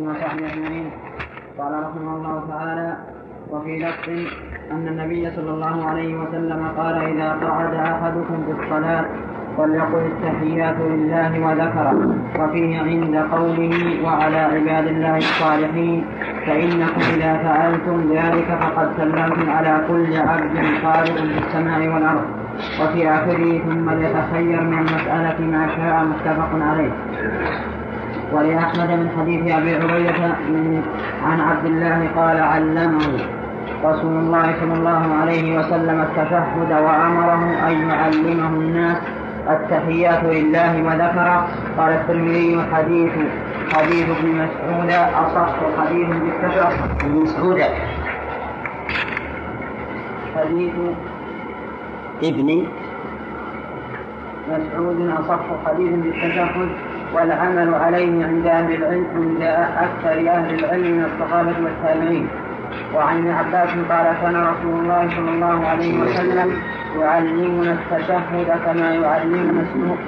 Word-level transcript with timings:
اجمعين 0.00 0.90
قال 1.58 1.72
رحمه 1.84 2.16
الله 2.16 2.44
تعالى 2.48 2.96
وفي 3.50 3.78
لفظ 3.78 4.08
أن 4.72 4.88
النبي 4.88 5.30
صلى 5.36 5.50
الله 5.50 5.86
عليه 5.86 6.16
وسلم 6.16 6.68
قال 6.76 6.94
إذا 6.94 7.32
قعد 7.32 7.74
أحدكم 7.74 8.44
في 8.46 8.52
الصلاة 8.62 9.04
فليقل 9.56 10.06
التحيات 10.06 10.76
لله 10.80 11.40
وذكره. 11.46 12.14
وفيه 12.40 12.80
عند 12.80 13.16
قوله 13.16 14.04
وعلى 14.04 14.38
عباد 14.38 14.86
الله 14.86 15.16
الصالحين 15.16 16.04
فإنكم 16.46 17.00
إذا 17.14 17.36
فعلتم 17.36 18.12
ذلك 18.12 18.48
فقد 18.60 18.88
سلمتم 18.96 19.50
على 19.50 19.84
كل 19.88 20.16
عبد 20.16 20.56
خالق 20.82 21.16
في 21.16 21.38
السماء 21.38 21.88
والأرض. 21.88 22.24
وفي 22.82 23.08
آخره 23.08 23.58
ثم 23.58 23.90
ليتخير 23.90 24.60
من 24.60 24.78
المسألة 24.78 25.40
ما 25.40 25.68
شاء 25.76 26.04
متفق 26.04 26.50
عليه. 26.54 26.92
ولأحمد 28.32 28.90
من 28.90 29.08
حديث 29.18 29.40
أبي 29.54 29.74
عبيدة 29.74 30.34
عن 31.24 31.40
عبد 31.40 31.66
الله 31.66 32.08
قال 32.16 32.40
علمه 32.40 33.18
رسول 33.84 34.16
الله 34.16 34.54
صلى 34.60 34.74
الله 34.74 35.14
عليه 35.20 35.58
وسلم 35.58 36.00
التشهد 36.00 36.72
وأمره 36.72 37.68
أن 37.68 37.88
يعلمه 37.88 38.48
الناس 38.48 38.98
التحيات 39.50 40.24
لله 40.24 40.82
وذكر 40.82 41.46
قال 41.78 41.92
الترمذي 41.92 42.62
حديث 42.72 43.12
حديث 43.74 44.06
ابن 44.18 44.28
مسعود 44.28 44.90
أصح 44.90 45.54
حديث 45.78 46.08
بالتشهد. 46.08 46.72
ابن 47.00 47.14
مسعود. 47.22 47.60
حديث 50.36 50.74
ابن 52.22 52.66
مسعود 54.48 55.10
أصح 55.20 55.44
حديث 55.66 55.92
بالتشهد. 55.92 56.68
والعمل 57.16 57.74
عليه 57.74 58.26
عند 58.26 58.46
أهل 58.46 58.74
العلم 58.74 59.06
عند 59.16 59.42
أكثر 59.86 60.30
أهل 60.30 60.54
العلم 60.54 60.96
من 60.96 61.04
الصحابة 61.04 61.54
والتابعين. 61.64 62.28
وعن 62.94 63.18
ابن 63.18 63.30
عباس 63.30 63.68
قال 63.90 64.06
كان 64.22 64.36
رسول 64.36 64.80
الله 64.80 65.08
صلى 65.16 65.30
الله 65.30 65.68
عليه 65.68 66.00
وسلم 66.00 66.52
يعلمنا 67.00 67.72
التشهد 67.72 68.48
كما 68.66 68.94
يعلمنا 68.94 69.64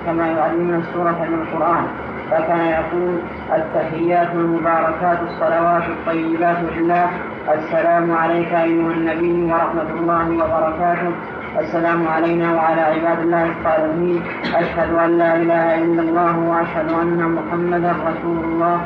كما 0.06 0.26
يعلمنا 0.26 0.76
السورة 0.76 1.26
من 1.30 1.38
القرآن. 1.42 1.84
فكان 2.30 2.60
يقول 2.60 3.18
التحيات 3.54 4.30
المباركات 4.34 5.18
الصلوات 5.28 5.82
الطيبات 5.82 6.56
لله. 6.76 7.06
السلام 7.54 8.12
عليك 8.12 8.52
أيها 8.52 8.92
النبي 8.92 9.52
ورحمة 9.52 9.90
الله 10.00 10.26
وبركاته. 10.30 11.12
السلام 11.56 12.08
علينا 12.08 12.54
وعلى 12.54 12.80
عباد 12.80 13.18
الله 13.20 13.44
الصالحين. 13.44 14.22
أشهد 14.54 14.94
أن 14.94 15.18
لا 15.18 15.36
إله 15.36 15.74
إلا 15.74 16.02
الله 16.02 16.38
وأشهد 16.38 16.92
أن 16.92 17.20
محمدا 17.32 17.92
رسول 17.92 18.44
الله 18.44 18.80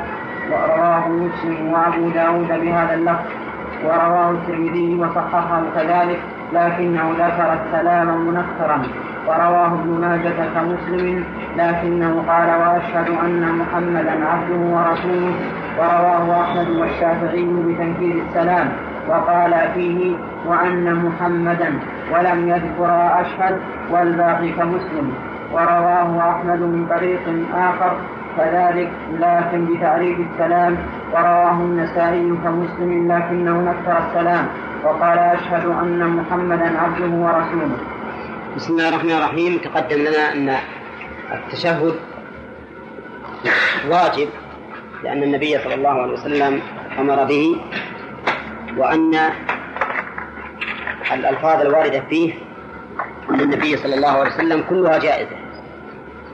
ورواه 0.50 1.08
مسلم 1.08 1.72
وأبو 1.72 2.08
داود 2.08 2.48
بهذا 2.48 2.94
اللفظ. 2.94 3.26
ورواه 3.84 4.30
الترمذي 4.30 5.00
وصححه 5.00 5.62
كذلك. 5.74 6.20
لكنه 6.52 7.10
ذكر 7.18 7.48
السلام 7.60 8.08
منكرا. 8.26 8.82
ورواه 9.28 9.66
ابن 9.66 9.90
ماجة 10.00 10.40
كمسلم. 10.54 11.24
لكنه 11.56 12.24
قال 12.28 12.48
وأشهد 12.60 13.08
أن 13.24 13.42
محمدا 13.60 14.14
عبده 14.26 14.60
ورسوله. 14.76 15.34
ورواه 15.78 16.42
أحمد 16.42 16.68
والشافعي 16.70 17.44
بتنكير 17.44 18.22
السلام. 18.28 18.68
وقال 19.08 19.68
فيه 19.74 20.16
وأن 20.46 20.94
محمدا 20.94 21.78
ولم 22.12 22.48
يذكر 22.48 22.90
أشهد 23.20 23.58
والباقي 23.90 24.48
كمسلم. 24.48 25.14
ورواه 25.52 26.30
أحمد 26.30 26.60
من 26.60 26.86
طريق 26.90 27.24
آخر 27.54 27.92
كذلك 28.36 28.90
لكن 29.18 29.66
بتعريف 29.66 30.18
السلام. 30.20 30.76
ورواه 31.12 31.52
النسائي 31.52 32.28
كمسلم 32.44 33.12
لكنه 33.12 33.56
نكر 33.60 33.98
السلام. 34.08 34.46
وقال 34.84 35.18
أشهد 35.18 35.66
أن 35.66 36.00
محمدا 36.16 36.78
عبده 36.78 37.12
ورسوله. 37.24 37.76
بسم 38.56 38.72
الله 38.72 38.88
الرحمن 38.88 39.10
الرحيم. 39.10 39.58
تقدم 39.58 39.96
لنا 39.96 40.32
أن 40.32 40.56
التشهد 41.32 41.94
واجب 43.90 44.28
لأن 45.04 45.22
النبي 45.22 45.58
صلى 45.58 45.74
الله 45.74 46.02
عليه 46.02 46.12
وسلم 46.12 46.60
أمر 46.98 47.24
به 47.24 47.56
وأن 48.76 49.14
الألفاظ 51.12 51.60
الواردة 51.60 52.00
فيه 52.00 52.34
من 53.28 53.40
النبي 53.40 53.76
صلى 53.76 53.94
الله 53.94 54.08
عليه 54.08 54.30
وسلم 54.30 54.64
كلها 54.68 54.98
جائزة 54.98 55.36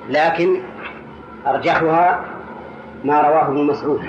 لكن 0.09 0.61
أرجحها 1.47 2.25
ما 3.05 3.21
رواه 3.21 3.47
ابن 3.47 3.67
مسعود. 3.67 4.01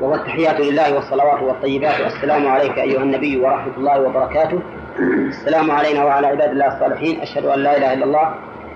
وهو 0.00 0.14
التحيات 0.14 0.60
لله 0.60 0.94
والصلوات 0.94 1.42
والطيبات. 1.42 2.00
والسلام 2.00 2.48
عليك 2.48 2.78
أيها 2.78 3.02
النبي 3.02 3.40
ورحمة 3.40 3.76
الله 3.76 4.00
وبركاته. 4.00 4.60
السلام 5.28 5.70
علينا 5.70 6.04
وعلى 6.04 6.26
عباد 6.26 6.50
الله 6.50 6.66
الصالحين. 6.66 7.20
أشهد 7.20 7.44
أن 7.44 7.58
لا 7.58 7.76
إله 7.76 7.92
إلا 7.92 8.04
الله 8.04 8.34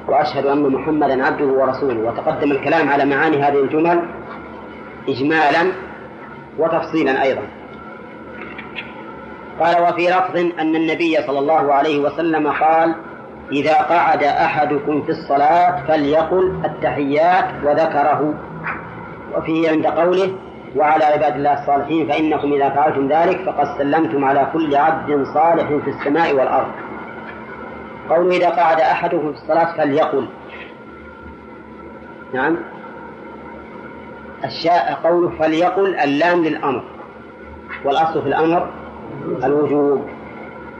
وأشهد 0.08 0.46
أن 0.46 0.62
محمدا 0.62 1.26
عبده 1.26 1.44
ورسوله. 1.44 2.00
وتقدم 2.00 2.50
الكلام 2.50 2.88
على 2.88 3.04
معاني 3.04 3.42
هذه 3.42 3.60
الجمل 3.60 4.02
إجمالا 5.08 5.72
وتفصيلا 6.58 7.22
أيضا. 7.22 7.42
قال 9.60 9.82
وفي 9.82 10.08
لفظ 10.08 10.36
أن 10.36 10.76
النبي 10.76 11.16
صلى 11.26 11.38
الله 11.38 11.74
عليه 11.74 11.98
وسلم 11.98 12.48
قال 12.48 12.94
إذا 13.52 13.82
قعد 13.82 14.22
أحدكم 14.22 15.02
في 15.02 15.10
الصلاة 15.10 15.86
فليقل 15.86 16.54
التحيات 16.64 17.44
وذكره. 17.64 18.34
وفيه 19.36 19.70
عند 19.70 19.86
قوله 19.86 20.34
وعلى 20.76 21.04
عباد 21.04 21.36
الله 21.36 21.62
الصالحين 21.62 22.08
فإنكم 22.08 22.52
إذا 22.52 22.68
فعلتم 22.68 23.08
ذلك 23.08 23.42
فقد 23.46 23.78
سلمتم 23.78 24.24
على 24.24 24.48
كل 24.52 24.76
عبد 24.76 25.24
صالح 25.34 25.66
في 25.84 25.90
السماء 25.90 26.34
والأرض. 26.34 26.72
قوله 28.10 28.36
إذا 28.36 28.48
قعد 28.48 28.80
أحدكم 28.80 29.32
في 29.32 29.38
الصلاة 29.38 29.76
فليقل. 29.76 30.28
نعم. 32.34 32.56
الشاء 34.44 34.98
قوله 35.04 35.38
فليقل 35.38 35.94
اللام 35.96 36.44
للأمر. 36.44 36.84
والأصل 37.84 38.22
في 38.22 38.28
الأمر 38.28 38.81
الوجوب. 39.44 40.08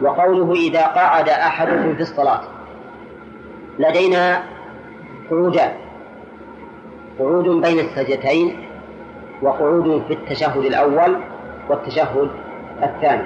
وقوله 0.03 0.53
إذا 0.53 0.87
قعد 0.87 1.29
أحدكم 1.29 1.95
في 1.95 2.01
الصلاة. 2.03 2.41
لدينا 3.79 4.43
قعودان 5.31 5.73
قعود 7.19 7.49
بين 7.49 7.79
السجدتين 7.79 8.69
وقعود 9.43 10.03
في 10.09 10.13
التشهد 10.15 10.65
الأول 10.65 11.17
والتشهد 11.69 12.31
الثاني. 12.83 13.23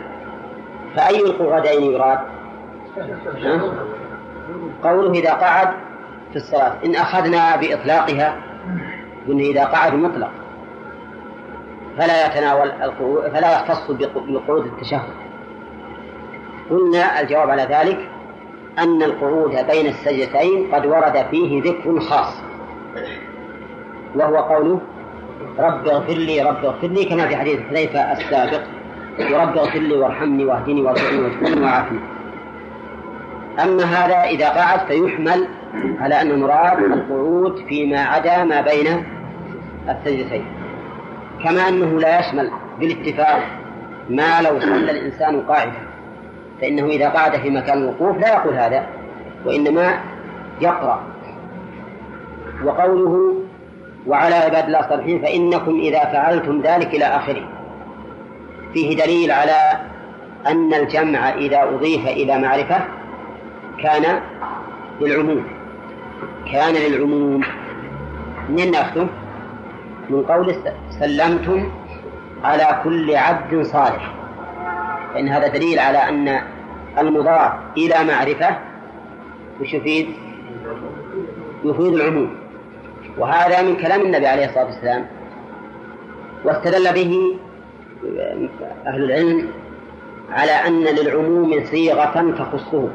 فأي 0.97 1.21
القعودين 1.21 1.93
يراد؟ 1.93 2.19
قوله 4.85 5.11
إذا 5.11 5.33
قعد 5.33 5.69
في 6.31 6.37
الصلاة. 6.37 6.73
إن 6.85 6.95
أخذنا 6.95 7.57
بإطلاقها 7.57 8.37
قلنا 9.29 9.43
إذا 9.43 9.65
قعد 9.65 9.95
مطلق. 9.95 10.31
فلا 11.99 12.27
يتناول 12.27 12.73
فلا 13.33 13.53
يختص 13.53 13.91
بقعود 13.91 14.67
التشهد. 14.67 15.11
قلنا 16.71 17.21
الجواب 17.21 17.51
على 17.51 17.63
ذلك 17.63 18.09
أن 18.79 19.03
القعود 19.03 19.51
بين 19.71 19.87
السجدتين 19.87 20.75
قد 20.75 20.87
ورد 20.87 21.27
فيه 21.31 21.63
ذكر 21.63 22.01
خاص. 22.01 22.35
وهو 24.15 24.37
قوله 24.37 24.81
رب 25.59 25.89
اغفر 25.89 26.13
لي 26.13 26.43
رب 26.43 26.65
اغفر 26.65 26.87
لي 26.87 27.05
كما 27.05 27.29
في 27.29 27.37
حديث 27.37 27.61
حذيفة 27.61 28.13
السابق. 28.13 28.63
ورب 29.19 29.57
اغفر 29.59 29.79
لي 29.79 29.95
وارحمني 29.95 30.45
واهدني 30.45 30.83
وارزقني 30.83 31.19
واجبرني 31.19 31.61
وعافني. 31.61 32.01
أما 33.63 33.85
هذا 33.85 34.23
إذا 34.31 34.49
قعد 34.49 34.81
فيحمل 34.87 35.49
على 36.01 36.21
أن 36.21 36.31
المراد 36.31 36.79
القعود 36.79 37.57
فيما 37.69 38.01
عدا 38.01 38.45
ما 38.45 38.61
بين 38.61 39.05
السجدتين. 39.89 40.45
كما 41.45 41.69
أنه 41.69 42.01
لا 42.01 42.21
يشمل 42.21 42.51
بالاتفاق 42.81 43.43
ما 44.11 44.43
لو 44.43 44.61
صلى 44.61 44.91
الإنسان 44.91 45.41
قاعدا. 45.41 45.87
فإنه 46.61 46.87
إذا 46.87 47.09
قعد 47.09 47.37
في 47.37 47.51
مكان 47.51 47.79
الوقوف 47.79 48.19
لا 48.19 48.29
يقول 48.29 48.55
هذا 48.55 48.87
وإنما 49.45 50.01
يقرأ. 50.61 51.03
وقوله 52.65 53.35
وعلى 54.07 54.35
عباد 54.35 54.65
الله 54.65 54.81
الصالحين 54.81 55.23
فإنكم 55.23 55.81
إذا 55.81 55.99
فعلتم 55.99 56.61
ذلك 56.61 56.95
إلى 56.95 57.05
آخره. 57.05 57.49
فيه 58.73 58.97
دليل 58.97 59.31
على 59.31 59.81
أن 60.47 60.75
الجمع 60.75 61.29
إذا 61.29 61.63
أضيف 61.63 62.09
إلى 62.09 62.39
معرفة 62.39 62.81
كان 63.83 64.21
للعموم. 65.01 65.45
كان 66.53 66.75
للعموم. 66.75 67.45
من 68.49 68.71
ناخذه؟ 68.71 69.09
من 70.11 70.23
قول 70.23 70.51
سلمتم 71.01 71.71
على 72.45 72.81
كل 72.85 73.17
عبد 73.17 73.63
صالح. 73.63 74.15
فإن 75.15 75.29
هذا 75.29 75.49
دليل 75.49 75.79
على 75.79 75.99
أن 75.99 76.41
المضاف 76.99 77.53
إلى 77.77 78.05
معرفة 78.05 78.59
وش 79.61 79.75
يفيد؟ 79.75 80.09
يفيد 81.65 81.95
العموم. 81.95 82.37
وهذا 83.19 83.63
من 83.63 83.77
كلام 83.77 84.01
النبي 84.01 84.27
عليه 84.27 84.47
الصلاة 84.47 84.65
والسلام. 84.65 85.07
واستدل 86.45 86.93
به 86.93 87.39
أهل 88.87 89.05
العلم 89.05 89.49
على 90.31 90.53
أن 90.53 90.85
للعموم 90.85 91.65
صيغة 91.65 92.35
تخصه. 92.39 92.89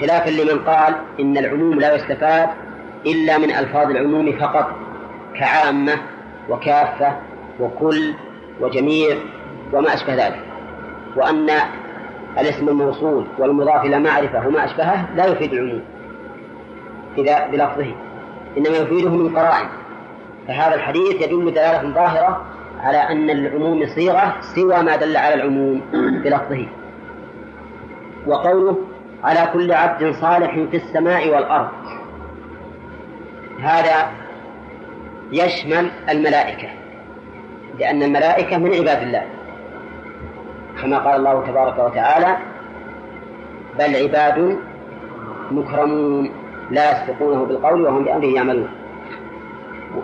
خلافا 0.00 0.30
لمن 0.30 0.58
قال 0.58 0.94
إن 1.20 1.38
العموم 1.38 1.80
لا 1.80 1.94
يستفاد 1.94 2.48
إلا 3.06 3.38
من 3.38 3.50
ألفاظ 3.50 3.90
العموم 3.90 4.32
فقط. 4.32 4.70
كعامة 5.38 5.92
وكافة 6.48 7.16
وكل 7.60 8.14
وجميع 8.60 9.16
وما 9.72 9.94
أشبه 9.94 10.14
ذلك. 10.14 10.40
وأن 11.16 11.50
الاسم 12.38 12.68
الموصول 12.68 13.24
والمضاف 13.38 13.84
إلى 13.84 13.98
معرفة 13.98 14.46
وما 14.48 14.64
أشبهه 14.64 15.06
لا 15.16 15.26
يفيد 15.26 15.52
العموم. 15.52 15.82
إذا 17.18 17.46
بلفظه. 17.46 17.94
إنما 18.58 18.76
يفيده 18.76 19.10
من 19.10 19.36
قرائن. 19.36 19.68
فهذا 20.48 20.74
الحديث 20.74 21.22
يدل 21.22 21.54
دلالة 21.54 21.94
ظاهرة 21.94 22.44
على 22.80 22.98
أن 22.98 23.30
العموم 23.30 23.86
صيغة 23.86 24.34
سوى 24.40 24.82
ما 24.82 24.96
دل 24.96 25.16
على 25.16 25.34
العموم 25.34 25.80
بلفظه. 26.24 26.66
وقوله 28.26 28.78
على 29.24 29.48
كل 29.52 29.72
عبد 29.72 30.10
صالح 30.14 30.54
في 30.70 30.76
السماء 30.76 31.28
والأرض. 31.34 31.68
هذا 33.62 34.21
يشمل 35.32 35.90
الملائكة 36.10 36.68
لأن 37.78 38.02
الملائكة 38.02 38.58
من 38.58 38.74
عباد 38.74 39.02
الله. 39.02 39.22
كما 40.82 40.98
قال 40.98 41.16
الله 41.16 41.46
تبارك 41.46 41.78
وتعالى 41.78 42.36
بل 43.78 43.96
عباد 43.96 44.58
مكرمون 45.50 46.30
لا 46.70 46.90
يسبقونه 46.90 47.44
بالقول 47.44 47.82
وهم 47.82 48.04
بأمره 48.04 48.26
يعملون. 48.26 48.68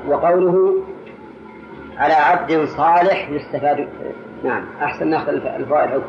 وقوله 0.09 0.75
على 1.99 2.15
عبد 2.15 2.65
صالح 2.65 3.29
يستفاد 3.31 3.89
نعم 4.45 4.65
أحسن 4.83 5.09
ناخذ 5.09 5.29
الفوائد 5.29 6.03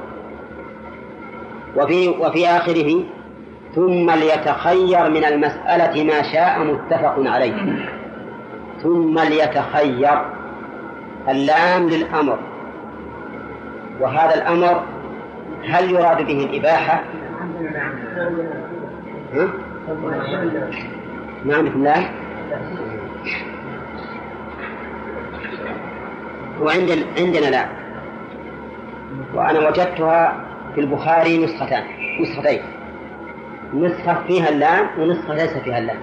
وفي 1.78 2.10
وفي 2.10 2.48
آخره 2.48 3.04
ثم 3.76 4.12
ليتخير 4.12 5.10
من 5.10 5.26
المسألة 5.26 6.04
ما 6.04 6.22
شاء 6.22 6.60
متفق 6.60 7.16
عليه. 7.18 7.99
ثم 8.84 9.20
ليتخير 9.20 10.22
اللام 11.30 11.90
للأمر. 11.90 12.40
وهذا 14.00 14.36
الأمر 14.36 14.84
هل 15.70 15.92
يراد 15.92 16.18
به 16.28 16.44
الإباحة؟ 16.46 17.04
نعم 21.46 21.68
الله. 21.68 22.10
وعندنا 26.62 27.06
عندنا 27.18 27.50
لا. 27.50 27.66
وأنا 29.34 29.68
وجدتها 29.68 30.46
في 30.76 30.82
البخاري 30.82 31.46
نسختان 31.46 31.84
نسختين. 32.22 32.62
نسخة 33.74 34.24
فيها 34.28 34.50
اللام 34.50 34.88
ونسخة 35.00 35.34
ليس 35.34 35.58
فيها 35.58 35.78
اللام. 35.78 35.98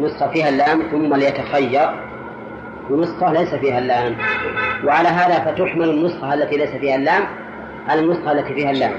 نسخة 0.00 0.28
فيها 0.28 0.48
اللام 0.48 0.82
ثم 0.82 1.14
ليتخير. 1.14 1.90
ونسخة 2.90 3.32
ليس 3.32 3.54
فيها 3.54 3.78
اللام. 3.78 4.16
وعلى 4.84 5.08
هذا 5.08 5.44
فتحمل 5.44 5.90
النسخة 5.90 6.34
التي 6.34 6.56
ليس 6.56 6.70
فيها 6.70 6.96
اللام 6.96 7.22
على 7.88 8.00
النسخة 8.00 8.32
التي 8.32 8.54
فيها 8.54 8.70
اللام. 8.70 8.92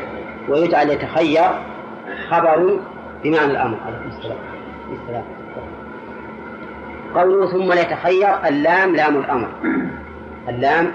ويجعل 0.49 0.89
يتخير 0.89 1.43
خبر 2.29 2.79
بمعنى 3.23 3.51
الأمر. 3.51 3.77
عليكم 3.85 4.09
السلام 4.17 4.37
السلام. 5.01 5.23
قوله 7.15 7.51
ثم 7.51 7.73
ليتخير 7.73 8.47
اللام 8.47 8.95
لام 8.95 9.17
الأمر. 9.17 9.47
اللام 10.49 10.91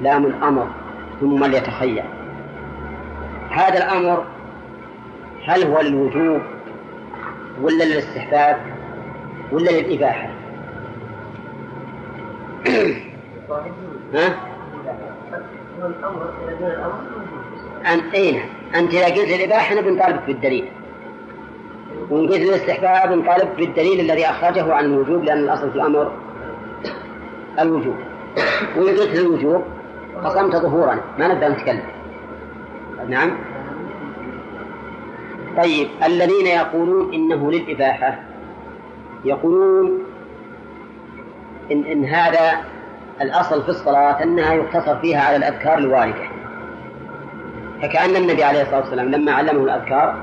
لام 0.00 0.26
الأمر 0.26 0.68
ثم 1.20 1.44
ليتخير. 1.44 2.04
هذا 3.50 3.78
الأمر 3.78 4.24
هل 5.46 5.62
هو 5.62 5.80
للوجوب 5.80 6.42
ولا 7.62 7.84
للاستحباب؟ 7.84 8.56
ولا 9.52 9.70
للإباحة 9.70 10.28
ها؟ 14.14 14.36
أنت 17.94 18.14
أين؟ 18.14 18.40
أنت 18.74 18.94
إذا 18.94 19.04
قلت 19.04 19.30
الإباحة 19.30 19.80
بنطالبك 19.80 20.26
بالدليل. 20.26 20.68
وإن 22.10 22.28
قلت 22.28 22.40
الاستحباب 22.40 23.12
نطالب 23.12 23.48
بالدليل 23.56 24.00
الذي 24.00 24.26
أخرجه 24.26 24.74
عن 24.74 24.84
الوجوب 24.84 25.24
لأن 25.24 25.38
الأصل 25.38 25.70
في 25.70 25.76
الأمر 25.76 26.12
الوجوب. 27.58 27.96
وإن 28.76 28.96
قلت 28.96 29.18
الوجوب 29.18 29.62
قسمت 30.24 30.56
ظهورا. 30.56 31.00
ما 31.18 31.28
نبدأ 31.28 31.48
نتكلم. 31.48 31.82
نعم. 33.08 33.30
طيب 35.56 35.88
الذين 36.04 36.46
يقولون 36.46 37.14
إنه 37.14 37.50
للإباحة 37.50 38.31
يقولون 39.24 40.02
إن, 41.72 41.84
إن 41.84 42.04
هذا 42.04 42.52
الأصل 43.20 43.62
في 43.62 43.68
الصلاة 43.68 44.22
أنها 44.22 44.54
يقتصر 44.54 44.98
فيها 44.98 45.20
على 45.20 45.36
الأذكار 45.36 45.78
الواردة. 45.78 46.28
فكأن 47.82 48.16
النبي 48.16 48.44
عليه 48.44 48.62
الصلاة 48.62 48.80
والسلام 48.80 49.08
لما 49.08 49.32
علمه 49.32 49.64
الأذكار 49.64 50.16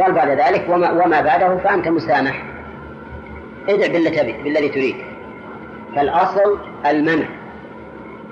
قال 0.00 0.12
بعد 0.12 0.28
ذلك 0.28 0.66
وما, 0.68 0.92
وما 1.04 1.20
بعده 1.20 1.56
فأنت 1.56 1.88
مسامح. 1.88 2.42
ادع 3.68 3.86
بالذي 4.42 4.68
تريد. 4.68 4.96
فالأصل 5.96 6.58
المنع 6.86 7.26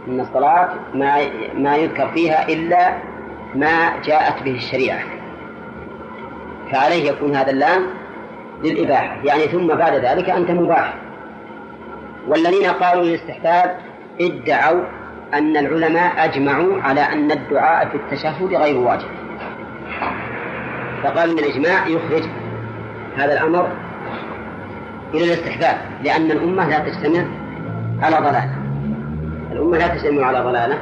من 0.07 0.21
الصلاة 0.21 0.69
ما 0.95 1.21
ما 1.55 1.77
يذكر 1.77 2.09
فيها 2.09 2.49
إلا 2.49 2.95
ما 3.55 4.01
جاءت 4.05 4.43
به 4.43 4.55
الشريعة. 4.55 5.01
فعليه 6.73 7.11
يكون 7.11 7.37
هذا 7.37 7.51
اللام 7.51 8.02
للإباحة. 8.63 9.17
يعني 9.25 9.43
ثم 9.43 9.67
بعد 9.67 9.95
ذلك 9.95 10.31
أنت 10.31 10.51
مباح. 10.51 10.95
والذين 12.29 12.67
قالوا 12.67 13.05
للاستحباب 13.05 13.77
ادعوا 14.21 14.83
أن 15.35 15.57
العلماء 15.57 16.25
أجمعوا 16.25 16.83
على 16.83 17.01
أن 17.01 17.31
الدعاء 17.31 17.89
في 17.89 17.95
التشهد 17.95 18.55
غير 18.55 18.79
واجب. 18.79 19.09
فقال 21.03 21.31
أن 21.31 21.39
الإجماع 21.39 21.87
يخرج 21.87 22.23
هذا 23.17 23.33
الأمر 23.33 23.69
إلى 25.15 25.25
الاستحباب 25.25 25.77
لأن 26.05 26.31
الأمة 26.31 26.69
لا 26.69 26.79
تجتمع 26.79 27.25
على 28.03 28.17
ضلالة. 28.17 28.55
الأمة 29.53 29.79
لا 29.79 29.89
تجتمع 29.89 30.27
على 30.27 30.41
ضلالة 30.41 30.79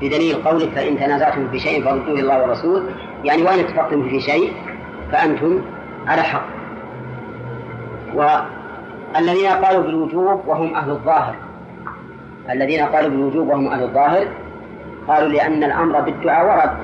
بدليل 0.00 0.34
قولك 0.34 0.68
فإن 0.68 0.98
تنازعتم 0.98 1.50
في 1.50 1.58
شيء 1.58 1.84
فردوه 1.84 2.20
الله 2.20 2.40
والرسول. 2.40 2.86
يعني 3.24 3.42
وإن 3.42 3.58
اتفقتم 3.58 4.08
في 4.08 4.20
شيء 4.20 4.52
فأنتم 5.12 5.62
على 6.06 6.22
حق. 6.22 6.61
والذين 8.14 9.48
قالوا 9.48 9.82
بالوجوب 9.82 10.40
وهم 10.46 10.74
أهل 10.74 10.90
الظاهر. 10.90 11.34
الذين 12.50 12.84
قالوا 12.84 13.10
بالوجوب 13.10 13.48
وهم 13.48 13.66
أهل 13.66 13.82
الظاهر 13.82 14.26
قالوا 15.08 15.28
لأن 15.28 15.64
الأمر 15.64 16.00
بالدعاء 16.00 16.46
ورد 16.46 16.76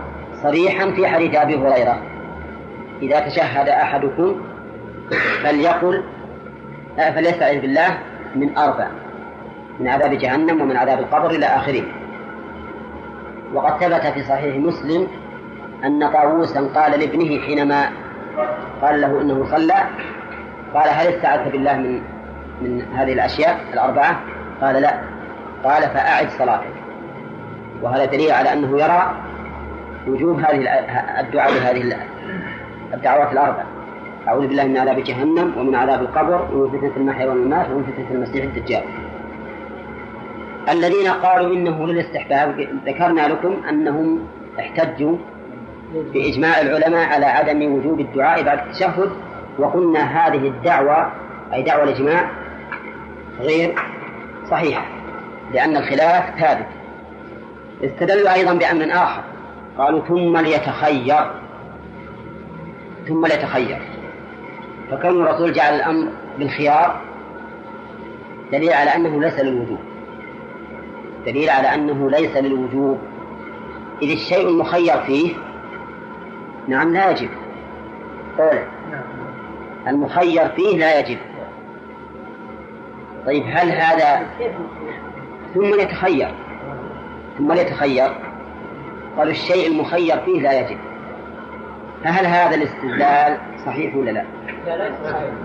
صريحا 0.43 0.91
في 0.91 1.07
حديث 1.07 1.35
أبي 1.35 1.57
هريرة. 1.57 1.99
إذا 3.03 3.21
تشهد 3.21 3.69
أحدكم 3.69 4.37
فليقل 5.43 6.05
فليستعذ 6.97 7.61
بالله 7.61 7.99
من 8.37 8.59
أربع 8.59 8.89
من 9.81 9.89
عذاب 9.89 10.11
جهنم 10.11 10.61
ومن 10.61 10.77
عذاب 10.77 10.99
القبر 10.99 11.31
إلى 11.31 11.47
آخره. 11.47 11.83
وقد 13.55 13.81
ثبت 13.81 14.07
في 14.07 14.23
صحيح 14.23 14.57
مسلم 14.57 15.09
أن 15.85 16.11
طاووسا 16.13 16.61
قال 16.75 17.01
لابنه 17.01 17.41
حينما 17.41 17.91
قال 18.83 19.01
له 19.01 19.21
إنه 19.21 19.47
صلى 19.51 19.75
قال 20.75 20.89
هل 20.89 21.07
استعذت 21.15 21.53
بالله 21.53 21.77
من 21.77 22.03
من 22.63 22.83
هذه 22.95 23.13
الأشياء 23.13 23.61
الأربعة؟ 23.73 24.21
قال 24.61 24.83
لا. 24.83 24.95
قال 25.65 25.83
فأعد 25.83 26.31
صلاتك. 26.31 26.75
وهذا 27.83 28.05
دليل 28.05 28.31
على 28.33 28.53
أنه 28.53 28.81
يرى 28.81 29.15
وجوب 30.07 30.39
هذه 30.41 30.57
الدعاء 31.21 31.53
بهذه 31.53 31.97
الدعوات 32.95 33.33
الأربع. 33.33 33.63
أعوذ 34.29 34.47
بالله 34.47 34.65
من 34.65 34.77
عذاب 34.77 35.05
جهنم 35.05 35.53
ومن 35.59 35.75
عذاب 35.75 36.01
القبر 36.03 36.49
ومن 36.53 36.79
فتنة 36.79 36.97
المحيا 36.97 37.27
والممات 37.27 37.71
ومن 37.71 37.83
فتنة 37.83 38.11
المسيح 38.11 38.45
الدجال. 38.45 38.83
الذين 40.69 41.09
قالوا 41.09 41.55
إنه 41.55 41.87
للاستحباب 41.87 42.69
ذكرنا 42.87 43.29
لكم 43.29 43.57
أنهم 43.69 44.21
احتجوا 44.59 45.17
بإجماع 46.15 46.61
العلماء 46.61 47.09
على 47.09 47.27
عدم 47.27 47.75
وجوب 47.75 48.01
الدعاء 48.01 48.43
بعد 48.43 48.59
التشهد 48.59 49.11
وقلنا 49.59 50.01
هذه 50.01 50.49
الدعوة 50.49 51.13
أي 51.53 51.63
دعوة 51.63 51.85
الإجماع 51.85 52.31
غير 53.41 53.75
صحيحة 54.51 54.87
لأن 55.53 55.77
الخلاف 55.77 56.41
ثابت. 56.41 56.67
استدلوا 57.83 58.35
أيضا 58.35 58.55
بأمر 58.55 58.93
آخر. 58.93 59.23
قالوا 59.79 60.01
ثم 60.01 60.37
ليتخير. 60.37 61.31
ثم 63.09 63.27
ليتخير. 63.27 63.79
فكون 64.91 65.23
الرسول 65.23 65.53
جعل 65.53 65.75
الأمر 65.75 66.09
بالخيار 66.39 67.01
دليل 68.53 68.73
على 68.73 68.95
أنه 68.95 69.21
ليس 69.21 69.41
للوجوب. 69.41 69.79
دليل 71.27 71.51
على 71.51 71.75
أنه 71.75 72.11
ليس 72.11 72.37
للوجوب. 72.37 72.99
إذ 74.03 74.11
الشيء 74.11 74.49
المخير 74.49 75.01
فيه 75.01 75.35
نعم 76.69 76.93
لا 76.93 77.11
يجب. 77.11 77.31
قول. 78.39 78.78
المخير 79.89 80.49
فيه 80.49 80.79
لا 80.79 81.01
يجب 81.01 81.19
طيب 83.27 83.45
هل 83.47 83.71
هذا 83.71 84.27
ثم 85.55 85.81
يتخير؟ 85.81 86.29
ثم 87.39 87.53
يتخير. 87.53 88.11
قالوا 89.17 89.33
الشيء 89.33 89.69
المخير 89.69 90.19
فيه 90.19 90.41
لا 90.41 90.61
يجب 90.61 90.79
فهل 92.05 92.27
هذا 92.27 92.55
الاستدلال 92.55 93.39
صحيح 93.67 93.97
ولا 93.97 94.11
لا؟ 94.11 94.25
لا 94.67 94.77
لا 94.77 94.89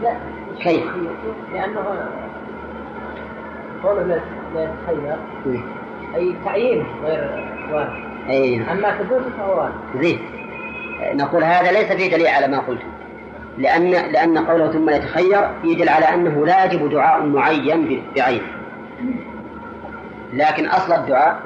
لا 0.02 0.16
كيف؟ 0.60 0.84
لأنه 1.54 2.10
قوله 3.84 4.04
لا 4.04 4.20
يتخير 4.64 5.18
أي 6.16 6.36
تعيين 6.46 6.86
غير 7.04 7.50
واجب 7.72 7.90
أي. 8.30 8.72
أما 8.72 8.98
ثبوته 8.98 9.30
فهو 9.38 9.60
واجب 9.62 10.02
زين. 10.04 10.20
نقول 11.14 11.44
هذا 11.44 11.72
ليس 11.72 11.92
فيه 11.92 12.12
دليل 12.12 12.28
على 12.28 12.48
ما 12.48 12.60
قلت. 12.60 12.82
لأن 13.58 13.92
لأن 13.92 14.38
قوله 14.38 14.72
ثم 14.72 14.90
يتخير 14.90 15.50
يدل 15.64 15.90
على 15.90 16.06
أنه 16.06 16.46
لا 16.46 16.66
يجب 16.66 16.90
دعاء 16.90 17.26
معين 17.26 18.04
بعينه 18.16 18.48
لكن 20.34 20.68
أصل 20.68 20.94
الدعاء 20.94 21.40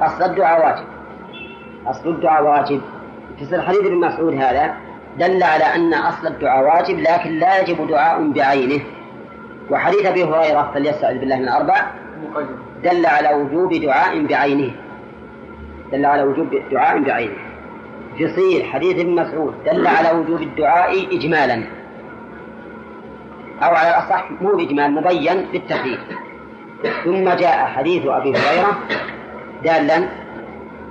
أصل 0.00 0.24
الدعاء 0.24 0.66
واجب. 0.66 0.84
أصل 1.86 2.08
الدعاء 2.08 2.44
واجب. 2.44 2.80
في 3.38 3.62
حديث 3.62 3.80
ابن 3.80 3.96
مسعود 3.96 4.34
هذا 4.34 4.74
دل 5.18 5.42
على 5.42 5.64
أن 5.64 5.94
أصل 5.94 6.26
الدعاء 6.26 6.64
واجب 6.64 6.98
لكن 6.98 7.38
لا 7.38 7.60
يجب 7.60 7.88
دعاء 7.88 8.30
بعينه. 8.30 8.84
وحديث 9.70 10.06
أبي 10.06 10.24
هريرة 10.24 10.70
فليستعذ 10.74 11.18
بالله 11.18 11.36
من 11.36 11.42
الأربع 11.42 11.86
دل 12.84 13.06
على 13.06 13.34
وجوب 13.34 13.74
دعاء 13.74 14.26
بعينه. 14.26 14.72
دل 15.92 16.06
على 16.06 16.22
وجوب 16.22 16.46
دعاء 16.70 17.02
بعينه. 17.02 17.43
يصير 18.18 18.64
حديث 18.64 19.00
ابن 19.00 19.14
مسعود 19.14 19.54
دل 19.66 19.86
على 19.86 20.18
وجوب 20.18 20.42
الدعاء 20.42 21.16
إجمالا. 21.16 21.64
أو 23.62 23.74
على 23.74 23.88
الأصح 23.88 24.30
مو 24.40 24.56
بإجمال 24.56 24.94
مبين 24.94 25.46
بالتحديد. 25.52 25.98
ثم 27.04 27.24
جاء 27.24 27.66
حديث 27.66 28.06
أبي 28.06 28.30
هريرة 28.30 28.78
دالا 29.64 30.08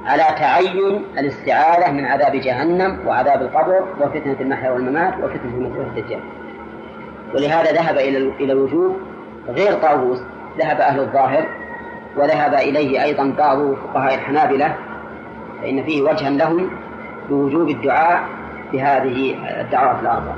على 0.06 0.24
تعين 0.40 1.06
الاستعاذة 1.18 1.92
من 1.92 2.06
عذاب 2.06 2.36
جهنم 2.36 3.00
وعذاب 3.08 3.42
القبر 3.42 3.84
وفتنة 4.02 4.38
المحيا 4.42 4.72
والممات 4.72 5.14
وفتنة 5.14 5.54
المسيح 5.58 5.86
الدجال. 5.98 6.20
ولهذا 7.36 7.72
ذهب 7.72 7.98
إلى 7.98 8.18
إلى 8.18 8.54
الوجوب 8.54 8.98
غير 9.50 9.74
طاووس. 9.74 10.22
ذهب 10.58 10.82
أهل 10.82 11.00
الظاهر 11.00 11.46
وذهب 12.18 12.54
إليه 12.54 13.04
أيضا 13.04 13.34
بعض 13.38 13.74
فقهاء 13.74 14.16
الحنابلة 14.16 14.76
فإن 15.62 15.84
فيه 15.84 16.02
وجها 16.02 16.30
لهم 16.30 16.70
بوجوب 17.30 17.70
الدعاء 17.70 18.28
بهذه 18.74 19.36
الدعوات 19.62 20.00
الأربع 20.02 20.36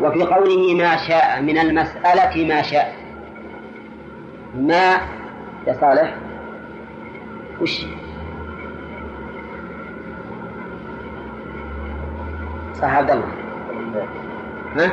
وفي 0.00 0.22
قوله 0.22 0.74
ما 0.74 0.96
شاء 0.96 1.42
من 1.42 1.58
المسألة 1.58 2.48
ما 2.48 2.62
شاء 2.62 2.94
ما 4.54 4.96
يا 5.66 5.72
صالح 5.80 6.14
وش 7.60 7.86
صح 12.74 12.94
عبد 12.94 13.10
الله 13.10 13.28
ها؟ 14.76 14.92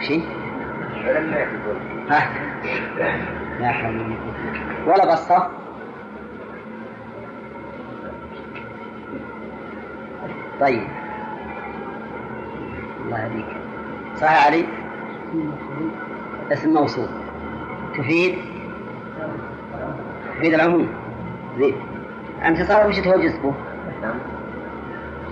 شيء؟ 0.00 0.24
ها؟ 2.10 2.28
لا 3.60 3.68
حول 3.72 3.96
ولا 4.00 4.14
قوة 4.14 4.94
ولا 4.94 5.12
بسطة 5.12 5.50
طيب. 10.60 10.88
الله 13.04 13.24
يهديك. 13.24 13.46
صح 14.16 14.46
علي؟ 14.46 14.66
اسم 16.52 16.70
موصول. 16.74 17.08
تفيد؟ 17.98 18.38
تفيد 20.36 20.54
العموم. 20.54 20.88
زين. 21.58 21.74
أنت 22.44 22.62
صار 22.62 22.88
وش 22.88 22.98
توجس 22.98 23.38
به؟ 23.38 23.54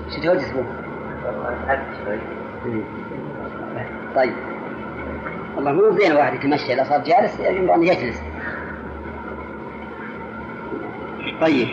وش 0.07 0.19
به؟ 0.55 0.65
طيب. 4.17 4.35
والله 5.57 5.73
مو 5.73 5.91
زين 5.91 6.13
الواحد 6.13 6.35
يتمشى 6.35 6.75
إذا 6.75 6.85
صار 6.85 7.05
جالس 7.05 7.41
يجب 7.41 7.71
أن 7.71 7.83
يجلس. 7.83 8.23
طيب. 11.41 11.69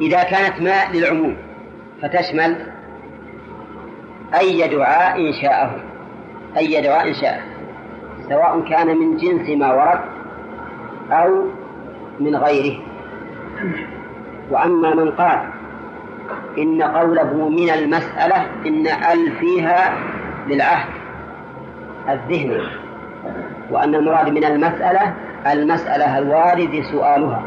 إذا 0.00 0.22
كانت 0.22 0.62
ماء 0.62 0.92
للعموم 0.92 1.36
فتشمل 2.02 2.77
أي 4.34 4.68
دعاء 4.68 5.32
شاءه. 5.32 5.70
أي 6.56 6.82
دعاء 6.82 7.12
شاءه. 7.12 7.40
سواء 8.28 8.60
كان 8.60 8.98
من 8.98 9.16
جنس 9.16 9.48
ما 9.48 9.72
ورد 9.72 10.00
أو 11.10 11.44
من 12.20 12.36
غيره. 12.36 12.78
وأما 14.50 14.94
من 14.94 15.10
قال 15.10 15.40
إن 16.58 16.82
قوله 16.82 17.48
من 17.48 17.70
المسألة 17.70 18.46
إن 18.66 18.86
أل 18.86 19.32
فيها 19.40 19.98
للعهد 20.48 20.88
الذهني 22.08 22.62
وأن 23.70 23.94
المراد 23.94 24.28
من 24.28 24.44
المسألة 24.44 25.14
المسألة 25.46 26.18
الوارد 26.18 26.82
سؤالها. 26.92 27.42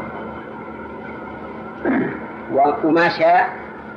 وما 2.84 3.08
شاء 3.08 3.48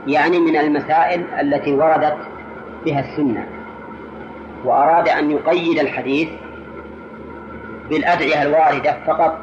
يعني 0.07 0.39
من 0.39 0.55
المسائل 0.57 1.23
التي 1.41 1.73
وردت 1.73 2.17
بها 2.85 2.99
السنة 2.99 3.47
وأراد 4.65 5.09
أن 5.09 5.31
يقيد 5.31 5.79
الحديث 5.79 6.29
بالأدعية 7.89 8.41
الواردة 8.41 8.95
فقط 9.07 9.37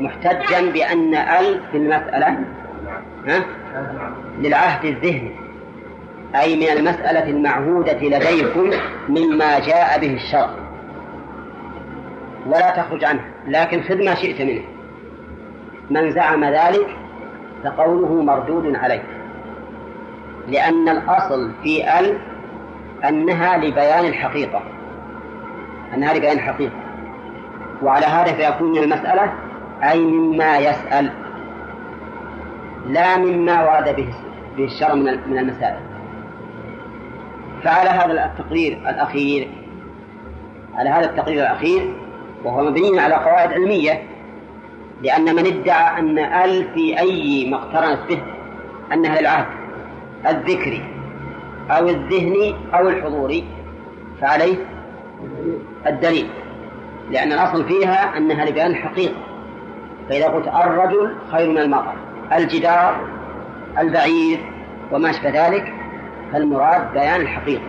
محتجا 0.00 0.70
بأن 0.72 1.14
ال 1.14 1.60
في 1.72 1.76
المسألة 1.76 2.44
ها 3.26 3.44
للعهد 4.38 4.84
الذهني 4.84 5.30
أي 6.36 6.56
من 6.56 6.78
المسألة 6.78 7.30
المعهودة 7.30 7.98
لديكم 7.98 8.70
مما 9.08 9.58
جاء 9.58 10.00
به 10.00 10.14
الشرع. 10.14 10.50
ولا 12.46 12.70
تخرج 12.70 13.04
عنه 13.04 13.20
لكن 13.48 13.82
خذ 13.82 14.04
ما 14.04 14.14
شئت 14.14 14.42
منه. 14.42 14.62
من 15.90 16.10
زعم 16.10 16.44
ذلك 16.44 16.86
فقوله 17.64 18.22
مردود 18.22 18.76
عليه 18.76 19.02
لأن 20.48 20.88
الأصل 20.88 21.52
في 21.62 21.98
ال 22.00 22.18
أنها 23.04 23.56
لبيان 23.56 24.04
الحقيقة. 24.04 24.62
أنها 25.94 26.14
لبيان 26.14 26.36
الحقيقة. 26.36 26.76
وعلى 27.82 28.06
هذا 28.06 28.32
فيكون 28.32 28.78
المسألة 28.78 29.32
أي 29.82 30.00
مما 30.00 30.58
يسأل. 30.58 31.12
لا 32.86 33.16
مما 33.16 33.64
ورد 33.64 33.96
به 33.96 34.08
الشرع 34.64 34.94
من 34.94 35.38
المسائل. 35.38 35.80
فعلى 37.64 37.90
هذا 37.90 38.24
التقرير 38.24 38.72
الأخير 38.72 39.48
على 40.74 40.90
هذا 40.90 41.10
التقرير 41.10 41.42
الأخير 41.42 41.94
وهو 42.44 42.64
مبني 42.64 43.00
على 43.00 43.14
قواعد 43.14 43.52
علمية 43.52 44.02
لأن 45.02 45.34
من 45.36 45.46
ادعى 45.46 45.98
أن 45.98 46.18
ال 46.18 46.68
في 46.74 46.98
أي 46.98 47.50
ما 47.50 47.56
اقترنت 47.56 47.98
به 48.08 48.22
أنها 48.92 49.20
للعهد. 49.20 49.46
الذكري 50.30 50.82
أو 51.70 51.88
الذهني 51.88 52.54
أو 52.74 52.88
الحضوري 52.88 53.44
فعليه 54.20 54.56
الدليل 55.86 56.28
لأن 57.10 57.32
الأصل 57.32 57.64
فيها 57.64 58.16
أنها 58.16 58.44
لبيان 58.44 58.70
الحقيقة 58.70 59.14
فإذا 60.08 60.28
قلت 60.28 60.48
الرجل 60.48 61.14
خير 61.32 61.50
من 61.50 61.58
المرأة 61.58 61.94
الجدار 62.32 63.00
البعير 63.78 64.38
وما 64.92 65.10
أشبه 65.10 65.46
ذلك 65.46 65.74
فالمراد 66.32 66.92
بيان 66.92 67.20
الحقيقة 67.20 67.62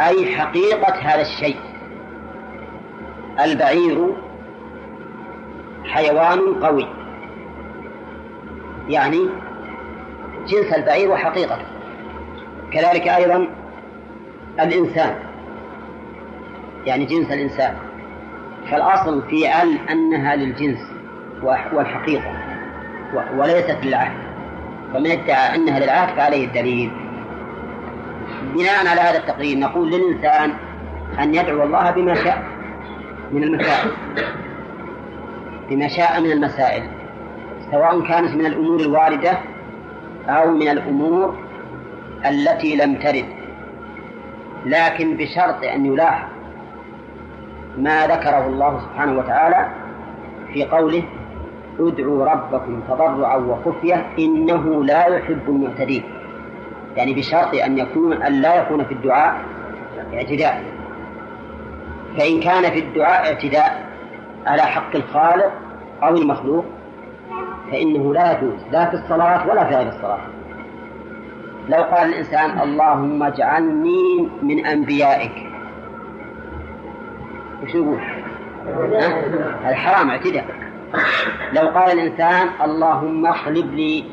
أي 0.00 0.36
حقيقة 0.36 0.94
هذا 0.94 1.20
الشيء. 1.20 1.56
البعير 3.44 4.12
حيوان 5.84 6.40
قوي 6.62 6.86
يعني 8.88 9.28
جنس 10.46 10.72
البعير 10.72 11.10
وحقيقته 11.10 11.64
كذلك 12.72 13.08
أيضا 13.08 13.48
الإنسان. 14.60 15.14
يعني 16.86 17.04
جنس 17.04 17.32
الإنسان. 17.32 17.76
فالأصل 18.70 19.22
في 19.22 19.62
ال 19.62 19.88
أنها 19.90 20.36
للجنس 20.36 20.92
والحقيقة. 21.72 22.32
وليست 23.36 23.78
للعهد. 23.82 24.16
فمن 24.94 25.10
ادعى 25.10 25.54
أنها 25.54 25.80
للعهد 25.80 26.16
فعليه 26.16 26.46
الدليل. 26.46 26.90
بناء 28.54 28.86
على 28.86 29.00
هذا 29.00 29.18
التقرير 29.18 29.58
نقول 29.58 29.90
للإنسان 29.90 30.52
أن 31.20 31.34
يدعو 31.34 31.62
الله 31.62 31.90
بما 31.90 32.14
شاء 32.14 32.42
من 33.32 33.42
المسائل. 33.44 33.90
بما 35.70 35.88
شاء 35.88 36.20
من 36.20 36.32
المسائل. 36.32 36.82
سواء 37.70 38.00
كانت 38.00 38.34
من 38.34 38.46
الأمور 38.46 38.80
الواردة 38.80 39.38
أو 40.28 40.50
من 40.50 40.68
الأمور 40.68 41.34
التي 42.26 42.76
لم 42.76 42.94
ترد 42.94 43.26
لكن 44.66 45.16
بشرط 45.16 45.64
أن 45.64 45.86
يلاحظ 45.86 46.28
ما 47.78 48.06
ذكره 48.06 48.46
الله 48.46 48.80
سبحانه 48.80 49.18
وتعالى 49.18 49.68
في 50.52 50.64
قوله 50.64 51.02
ادعوا 51.80 52.26
ربكم 52.26 52.80
تضرعا 52.88 53.36
وخفية 53.36 54.06
إنه 54.18 54.84
لا 54.84 55.06
يحب 55.06 55.40
المعتدين 55.48 56.02
يعني 56.96 57.14
بشرط 57.14 57.54
أن 57.54 57.78
يكون 57.78 58.22
أن 58.22 58.32
لا 58.32 58.62
يكون 58.62 58.84
في 58.84 58.94
الدعاء 58.94 59.40
اعتداء. 60.14 60.64
فإن 62.18 62.40
كان 62.40 62.70
في 62.70 62.78
الدعاء 62.78 63.32
اعتداء 63.32 63.86
على 64.46 64.62
حق 64.62 64.96
الخالق 64.96 65.52
أو 66.02 66.16
المخلوق 66.16 66.64
فإنه 67.72 68.14
لا 68.14 68.32
يجوز 68.32 68.60
لا 68.72 68.90
في 68.90 68.94
الصلاة 68.94 69.48
ولا 69.48 69.64
في 69.64 69.74
غير 69.74 69.88
الصلاة. 69.88 70.20
لو 71.68 71.82
قال 71.82 72.08
الإنسان 72.08 72.60
اللهم 72.60 73.22
اجعلني 73.22 74.28
من 74.42 74.66
أنبيائك. 74.66 75.32
وش 77.62 77.74
يقول؟ 77.74 78.00
هذا 79.64 79.74
حرام 79.74 80.10
اعتداء 80.10 80.44
لو 81.52 81.68
قال 81.68 81.98
الإنسان 81.98 82.48
اللهم 82.64 83.26
اقلب 83.26 83.74
لي 83.74 84.04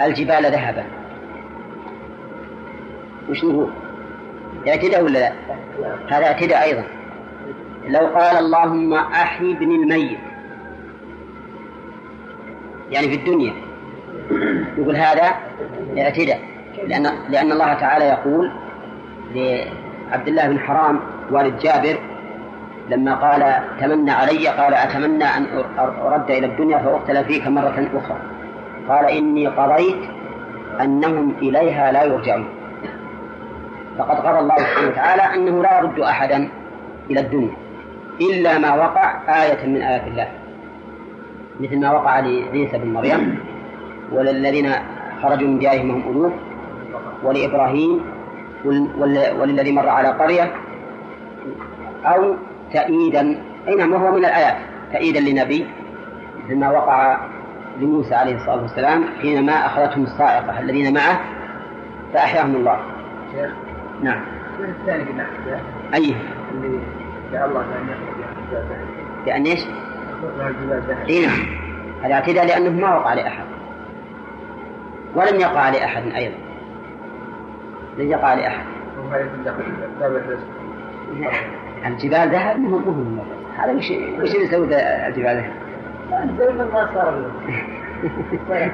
الجبال 0.00 0.42
ذهبا. 0.52 0.84
وش 3.30 3.44
نقول؟ 3.44 3.70
اعتداء 4.68 5.04
ولا 5.04 5.18
لا؟ 5.18 5.32
هذا 6.08 6.26
اعتداء 6.26 6.62
أيضا. 6.62 6.84
لو 7.88 8.06
قال 8.06 8.36
اللهم 8.36 8.94
أحي 8.94 9.52
ابن 9.52 9.70
الميت. 9.70 10.27
يعني 12.90 13.08
في 13.08 13.14
الدنيا. 13.14 13.52
يقول 14.78 14.96
هذا 14.96 15.34
اعتداء 15.98 16.40
لأن 16.86 17.06
لأن 17.28 17.52
الله 17.52 17.74
تعالى 17.74 18.04
يقول 18.04 18.50
لعبد 19.34 20.28
الله 20.28 20.48
بن 20.48 20.58
حرام 20.58 21.00
والد 21.30 21.58
جابر 21.58 21.98
لما 22.88 23.14
قال 23.14 23.62
تمنى 23.80 24.10
علي 24.10 24.48
قال 24.48 24.74
أتمنى 24.74 25.24
أن 25.24 25.46
أرد 25.78 26.30
إلى 26.30 26.46
الدنيا 26.46 26.78
فأقتل 26.78 27.24
فيك 27.24 27.46
مرة 27.46 27.88
أخرى. 27.94 28.18
قال 28.88 29.04
إني 29.06 29.46
قضيت 29.46 29.98
أنهم 30.80 31.34
إليها 31.42 31.92
لا 31.92 32.04
يرجعون. 32.04 32.48
فقد 33.98 34.16
قضى 34.16 34.38
الله 34.38 34.56
سبحانه 34.56 34.88
وتعالى 34.88 35.22
أنه 35.22 35.62
لا 35.62 35.78
يرد 35.78 36.00
أحدا 36.00 36.48
إلى 37.10 37.20
الدنيا 37.20 37.56
إلا 38.20 38.58
ما 38.58 38.74
وقع 38.74 39.20
آية 39.44 39.66
من 39.66 39.82
آيات 39.82 40.06
الله. 40.06 40.28
مثل 41.60 41.80
ما 41.80 41.92
وقع 41.92 42.20
لعيسى 42.20 42.78
بن 42.78 42.92
مريم 42.92 43.38
وللذين 44.12 44.70
خرجوا 45.22 45.48
من 45.48 45.58
ديارهم 45.58 45.90
وهم 45.90 46.10
ألوف 46.10 46.32
ولإبراهيم 47.22 48.00
وللذي 49.38 49.72
مر 49.72 49.88
على 49.88 50.08
قرية 50.08 50.52
أو 52.04 52.34
تأييدا 52.72 53.42
أي 53.68 53.74
نعم 53.74 53.92
وهو 53.92 54.10
من 54.10 54.24
الآيات 54.24 54.56
تأييدا 54.92 55.20
لنبي 55.20 55.66
مثل 56.44 56.56
ما 56.56 56.70
وقع 56.70 57.18
لموسى 57.80 58.14
عليه 58.14 58.36
الصلاة 58.36 58.62
والسلام 58.62 59.04
حينما 59.22 59.52
أخذتهم 59.52 60.02
الصاعقة 60.02 60.60
الذين 60.60 60.94
معه 60.94 61.20
فأحياهم 62.14 62.56
الله. 62.56 62.78
نعم. 64.02 64.20
الثاني 64.60 65.04
أي 65.94 66.14
اللي 66.54 67.44
الله 67.44 67.64
بأن 69.26 69.46
إيش؟ 69.46 69.60
اي 71.08 71.26
نعم. 71.26 71.38
هذا 72.02 72.14
اعتداء 72.14 72.46
لأنه 72.46 72.70
ما 72.80 72.96
وقع 72.96 73.14
لأحد. 73.14 73.44
ولم 75.14 75.40
يقع 75.40 75.68
لأحد 75.68 76.02
أيضا. 76.02 76.34
لم 77.98 78.10
يقع 78.10 78.34
لأحد. 78.34 78.64
الجبال 81.86 82.28
ذهب 82.30 82.58
مو 82.58 82.78
مهم 82.78 83.18
هذا. 83.58 83.72
وش 83.72 83.90
وش 84.22 84.34
يسوي 84.34 84.66
الجبال 85.06 85.36
ذهب؟ 85.36 86.38
دائما 86.38 86.64
ما 86.64 86.90
صار 86.94 87.30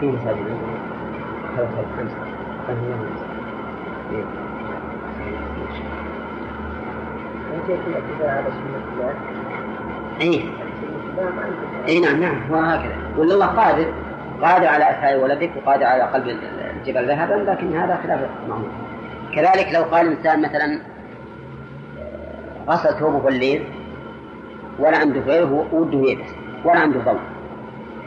في 0.00 0.06
مساجد. 0.06 0.56
خمسة 2.66 3.29
اي 10.20 10.44
اي 11.88 12.00
نعم 12.00 12.20
نعم. 12.20 12.40
هو 12.50 12.56
هكذا 12.56 12.96
ولا 13.16 13.34
الله 13.34 13.46
قادر 13.46 13.92
قادر 14.42 14.66
على 14.66 14.90
اسعى 14.90 15.16
ولدك 15.16 15.50
وقادر 15.56 15.86
على 15.86 16.02
قلب 16.02 16.38
الجبل 16.76 17.08
ذهبا 17.08 17.50
لكن 17.50 17.76
هذا 17.76 18.00
خلاف 18.02 18.20
معروف 18.48 18.66
كذلك 19.34 19.74
لو 19.74 19.82
قال 19.82 20.06
الانسان 20.06 20.42
مثلا 20.42 20.80
غسل 22.68 22.98
ثوبه 22.98 23.28
الليل 23.28 23.64
ولا 24.78 24.98
عنده 24.98 25.20
غيره 25.20 25.66
وده 25.72 25.98
يلبس 25.98 26.30
ولا 26.64 26.80
عنده 26.80 27.00
ضوء. 27.00 27.20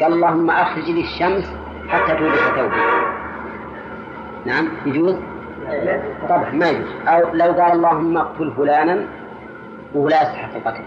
قال 0.02 0.13
اللهم 0.13 0.50
أخرج 0.50 0.92
لي 0.92 1.02
الشمس 1.02 1.54
حتى 1.89 2.16
تولد 2.16 2.36
ثوبي. 2.36 2.76
نعم 4.46 4.68
يجوز؟ 4.86 5.16
طبعا 6.29 6.51
ما 6.51 6.69
يجوز. 6.69 6.88
أو 7.07 7.33
لو 7.33 7.45
قال 7.45 7.71
اللهم 7.71 8.17
اقتل 8.17 8.53
فلانا 8.57 9.05
وهو 9.93 10.07
لا 10.07 10.21
يستحق 10.21 10.55
القتل 10.55 10.83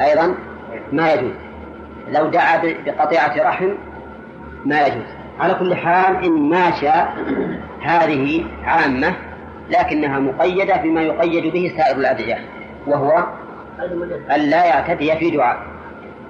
أيضا 0.00 0.34
ما 0.92 1.12
يجوز. 1.12 1.32
لو 2.08 2.26
دعا 2.26 2.60
بقطيعة 2.86 3.48
رحم 3.48 3.68
ما 4.64 4.86
يجوز. 4.86 5.06
على 5.40 5.54
كل 5.54 5.74
حال 5.74 6.24
إن 6.24 6.48
ما 6.48 6.70
شاء 6.70 7.14
هذه 7.82 8.44
عامة 8.64 9.14
لكنها 9.70 10.18
مقيدة 10.18 10.76
بما 10.76 11.02
يقيد 11.02 11.52
به 11.52 11.72
سائر 11.76 11.96
الأدعية 11.96 12.38
وهو 12.86 13.24
أن 14.34 14.40
لا 14.40 14.64
يعتدي 14.64 15.16
في 15.16 15.30
دعاء. 15.30 15.58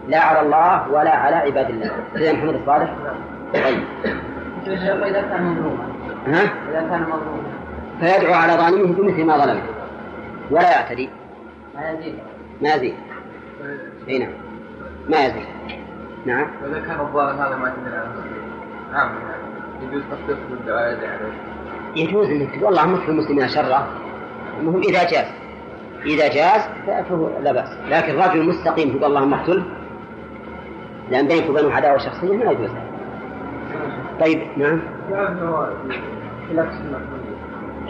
لا 0.08 0.20
على 0.20 0.40
الله 0.40 0.88
ولا 0.92 1.10
على 1.10 1.36
عباد 1.36 1.70
الله. 1.70 1.90
سيدنا 2.14 2.32
محمد 2.32 2.54
الصالح 2.54 2.90
طيب. 3.54 3.82
ها؟ 6.26 6.42
إذا 6.70 6.88
كان 6.90 7.02
مظلوما 7.02 7.50
فيدعو 8.00 8.34
على 8.34 8.52
ظالمه 8.52 8.94
بمثل 8.94 9.24
ما 9.24 9.38
ظلمه. 9.38 9.62
ولا 10.50 10.70
يعتدي. 10.70 11.10
ما 11.74 11.90
يزيد. 11.90 12.14
ما 12.62 12.74
يزيد. 12.74 12.94
إي 14.08 14.18
نعم. 14.18 14.32
ما 15.08 15.24
يزيد. 15.24 15.46
نعم. 16.26 16.46
وإذا 16.62 16.80
كان 16.80 17.00
الظالم 17.00 17.38
هذا 17.38 17.56
ما 17.56 17.68
يعتدي 17.68 17.96
على 17.96 18.08
نعم 18.92 19.10
يجوز 19.82 20.02
تصديق 20.02 20.38
الدعاء 20.50 20.86
عليه. 20.86 21.32
يجوز 21.96 22.26
إنك 22.26 22.56
تقول 22.56 22.72
اللهم 22.72 22.94
اكفي 22.94 23.08
المسلمين 23.08 23.48
شره 23.48 23.88
المهم 24.60 24.82
إذا 24.82 25.04
جاز. 25.04 25.26
إذا 26.06 26.28
جاز 26.28 26.60
فهو 27.08 27.28
لا 27.42 27.52
بأس. 27.52 27.68
لكن 27.88 28.18
رجل 28.18 28.48
مستقيم 28.48 28.90
تقول 28.90 29.04
اللهم 29.04 29.34
اقتله 29.34 29.64
لأن 31.10 31.28
بينك 31.28 31.50
وبينه 31.50 31.74
عداوة 31.74 31.98
شخصية 31.98 32.36
ما 32.36 32.50
يجوز. 32.50 32.70
طيب 34.20 34.40
نعم. 34.56 34.80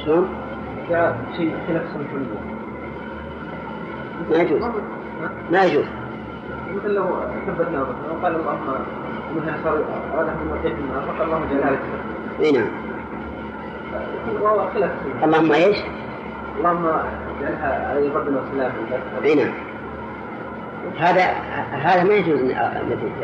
شلون؟ 0.04 0.28
شيء 1.36 1.54
خلاف 1.68 1.82
ما 4.30 4.36
يجوز. 4.36 4.62
ما 5.50 5.64
يجوز. 5.64 5.84
مثل 6.74 6.90
لو 6.90 7.04
ثبتنا 7.46 7.80
مثلا 7.80 8.12
وقال 8.20 8.36
اللهم 8.36 8.74
مثلا 9.36 9.54
صار 9.64 9.84
اراد 10.14 10.28
احد 10.28 10.36
المرتين 10.42 10.76
فقال 11.06 11.22
اللهم 11.22 11.44
جعلها 11.50 11.70
لك. 11.70 11.78
إي 12.40 12.52
نعم. 12.52 12.68
اللهم 15.24 15.52
إيش؟ 15.52 15.76
اللهم 16.58 16.86
اجعلها 16.86 17.90
علي 17.90 18.08
ربنا 18.08 18.40
وسلام 18.40 18.72
إي 19.24 19.34
نعم. 19.34 19.52
هذا 20.98 21.22
هذا 21.70 22.04
ما 22.04 22.14
يجوز 22.14 22.40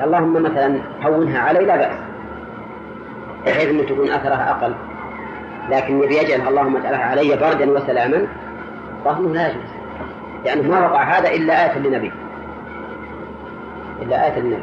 اللهم 0.02 0.42
مثلا 0.42 0.78
هونها 1.02 1.40
علي 1.40 1.64
لا 1.64 1.76
بأس. 1.76 2.05
بحيث 3.46 3.68
أنه 3.68 3.82
تكون 3.82 4.10
أثرها 4.10 4.50
أقل. 4.50 4.74
لكن 5.70 6.02
يبي 6.02 6.16
يجعل 6.16 6.48
اللهم 6.48 6.76
اجعلها 6.76 7.04
علي 7.04 7.36
بردا 7.36 7.70
وسلاما. 7.70 8.26
فهمه 9.04 9.34
لا 9.34 9.48
يجوز. 9.48 9.62
لأنه 10.44 10.70
ما 10.70 10.86
وقع 10.86 11.02
هذا 11.02 11.30
إلا 11.30 11.64
آية 11.64 11.78
للنبي. 11.78 12.12
إلا 14.02 14.26
آية 14.26 14.40
للنبي. 14.40 14.62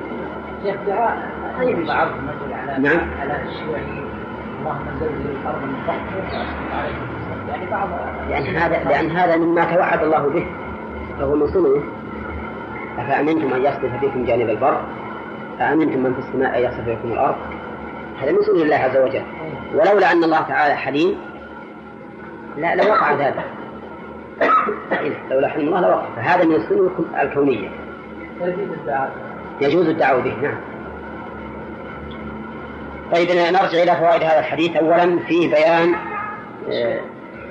شيخ 0.63 0.75
أي 1.59 1.73
بعض 1.73 2.07
على 2.51 2.77
نعم. 2.77 2.99
على 3.21 3.41
الشيوعيين 3.49 4.03
اللهم 4.59 4.85
زلزل 4.99 5.35
الأرض 5.41 5.61
من 5.61 5.83
تحت. 5.87 5.99
يعني 7.49 7.65
بعض 7.71 7.89
يعني 8.29 8.57
هذا 8.57 8.83
لأن 8.83 9.11
هذا 9.11 9.37
مما 9.37 9.65
توعد 9.65 10.03
الله 10.03 10.29
به. 10.29 10.45
فهو 11.19 11.35
من 11.35 11.47
صنعه. 11.47 11.83
أفأمنتم 12.97 13.53
أن 13.53 13.61
يصرف 13.61 13.99
فيكم 13.99 14.25
جانب 14.25 14.49
البر؟ 14.49 14.81
أأمنتم 15.61 16.03
من 16.03 16.13
في 16.13 16.19
السماء 16.19 16.57
أن 16.57 16.63
يخسف 16.63 16.89
بكم 16.89 17.11
الأرض؟ 17.11 17.35
هذا 18.23 18.31
من 18.31 18.41
سنن 18.41 18.61
الله 18.61 18.75
عز 18.75 18.97
وجل. 18.97 19.23
ولولا 19.73 20.11
أن 20.11 20.23
الله 20.23 20.41
تعالى 20.41 20.75
حليم 20.75 21.15
لا 22.57 22.75
لوقع 22.75 23.13
ذلك. 23.13 23.43
لولا 25.31 25.47
حلم 25.47 25.67
الله 25.67 25.81
لوقع 25.81 26.05
فهذا 26.15 26.43
من 26.43 26.55
السنن 26.55 26.89
الكونية. 27.21 27.69
يجوز 29.61 29.87
الدعوة 29.87 30.21
به 30.21 30.35
نعم. 30.41 30.57
طيب 33.11 33.27
نرجع 33.31 33.83
إلى 33.83 33.95
فوائد 33.95 34.23
هذا 34.23 34.39
الحديث. 34.39 34.75
أولا 34.75 35.19
فيه 35.19 35.49
بيان 35.49 35.95
آه، 36.71 36.99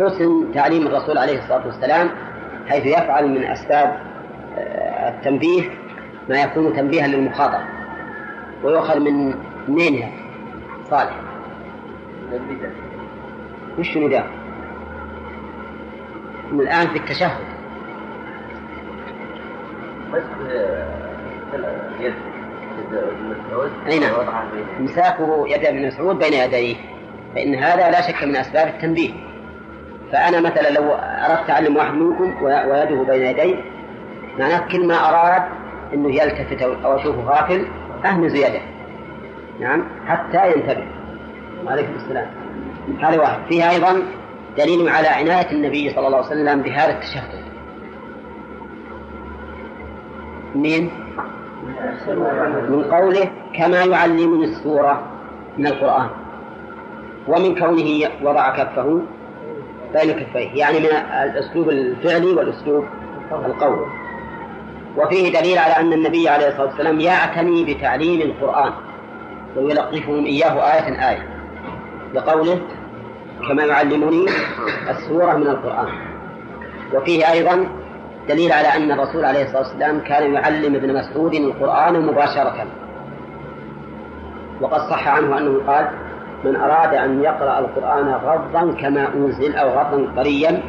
حسن 0.01 0.53
تعليم 0.55 0.87
الرسول 0.87 1.19
عليه 1.19 1.39
الصلاة 1.39 1.67
والسلام 1.67 2.11
حيث 2.69 2.87
يفعل 2.87 3.29
من 3.29 3.45
أسباب 3.45 3.97
آه، 4.59 5.09
التنبيه 5.09 5.63
ما 6.29 6.43
يكون 6.43 6.77
تنبيها 6.77 7.07
للمخاطر 7.07 7.61
ويؤخذ 8.63 9.01
من 9.01 9.35
منين 9.69 10.13
صالح. 10.93 11.13
وش 13.79 13.97
نداء 13.97 14.27
من 16.53 16.61
الآن 16.61 16.87
في 16.89 16.99
التشهد. 16.99 17.45
أي 23.89 23.99
نعم. 23.99 24.15
إمساكه 24.81 25.49
يد 25.49 25.67
ابن 25.67 25.87
مسعود 25.87 26.19
بين 26.19 26.33
يديه. 26.33 26.77
فإن 27.35 27.55
هذا 27.55 27.91
لا 27.91 28.01
شك 28.01 28.25
من 28.25 28.37
أسباب 28.37 28.69
التنبيه. 28.69 29.13
فأنا 30.13 30.41
مثلا 30.41 30.71
لو 30.71 30.93
أردت 30.93 31.51
أعلم 31.51 31.77
واحد 31.77 31.95
منكم 31.95 32.43
ويده 32.43 33.03
بين 33.03 33.23
يديه 33.23 33.57
معناه 34.39 34.69
كل 34.69 34.87
ما 34.87 34.95
أراد 34.95 35.43
أنه 35.95 36.15
يلتفت 36.15 36.63
أو 36.63 36.97
أشوفه 36.97 37.21
غافل 37.21 37.67
أهمز 38.05 38.35
يده. 38.35 38.61
نعم. 39.61 39.85
حتى 40.07 40.53
ينتبه. 40.53 40.87
وعليكم 41.67 41.95
السلام. 41.95 42.27
هذا 43.03 43.21
واحد. 43.21 43.39
فيها 43.49 43.71
أيضا 43.71 44.03
دليل 44.59 44.89
على 44.89 45.09
عناية 45.09 45.53
النبي 45.53 45.91
صلى 45.91 46.07
الله 46.07 46.19
عليه 46.19 46.27
وسلم 46.27 46.63
بهذا 46.63 46.93
التشهد. 46.93 47.43
من 50.55 50.91
من 52.69 52.85
قوله 52.85 53.31
كما 53.59 53.85
يعلمني 53.85 54.45
السورة 54.45 55.07
من 55.59 55.67
القرآن. 55.67 56.09
ومن 57.29 57.55
كونه 57.59 58.11
وضع 58.23 58.57
كفه 58.57 59.03
بين 59.93 60.13
كفيه. 60.13 60.51
يعني 60.55 60.79
من 60.79 60.87
الأسلوب 61.23 61.69
الفعلي 61.69 62.33
والأسلوب 62.33 62.85
القولي 63.33 63.87
وفيه 64.97 65.41
دليل 65.41 65.59
على 65.59 65.77
أن 65.77 65.93
النبي 65.93 66.29
عليه 66.29 66.49
الصلاة 66.49 66.67
والسلام 66.67 67.01
يعتني 67.01 67.75
بتعليم 67.75 68.21
القرآن. 68.21 68.73
ويلقفهم 69.57 70.25
إياه 70.25 70.75
آية 70.75 71.11
آية 71.11 71.29
لقوله 72.15 72.61
كما 73.49 73.65
يعلمني 73.65 74.27
السورة 74.91 75.37
من 75.37 75.47
القرآن. 75.47 75.89
وفيه 76.95 77.31
أيضا 77.33 77.67
دليل 78.29 78.53
على 78.53 78.69
أن 78.69 78.93
الرسول 78.93 79.25
عليه 79.25 79.43
الصلاة 79.43 79.59
والسلام 79.59 80.01
كان 80.01 80.35
يعلم 80.35 80.75
ابن 80.75 80.95
مسعود 80.95 81.35
القرآن 81.35 82.07
مباشرة. 82.07 82.67
وقد 84.61 84.81
صح 84.81 85.09
عنه 85.09 85.39
أنه 85.39 85.61
قال 85.67 85.89
من 86.45 86.57
أراد 86.57 86.95
أن 86.95 87.23
يقرأ 87.23 87.59
القرآن 87.59 88.09
غضا 88.09 88.75
كما 88.81 89.15
أنزل 89.15 89.57
أو 89.57 89.69
غضا 89.69 90.13
طريا 90.17 90.63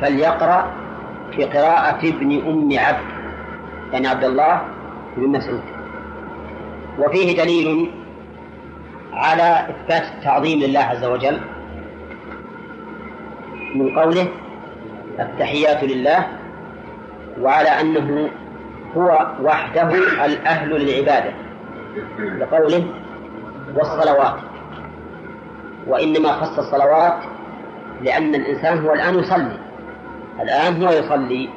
فليقرأ 0.00 0.66
بقراءة 1.38 2.08
ابن 2.08 2.42
أم 2.48 2.78
عبد 2.78 3.14
يعني 3.92 4.06
عبد 4.06 4.24
الله 4.24 4.62
بن 5.16 5.28
مسعود. 5.28 5.62
وفيه 6.98 7.36
دليل 7.42 7.90
على 9.12 9.66
إثبات 9.70 10.02
التعظيم 10.18 10.58
لله 10.58 10.80
عز 10.80 11.04
وجل 11.04 11.40
من 13.74 13.98
قوله 13.98 14.28
التحيات 15.20 15.84
لله 15.84 16.26
وعلى 17.40 17.68
أنه 17.68 18.30
هو 18.96 19.26
وحده 19.42 19.88
الأهل 20.24 20.70
للعبادة 20.70 21.32
لقوله 22.38 22.84
والصلوات. 23.74 24.34
وإنما 25.86 26.32
خص 26.32 26.58
الصلوات 26.58 27.14
لأن 28.02 28.34
الإنسان 28.34 28.84
هو 28.84 28.92
الآن 28.92 29.18
يصلي. 29.18 29.58
الآن 30.40 30.82
هو 30.82 30.90
يصلي 30.92 31.48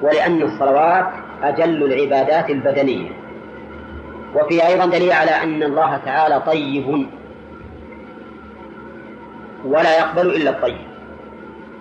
ولأن 0.00 0.42
الصلوات 0.42 1.06
أجل 1.42 1.84
العبادات 1.84 2.50
البدنية. 2.50 3.19
وفي 4.34 4.66
أيضا 4.66 4.86
دليل 4.86 5.12
على 5.12 5.30
أن 5.30 5.62
الله 5.62 5.96
تعالى 5.96 6.40
طيب. 6.46 7.06
ولا 9.64 9.98
يقبل 9.98 10.26
إلا 10.26 10.50
الطيب. 10.50 10.76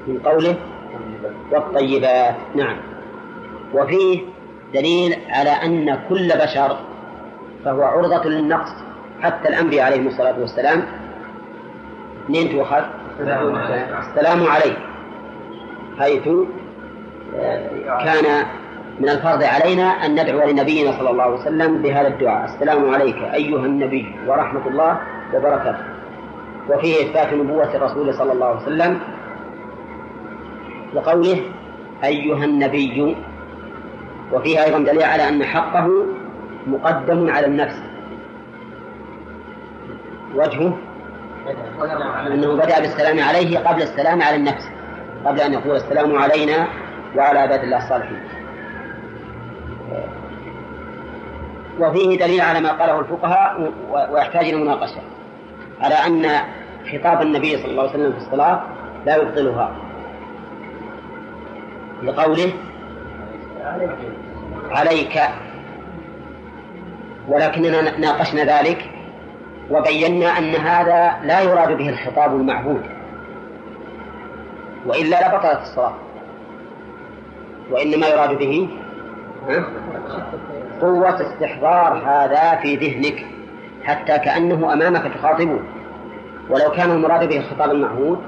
من 0.08 0.20
قوله 0.20 0.56
والطيبات. 1.52 2.36
نعم. 2.56 2.78
وفيه 3.74 4.22
دليل 4.74 5.16
على 5.30 5.50
أن 5.50 6.00
كل 6.10 6.28
بشر 6.28 6.78
فهو 7.66 7.84
عرضة 7.84 8.30
للنقص 8.30 8.72
حتى 9.22 9.50
الأنبياء 9.50 9.86
عليهم 9.86 10.08
الصلاة 10.08 10.40
والسلام. 10.40 10.84
منين 12.30 12.50
تؤخذ؟ 12.52 12.84
السلام 13.20 14.48
عليك. 14.48 14.78
حيث 16.00 16.30
كان 18.04 18.46
من 19.00 19.10
الفرض 19.10 19.44
علينا 19.44 19.84
أن 19.84 20.12
ندعو 20.12 20.50
لنبينا 20.50 20.92
صلى 20.92 21.10
الله 21.10 21.24
عليه 21.24 21.34
وسلم 21.34 21.82
بهذا 21.82 22.08
الدعاء. 22.08 22.46
السلام 22.46 22.90
عليك 22.90 23.16
أيها 23.16 23.66
النبي 23.66 24.16
ورحمة 24.28 24.68
الله 24.68 25.00
وبركاته. 25.34 25.84
وفيه 26.70 26.96
إثبات 26.96 27.34
نبوة 27.34 27.76
الرسول 27.76 28.14
صلى 28.14 28.32
الله 28.32 28.46
عليه 28.46 28.62
وسلم 28.62 29.00
لقوله 30.94 31.42
أيها 32.04 32.46
النبي. 32.46 33.16
وفيه 34.34 34.64
أيضا 34.64 34.80
دليل 34.80 35.04
على 35.04 35.30
أن 35.30 35.44
حقه 35.44 35.88
مقدم 36.68 37.30
على 37.30 37.46
النفس. 37.46 37.82
وجهه 40.36 40.78
أنه 42.28 42.54
بدأ 42.54 42.80
بالسلام 42.80 43.20
عليه 43.20 43.60
قبل 43.60 43.82
السلام 43.82 44.22
على 44.22 44.36
النفس 44.36 44.70
قبل 45.26 45.40
أن 45.42 45.54
يقول 45.54 45.76
السلام 45.76 46.16
علينا 46.16 46.68
وعلى 47.16 47.40
عباد 47.40 47.64
الله 47.64 47.78
الصالحين. 47.78 48.39
وفيه 51.80 52.18
دليل 52.18 52.42
على 52.42 52.60
ما 52.60 52.72
قاله 52.72 53.00
الفقهاء 53.00 53.72
ويحتاج 54.12 54.46
إلى 54.46 54.56
مناقشة. 54.56 55.02
على 55.82 55.96
أن 55.96 56.30
خطاب 56.92 57.22
النبي 57.22 57.58
صلى 57.58 57.72
الله 57.72 57.82
عليه 57.82 57.92
وسلم 57.92 58.12
في 58.12 58.18
الصلاة 58.18 58.62
لا 59.06 59.16
يبطلها. 59.16 59.76
لقوله 62.04 62.54
عليك. 64.72 65.22
ولكننا 67.28 67.98
ناقشنا 67.98 68.60
ذلك 68.60 68.90
وبينا 69.72 70.38
أن 70.38 70.56
هذا 70.56 71.16
لا 71.24 71.42
يراد 71.42 71.78
به 71.78 71.90
الخطاب 71.90 72.36
المعهود. 72.36 72.82
وإلا 74.86 75.28
لبطلت 75.28 75.62
الصلاة. 75.62 75.94
وإنما 77.72 78.08
يراد 78.08 78.38
به 78.38 78.70
قوة 80.82 81.22
استحضار 81.22 81.98
هذا 82.06 82.56
في 82.62 82.76
ذهنك 82.76 83.26
حتى 83.84 84.20
كأنه 84.20 84.74
أمامك 84.74 85.14
تخاطبه. 85.14 85.60
ولو 86.50 86.72
كان 86.72 86.92
المراد 86.92 87.30
به 87.30 87.38
الخطاب 87.38 87.72
المعهود 87.72 88.20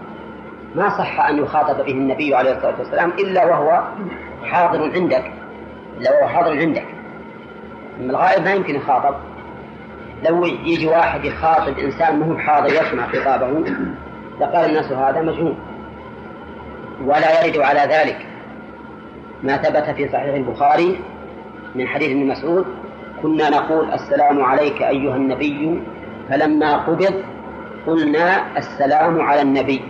ما 0.75 0.89
صح 0.89 1.19
أن 1.29 1.37
يخاطب 1.37 1.85
به 1.85 1.91
النبي 1.91 2.35
عليه 2.35 2.51
الصلاة 2.51 2.79
والسلام 2.79 3.09
إلا 3.09 3.45
وهو 3.45 3.83
حاضر 4.43 4.91
عندك 4.93 5.31
إلا 5.97 6.11
وهو 6.11 6.27
حاضر 6.27 6.57
عندك. 6.57 6.85
الغائب 7.99 8.43
ما 8.43 8.53
يمكن 8.53 8.75
يخاطب. 8.75 9.15
لو 10.23 10.45
يجي 10.45 10.87
واحد 10.87 11.25
يخاطب 11.25 11.79
إنسان 11.79 12.19
مو 12.19 12.37
حاضر 12.37 12.67
يسمع 12.67 13.07
خطابه 13.07 13.63
لقال 14.41 14.69
الناس 14.69 14.91
هذا 14.91 15.21
مجنون. 15.21 15.57
ولا 17.05 17.45
يرد 17.45 17.57
على 17.57 17.79
ذلك 17.79 18.25
ما 19.43 19.57
ثبت 19.57 19.95
في 19.95 20.09
صحيح 20.09 20.35
البخاري 20.35 20.99
من 21.75 21.87
حديث 21.87 22.09
ابن 22.09 22.27
مسعود 22.27 22.65
كنا 23.21 23.49
نقول 23.49 23.91
السلام 23.91 24.43
عليك 24.43 24.81
أيها 24.81 25.15
النبي 25.15 25.81
فلما 26.29 26.77
قبض 26.77 27.23
قلنا 27.87 28.57
السلام 28.57 29.21
على 29.21 29.41
النبي. 29.41 29.81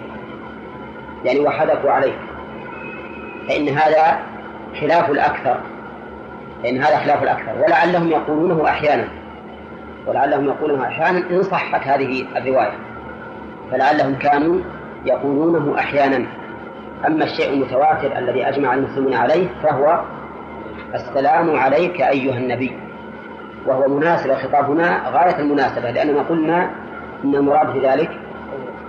يعني 1.25 1.39
وحدثوا 1.39 1.91
عليه. 1.91 2.13
فإن 3.47 3.69
هذا 3.69 4.19
خلاف 4.81 5.11
الأكثر. 5.11 5.57
فإن 6.63 6.77
هذا 6.77 6.97
خلاف 6.97 7.23
الأكثر. 7.23 7.51
ولعلهم 7.65 8.09
يقولونه 8.09 8.65
أحيانا. 8.65 9.07
ولعلهم 10.07 10.45
يقولونه 10.45 10.87
أحيانا 10.87 11.17
إن 11.29 11.43
صحت 11.43 11.87
هذه 11.87 12.25
الرواية. 12.37 12.73
فلعلهم 13.71 14.15
كانوا 14.15 14.59
يقولونه 15.05 15.79
أحيانا. 15.79 16.25
أما 17.07 17.23
الشيء 17.23 17.53
المتواتر 17.53 18.17
الذي 18.17 18.47
أجمع 18.47 18.73
المسلمون 18.73 19.13
عليه 19.13 19.47
فهو 19.63 20.01
السلام 20.93 21.55
عليك 21.55 22.01
أيها 22.01 22.37
النبي 22.37 22.77
وهو 23.65 23.87
مناسب 23.87 24.29
الخطاب 24.29 24.71
هنا 24.71 25.09
غاية 25.09 25.39
المناسبة 25.39 25.91
لأننا 25.91 26.21
قلنا 26.21 26.69
أن 27.23 27.35
المراد 27.35 27.71
في 27.71 27.87
ذلك 27.87 28.09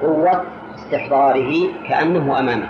قوة 0.00 0.44
استحضاره 0.74 1.52
كأنه 1.88 2.38
أمامك 2.38 2.68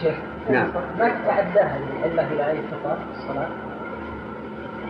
شيخ 0.00 0.14
نعم 0.50 0.68
ما 0.98 1.08
تتعداها 1.08 1.78
العلة 2.04 2.32
إلى 2.32 2.50
أي 2.50 2.58
خطاب 2.70 2.96
في 2.96 3.18
الصلاة؟ 3.18 3.48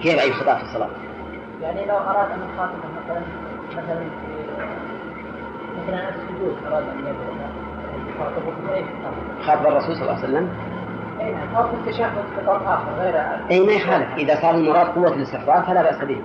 كيف 0.02 0.20
أي 0.20 0.32
خطاب 0.32 0.56
في 0.56 0.62
الصلاة؟ 0.62 0.88
يعني 1.62 1.86
لو 1.86 1.96
أراد 1.96 2.30
أن 2.30 2.38
يخاطبه 2.54 2.88
مثلا 3.04 3.22
مثلا 3.76 4.04
مثلا 5.82 6.08
السجود 6.08 6.56
أراد 6.66 6.82
أن 6.82 7.14
يخاطبه؟ 8.08 8.84
خاطب 9.46 9.66
الرسول 9.66 9.94
صلى 9.96 10.02
الله 10.02 10.14
عليه 10.14 10.24
وسلم 10.24 10.48
اي 13.50 13.60
أو 13.60 13.66
ما 13.66 13.72
يخالف 13.72 14.08
إذا 14.16 14.40
صار 14.40 14.54
المراد 14.54 14.86
قوة 14.86 15.14
الاستحضار 15.14 15.62
فلا 15.62 15.82
بأس 15.82 16.04
به. 16.04 16.22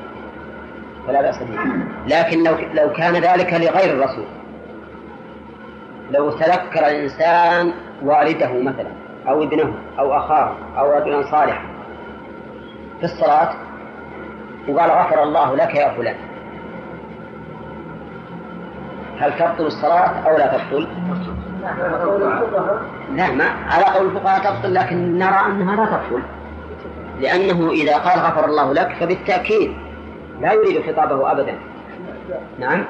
فلا 1.08 1.22
بأس 1.22 1.44
به. 1.44 1.60
لكن 2.08 2.44
لو 2.44 2.56
لو 2.74 2.90
كان 2.94 3.14
ذلك 3.14 3.54
لغير 3.54 3.94
الرسول. 3.94 4.26
لو 6.12 6.32
تذكر 6.32 6.88
الإنسان 6.88 7.74
والده 8.04 8.62
مثلا 8.62 8.92
أو 9.28 9.44
ابنه 9.44 9.74
أو 10.00 10.18
أخاه 10.18 10.52
أو 10.78 10.92
رجلا 10.92 11.32
صالحا 11.32 11.66
في 13.00 13.04
الصلاة 13.04 13.54
وقال 14.68 14.92
غفر 14.92 15.24
الله 15.24 15.56
لك 15.56 15.76
يا 15.76 15.90
فلان. 15.90 16.16
هل 19.20 19.38
تبطل 19.38 19.66
الصلاة 19.66 20.30
أو 20.30 20.38
لا 20.38 20.58
تبطل؟ 20.58 20.88
لا. 23.16 23.32
ما 23.32 23.44
على 23.70 23.86
قول 23.86 24.06
الفقهاء 24.08 24.40
تبطل 24.40 24.74
لكن 24.74 25.18
نرى 25.18 25.46
أنها 25.46 25.76
لا 25.76 25.86
تبطل. 25.86 26.24
لأنه 27.22 27.72
إذا 27.72 27.98
قال 27.98 28.20
غفر 28.20 28.46
الله 28.46 28.74
لك 28.74 28.96
فبالتأكيد 29.00 29.74
لا 30.42 30.54
يريد 30.54 30.92
خطابه 30.92 31.32
أبدا. 31.32 31.56
نعم. 32.60 32.86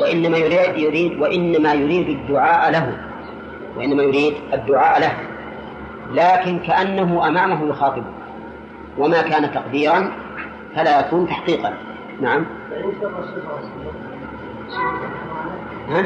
وإنما 0.00 0.36
يريد, 0.36 0.76
يريد 0.76 1.20
وإنما 1.20 1.72
يريد 1.72 2.08
الدعاء 2.08 2.70
له. 2.70 2.98
وإنما 3.76 4.02
يريد 4.02 4.34
الدعاء 4.52 5.00
له. 5.00 5.12
لكن 6.12 6.58
كأنه 6.58 7.28
أمامه 7.28 7.68
يخاطبه 7.68 8.12
وما 8.98 9.22
كان 9.22 9.52
تقديرا 9.52 10.10
فلا 10.76 11.00
يكون 11.00 11.26
تحقيقا. 11.26 11.74
نعم. 12.20 12.46
ها؟ 15.88 16.04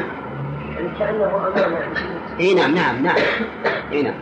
كأنه 0.99 1.25
أمامه 1.25 1.79
إي 2.39 2.53
نعم 2.53 2.75
نعم 2.75 3.03
نعم. 3.03 3.15
إي 3.91 4.03
نعم. 4.03 4.13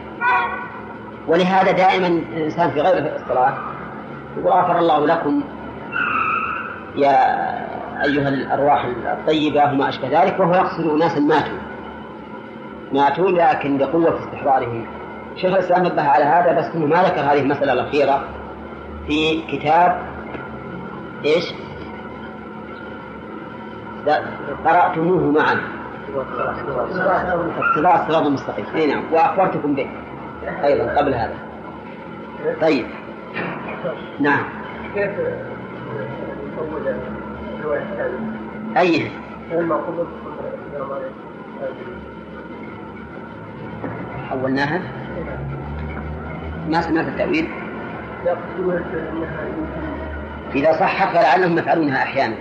ولهذا 1.28 1.72
دائما 1.72 2.08
الإنسان 2.08 2.72
في 2.72 2.82
غير 2.82 3.16
الصلاة 3.16 3.54
يقول 4.38 4.52
غفر 4.52 4.80
الله 4.80 5.06
لكم 5.06 5.44
يا 6.96 7.16
أيها 8.04 8.30
الأرواح 8.30 8.86
الطيبة 8.86 9.64
وما 9.64 9.90
أشبه 9.90 10.22
ذلك 10.22 10.40
وهو 10.40 10.54
يقصد 10.54 10.88
اناسا 10.88 11.20
ماتوا. 11.20 11.58
ماتوا 12.94 13.32
لكن 13.32 13.78
بقوة 13.78 14.20
استحضارهم 14.20 14.86
شيخ 15.36 15.54
الإسلام 15.54 15.86
نبه 15.86 16.02
على 16.02 16.24
هذا 16.24 16.60
بس 16.60 16.76
إنه 16.76 16.86
ما 16.86 17.04
ذكر 17.04 17.22
هذه 17.22 17.40
المسألة 17.40 17.74
الأخيرة 17.74 18.24
في 19.08 19.42
كتاب 19.42 20.02
إيش؟ 21.26 21.54
قرأتموه 24.66 25.32
معا. 25.32 25.81
الصراط 27.96 28.26
المستقيم 28.26 28.66
اي 28.76 28.88
نعم. 28.88 29.04
وأخبرتكم 29.12 29.76
به. 29.76 29.90
أيضا 30.64 30.96
قبل 30.98 31.14
هذا. 31.14 31.36
طيب. 32.62 32.86
نعم. 34.20 34.44
كيف 34.96 35.12
أي. 38.78 39.12
حولناها. 44.30 44.82
ما 46.70 46.82
سمعت 46.82 47.08
التأويل؟ 47.08 47.48
إذا 50.56 50.72
صحت 50.72 51.10
فلعلهم 51.10 51.58
يفعلونها 51.58 52.04
أحيانا. 52.04 52.36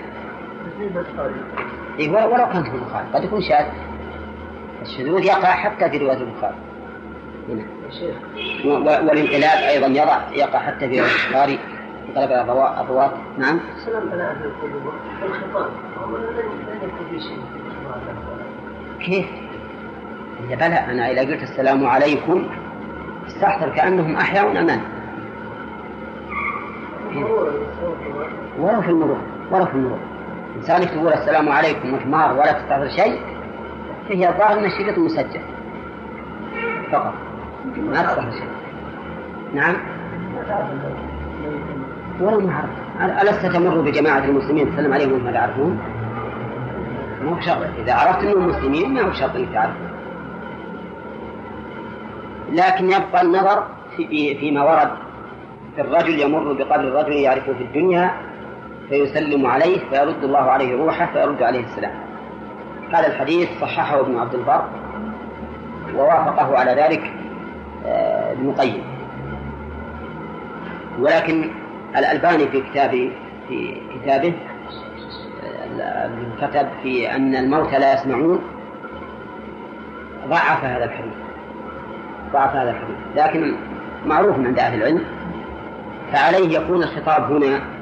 إيه 1.98 2.10
ولو 2.10 2.46
كانت 2.52 2.66
في 2.66 2.74
البخاري. 2.74 3.06
قد 3.14 3.24
يكون 3.24 3.42
شاذ. 3.42 3.66
الشذوذ 4.82 5.24
يقع 5.24 5.50
حتى 5.50 5.90
في 5.90 5.98
رواية 5.98 6.16
البخاري. 6.16 6.54
والانقلاب 8.64 9.58
أيضا 9.68 9.86
يضع 9.86 10.18
يقع 10.32 10.58
حتى 10.58 10.88
في 10.88 11.00
رواية 11.00 11.10
البخاري. 11.26 11.58
انقلب 12.08 12.30
الرواة. 12.32 13.12
نعم. 13.38 13.60
كيف؟ 19.00 19.26
يا 20.50 20.56
بلى. 20.56 20.74
أنا 20.74 21.10
إذا 21.10 21.20
قلت 21.20 21.42
السلام 21.42 21.86
عليكم 21.86 22.46
استحضر 23.26 23.68
كأنهم 23.68 24.16
أحياء 24.16 24.60
أمان. 24.60 24.80
ولو 28.58 28.82
في 28.82 28.88
المرور 28.88 29.18
ولو 29.50 29.66
في 29.66 29.74
المرور 29.74 29.98
إنسان 30.60 30.86
تقول 30.86 31.12
السلام 31.12 31.48
عليكم 31.48 31.94
وحمار 31.94 32.32
ولا 32.32 32.52
تستحضر 32.52 32.88
شيء 32.88 33.20
فهي 34.08 34.28
الظاهر 34.28 34.58
من 34.60 34.64
الشريط 34.64 34.98
المسجل 34.98 35.40
فقط. 36.92 37.14
ما 37.76 38.02
تستحضر 38.02 38.30
شيء. 38.30 38.48
نعم. 39.54 39.76
ولا 42.20 42.46
معرف 42.46 42.70
ألست 43.22 43.46
تمر 43.46 43.80
بجماعة 43.80 44.24
المسلمين؟ 44.24 44.72
تسلم 44.72 44.92
عليهم 44.92 45.12
وهم 45.12 45.28
لا 45.28 45.30
يعرفون؟ 45.30 45.78
ما 47.24 47.30
هو 47.36 47.40
شرط. 47.40 47.66
إذا 47.78 47.94
عرفت 47.94 48.24
أنهم 48.24 48.48
مسلمين 48.48 48.94
ما 48.94 49.00
هو 49.00 49.12
شرط 49.12 49.36
أنك 49.36 49.48
تعرفهم 49.52 49.90
لكن 52.52 52.84
يبقى 52.84 53.22
النظر 53.22 53.64
في 53.96 54.34
فيما 54.40 54.64
ورد 54.64 54.90
في 55.76 55.80
الرجل 55.80 56.20
يمر 56.20 56.52
بقبر 56.52 56.80
الرجل 56.80 57.12
يعرفه 57.12 57.52
في 57.52 57.62
الدنيا 57.62 58.10
فيسلم 58.90 59.46
عليه 59.46 59.78
فيرد 59.90 60.24
الله 60.24 60.38
عليه 60.38 60.76
روحه 60.76 61.06
فيرد 61.12 61.42
عليه 61.42 61.64
السلام. 61.64 61.94
هذا 62.92 63.06
الحديث 63.06 63.48
صححه 63.60 64.00
ابن 64.00 64.18
عبد 64.18 64.34
البر 64.34 64.64
ووافقه 65.94 66.58
على 66.58 66.70
ذلك 66.70 67.12
آه، 67.86 68.32
ابن 68.32 68.48
القيم. 68.48 68.82
ولكن 71.00 71.50
الألباني 71.96 72.48
في 72.48 72.60
كتابه 72.60 73.12
في 73.48 73.76
كتابه 73.94 74.34
آه، 75.80 76.10
كتب 76.40 76.68
في 76.82 77.16
أن 77.16 77.36
الموتى 77.36 77.78
لا 77.78 77.94
يسمعون 77.94 78.40
ضعف 80.28 80.64
هذا 80.64 80.84
الحديث. 80.84 81.12
ضعف 82.32 82.56
هذا 82.56 82.70
الحديث. 82.70 82.96
لكن 83.16 83.56
معروف 84.06 84.36
عند 84.36 84.58
أهل 84.58 84.82
العلم 84.82 85.04
فعليه 86.12 86.58
يكون 86.58 86.82
الخطاب 86.82 87.32
هنا 87.32 87.79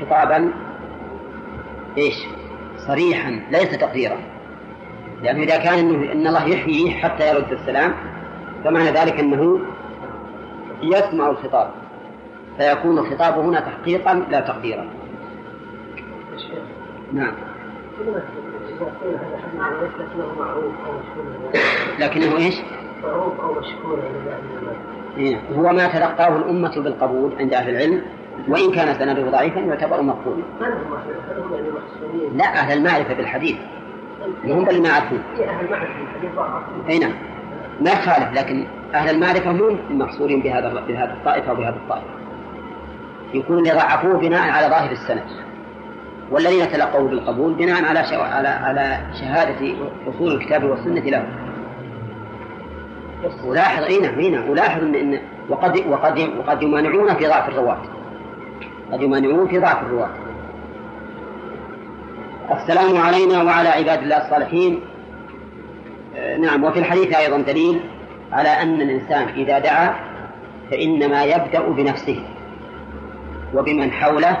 خطابا 0.00 0.52
إيش؟ 1.98 2.26
صريحا 2.78 3.40
ليس 3.50 3.78
تقديرا 3.78 4.16
لأنه 5.22 5.42
إذا 5.42 5.56
كان 5.56 5.78
إنه 5.78 6.12
إن 6.12 6.26
الله 6.26 6.44
يحييه 6.46 6.90
حتى 6.90 7.28
يرد 7.28 7.52
السلام 7.52 7.94
فمعنى 8.64 8.90
ذلك 8.90 9.20
أنه 9.20 9.60
يسمع 10.82 11.30
الخطاب 11.30 11.70
فيكون 12.58 12.98
الخطاب 12.98 13.38
هنا 13.38 13.60
تحقيقا 13.60 14.14
لا 14.30 14.40
تقديرا 14.40 14.86
نعم 17.12 17.34
لكنه 21.98 22.36
إيش؟ 22.36 22.54
معروف 23.02 23.40
أو 23.40 23.52
مشهور 23.52 23.98
إيه. 25.16 25.40
هو 25.56 25.72
ما 25.72 25.86
تلقاه 25.86 26.36
الأمة 26.36 26.80
بالقبول 26.80 27.32
عند 27.38 27.54
أهل 27.54 27.70
العلم 27.70 28.02
وإن 28.48 28.72
كان 28.72 28.94
سنده 28.94 29.30
ضعيفا 29.30 29.60
يعتبر 29.60 30.02
مقبولا 30.02 30.42
لا 32.34 32.44
أهل 32.44 32.78
المعرفة 32.78 33.14
بالحديث. 33.14 33.56
هم 34.44 34.68
اللي 34.68 34.80
ما 34.80 34.88
يعرفون. 34.88 35.22
أي 36.88 36.98
نعم. 36.98 37.12
ما 37.80 37.90
يخالف 37.90 38.32
لكن 38.32 38.66
أهل 38.94 39.10
المعرفة 39.10 39.50
هم 39.50 39.78
المحصورين 39.90 40.40
بهذا 40.40 40.84
بهذه 40.88 41.12
الطائفة 41.12 41.52
وبهذه 41.52 41.76
الطائفة. 41.76 42.06
يكون 43.34 43.58
اللي 43.58 43.70
ضعفوه 43.70 44.18
بناء 44.18 44.50
على 44.50 44.66
ظاهر 44.66 44.90
السند 44.90 45.22
والذين 46.30 46.72
تلقوا 46.72 47.08
بالقبول 47.08 47.54
بناء 47.54 47.84
على 47.84 48.04
شو... 48.04 48.20
على 48.20 48.48
على 48.48 48.98
شهادة 49.20 49.74
أصول 50.08 50.32
الكتاب 50.32 50.64
والسنة 50.64 51.00
له 51.00 51.26
ولاحظ 53.44 53.82
أي 53.82 54.00
نعم 54.00 54.50
ولاحظ 54.50 54.82
إن 54.82 55.20
وقد 55.48 55.86
وقد 55.88 56.30
وقد 56.38 56.62
يمانعون 56.62 57.14
في 57.14 57.26
ضعف 57.26 57.48
الرواة. 57.48 57.78
قد 58.92 59.02
يمانعون 59.02 59.48
في 59.48 59.58
ضعف 59.58 59.82
الرواة. 59.82 60.10
السلام 62.50 62.96
علينا 62.96 63.42
وعلى 63.42 63.68
عباد 63.68 64.02
الله 64.02 64.16
الصالحين. 64.16 64.80
آه، 66.16 66.36
نعم 66.36 66.64
وفي 66.64 66.78
الحديث 66.78 67.14
أيضا 67.14 67.38
دليل 67.38 67.80
على 68.32 68.48
أن 68.48 68.80
الإنسان 68.80 69.28
إذا 69.28 69.58
دعا 69.58 69.94
فإنما 70.70 71.24
يبدأ 71.24 71.68
بنفسه 71.68 72.22
وبمن 73.54 73.92
حوله 73.92 74.36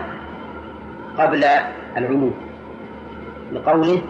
قبل 1.18 1.44
العموم. 1.96 2.34
لقوله 3.52 4.02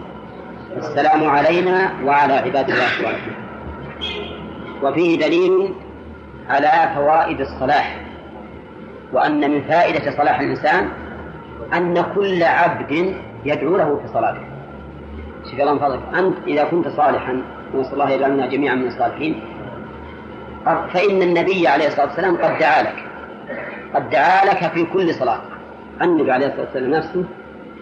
السلام 0.77 1.29
علينا 1.29 1.91
وعلى 2.03 2.33
عباد 2.33 2.69
الله 2.69 2.85
الصالحين. 2.85 3.35
وفيه 4.83 5.19
دليل 5.19 5.73
على 6.49 6.91
فوائد 6.95 7.41
الصلاح. 7.41 8.04
وأن 9.13 9.51
من 9.51 9.61
فائدة 9.61 10.11
صلاح 10.17 10.39
الإنسان 10.39 10.89
أن 11.73 12.05
كل 12.15 12.43
عبد 12.43 13.15
يدعو 13.45 13.77
له 13.77 13.99
في 14.03 14.07
صلاته. 14.13 14.41
شوف 15.51 15.59
الله 15.59 15.77
فضلك. 15.77 15.99
أنت 16.17 16.35
إذا 16.47 16.63
كنت 16.63 16.87
صالحا 16.87 17.41
ونسأل 17.73 17.93
الله 17.93 18.09
يجعلنا 18.09 18.47
جميعا 18.47 18.75
من 18.75 18.87
الصالحين. 18.87 19.41
فإن 20.65 21.21
النبي 21.21 21.67
عليه 21.67 21.87
الصلاة 21.87 22.05
والسلام 22.05 22.37
قد 22.37 22.59
دعا 22.59 22.83
لك. 22.83 23.03
قد 23.95 24.09
دعا 24.09 24.45
لك 24.45 24.71
في 24.71 24.85
كل 24.85 25.13
صلاة. 25.13 25.39
النبي 26.01 26.31
عليه 26.31 26.47
الصلاة 26.47 26.65
والسلام 26.65 26.91
نفسه 26.91 27.23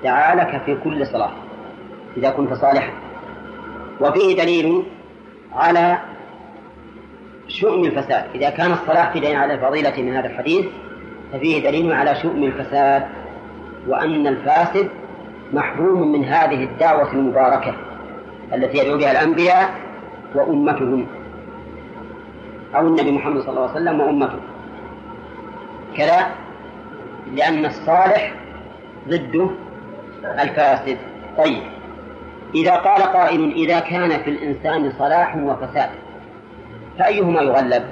دعا 0.03 0.35
لك 0.35 0.61
في 0.65 0.75
كل 0.83 1.07
صلاة 1.07 1.31
إذا 2.17 2.29
كنت 2.29 2.53
صالحا. 2.53 2.91
وفيه 4.01 4.37
دليل 4.37 4.83
على 5.55 5.97
شؤم 7.47 7.85
الفساد. 7.85 8.23
إذا 8.35 8.49
كان 8.49 8.71
الصلاح 8.71 9.13
دليل 9.13 9.35
على 9.35 9.53
الفضيلة 9.53 10.01
من 10.01 10.15
هذا 10.15 10.27
الحديث 10.27 10.65
ففيه 11.33 11.69
دليل 11.69 11.93
على 11.93 12.15
شؤم 12.15 12.43
الفساد 12.43 13.03
وأن 13.87 14.27
الفاسد 14.27 14.89
محروم 15.53 16.11
من 16.11 16.25
هذه 16.25 16.63
الدعوة 16.63 17.13
المباركة 17.13 17.73
التي 18.53 18.77
يدعو 18.77 18.97
بها 18.97 19.11
الأنبياء 19.11 19.69
وأمتهم 20.35 21.07
أو 22.75 22.87
النبي 22.87 23.11
محمد 23.11 23.41
صلى 23.41 23.49
الله 23.49 23.61
عليه 23.61 23.71
وسلم 23.71 23.99
وأمته 23.99 24.39
كذا 25.97 26.27
لأن 27.33 27.65
الصالح 27.65 28.33
ضده 29.09 29.49
الفاسد 30.25 30.97
طيب 31.37 31.63
إذا 32.55 32.75
قال 32.75 33.01
قائل 33.03 33.51
إذا 33.51 33.79
كان 33.79 34.09
في 34.23 34.29
الإنسان 34.29 34.91
صلاح 34.99 35.37
وفساد 35.37 35.89
فأيهما 36.99 37.41
يغلب؟ 37.41 37.83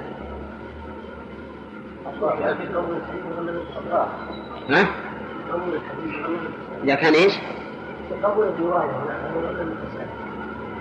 ها؟ 4.70 4.86
إذا 6.84 6.94
كان 6.94 7.14
إيش؟ 7.14 7.32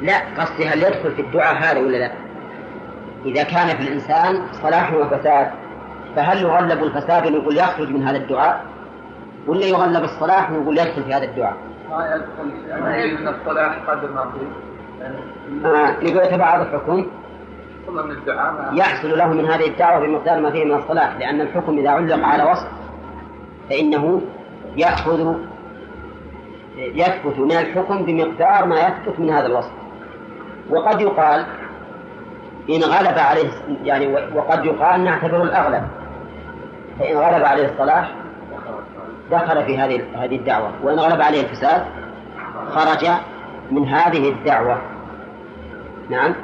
لا 0.01 0.17
قصدي 0.37 0.67
هل 0.67 0.83
يدخل 0.83 1.11
في 1.11 1.21
الدعاء 1.21 1.55
هذا 1.55 1.79
ولا 1.79 1.97
لا؟ 1.97 2.11
إذا 3.25 3.43
كان 3.43 3.67
في 3.67 3.81
الإنسان 3.81 4.47
صلاح 4.51 4.93
وفساد 4.93 5.51
فهل 6.15 6.41
يغلب 6.41 6.83
الفساد 6.83 7.27
ونقول 7.27 7.57
يخرج 7.57 7.89
من 7.89 8.03
هذا 8.03 8.17
الدعاء؟ 8.17 8.65
ولا 9.47 9.65
يغلب 9.65 10.03
الصلاح 10.03 10.51
ونقول 10.51 10.77
يدخل 10.77 11.03
في 11.03 11.13
هذا 11.13 11.23
الدعاء؟ 11.23 11.57
ما 11.89 12.15
يدخل 12.15 12.69
يعني 12.69 13.29
الصلاح 13.29 13.89
قدر 13.89 14.11
ما 14.11 14.31
آه 15.65 15.91
نقول 15.91 16.25
يتبعض 16.25 16.61
الحكم 16.61 17.07
يحصل 18.73 19.17
له 19.17 19.27
من 19.27 19.45
هذه 19.45 19.67
الدعوة 19.67 20.07
بمقدار 20.07 20.41
ما 20.41 20.51
فيه 20.51 20.65
من 20.65 20.73
الصلاح 20.73 21.17
لأن 21.19 21.41
الحكم 21.41 21.77
إذا 21.77 21.89
علق 21.89 22.25
على 22.25 22.43
وصف 22.43 22.67
فإنه 23.69 24.21
يأخذ 24.77 25.35
يثبت 26.77 27.39
من 27.39 27.51
الحكم 27.51 28.05
بمقدار 28.05 28.65
ما 28.65 28.79
يثبت 28.79 29.19
من 29.19 29.29
هذا 29.29 29.45
الوصف. 29.45 29.71
وقد 30.69 31.01
يقال 31.01 31.45
إن 32.69 32.83
غلب 32.83 33.17
عليه 33.17 33.49
يعني 33.83 34.07
وقد 34.35 34.65
يقال 34.65 35.03
نعتبر 35.03 35.43
الأغلب. 35.43 35.83
فإن 36.99 37.17
غلب 37.17 37.43
عليه 37.43 37.65
الصلاح 37.65 38.11
دخل 39.31 39.65
في 39.65 39.77
هذه 39.77 40.01
هذه 40.15 40.35
الدعوة 40.35 40.71
وإن 40.83 40.99
غلب 40.99 41.21
عليه 41.21 41.41
الفساد 41.41 41.85
خرج 42.69 43.07
من 43.71 43.87
هذه 43.87 44.29
الدعوة. 44.29 44.81
نعم. 46.09 46.35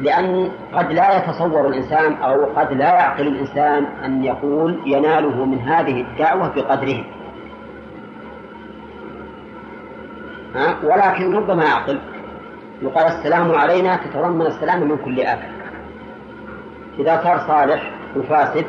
لأن 0.00 0.50
قد 0.74 0.92
لا 0.92 1.16
يتصور 1.16 1.68
الإنسان 1.68 2.14
أو 2.14 2.44
قد 2.44 2.72
لا 2.72 2.94
يعقل 2.94 3.26
الإنسان 3.26 3.84
أن 4.04 4.24
يقول 4.24 4.80
يناله 4.86 5.44
من 5.44 5.58
هذه 5.58 6.00
الدعوة 6.00 6.48
بقدره. 6.48 7.04
ها؟ 10.54 10.76
ولكن 10.84 11.34
ربما 11.34 11.64
يعقل. 11.64 11.98
يقال 12.82 13.06
السلام 13.06 13.54
علينا 13.54 13.96
تتضمن 13.96 14.46
السلام 14.46 14.88
من 14.88 14.96
كل 15.04 15.20
آفة 15.20 15.48
إذا 16.98 17.20
صار 17.24 17.38
صالح 17.38 17.90
وفاسد 18.16 18.64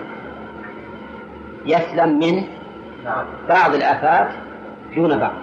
يسلم 1.65 2.19
من 2.19 2.43
بعض 3.49 3.73
الآفات 3.73 4.27
دون 4.95 5.19
بعض. 5.19 5.33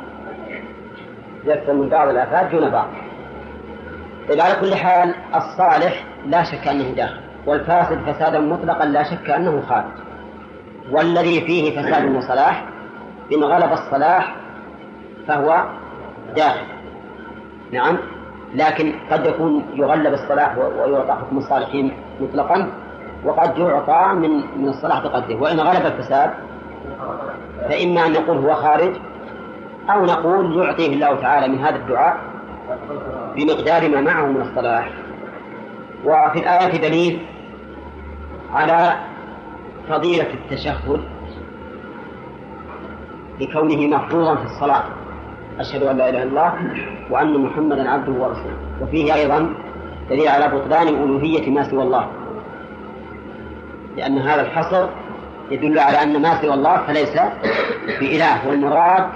يسلم 1.45 1.81
من 1.81 1.89
بعض 1.89 2.09
الآفات 2.09 2.51
دون 2.51 2.71
بعض. 2.71 2.89
على 4.29 4.55
كل 4.61 4.75
حال 4.75 5.15
الصالح 5.35 6.05
لا 6.27 6.43
شك 6.43 6.69
أنه 6.69 6.91
داخل 6.91 7.21
والفاسد 7.47 7.99
فسادا 8.07 8.41
مطلقا 8.41 8.85
لا 8.85 9.03
شك 9.03 9.31
أنه 9.31 9.63
خارج 9.69 9.85
والذي 10.91 11.41
فيه 11.41 11.81
فساد 11.81 12.15
وصلاح 12.17 12.65
إن 13.33 13.45
غلب 13.45 13.73
الصلاح 13.73 14.35
فهو 15.29 15.65
داخل. 16.37 16.67
نعم 17.73 17.99
لكن 18.55 18.93
قد 19.11 19.27
يكون 19.27 19.65
يغلب 19.75 20.13
الصلاح 20.13 20.59
ويعطى 20.59 21.13
حكم 21.13 21.39
الصالحين 21.39 21.93
مطلقا 22.21 22.73
وقد 23.25 23.59
يعطى 23.59 24.13
من 24.15 24.31
من 24.57 24.69
الصلاح 24.69 25.03
بقدره. 25.03 25.43
وإن 25.43 25.61
غلب 25.61 25.87
الفساد 25.87 26.31
فإما 27.69 28.07
أن 28.07 28.13
نقول 28.13 28.37
هو 28.37 28.55
خارج 28.55 28.97
أو 29.91 30.05
نقول 30.05 30.63
يعطيه 30.63 30.95
الله 30.95 31.21
تعالى 31.21 31.49
من 31.49 31.59
هذا 31.59 31.77
الدعاء 31.77 32.30
بمقدار 33.37 33.89
ما 33.89 34.01
معه 34.01 34.27
من 34.27 34.41
الصلاح. 34.41 34.89
وفي 36.05 36.39
الآية 36.39 36.89
دليل 36.89 37.21
على 38.53 38.95
فضيلة 39.89 40.27
التشهد 40.35 41.01
لكونه 43.41 43.97
مفروضا 43.97 44.35
في 44.35 44.45
الصلاة. 44.45 44.85
أشهد 45.61 45.83
أن 45.83 45.97
لا 45.97 46.09
إله 46.09 46.23
إلا 46.23 46.29
الله 46.29 46.55
وأن 47.11 47.39
محمدا 47.39 47.91
عبده 47.91 48.13
ورسوله. 48.13 48.57
وفيه 48.83 49.15
أيضا 49.15 49.55
دليل 50.11 50.29
على 50.29 50.49
بطلان 50.49 50.89
ألوهية 50.89 51.51
ما 51.51 51.71
سوى 51.71 51.83
الله. 51.83 52.09
لأن 53.97 54.19
هذا 54.19 54.43
الحصر 54.43 54.89
يدل 55.51 55.79
على 55.79 56.03
أن 56.03 56.23
ما 56.23 56.43
سوى 56.43 56.55
الله 56.55 56.77
فليس 56.87 57.21
بإله. 58.01 58.49
والمراد 58.49 59.07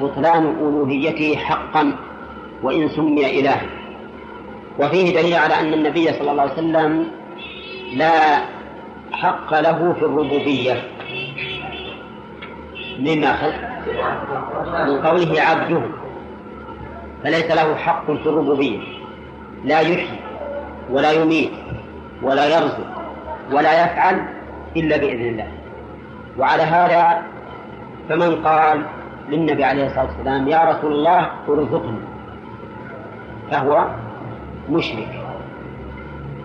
بطلان 0.00 0.44
ألوهيته 0.44 1.36
حقا. 1.36 1.92
وإن 2.62 2.88
سمي 2.88 3.40
إلها 3.40 3.62
وفيه 4.78 5.20
دليل 5.20 5.34
على 5.34 5.60
أن 5.60 5.74
النبي 5.74 6.12
صلى 6.12 6.30
الله 6.30 6.42
عليه 6.42 6.52
وسلم 6.52 7.10
لا 7.96 8.38
حق 9.12 9.60
له 9.60 9.92
في 9.92 10.02
الربوبية. 10.02 10.82
مما 12.98 13.32
خلق 13.36 13.54
من 14.88 15.06
قوله 15.06 15.40
عبده. 15.40 15.82
فليس 17.24 17.50
له 17.50 17.74
حق 17.74 18.06
في 18.06 18.26
الربوبية. 18.26 18.78
لا 19.64 19.80
يحيي 19.80 20.18
ولا 20.90 21.12
يميت 21.12 21.50
ولا 22.22 22.46
يرزق 22.46 22.88
ولا 23.52 23.84
يفعل 23.84 24.26
إلا 24.76 24.96
بإذن 24.96 25.28
الله. 25.28 25.48
وعلى 26.38 26.62
هذا 26.62 27.22
فمن 28.08 28.36
قال 28.46 28.82
للنبي 29.28 29.64
عليه 29.64 29.86
الصلاة 29.86 30.06
والسلام 30.06 30.48
يا 30.48 30.64
رسول 30.64 30.92
الله 30.92 31.30
ارزقني. 31.48 32.07
فهو 33.50 33.86
مشرك. 34.70 35.24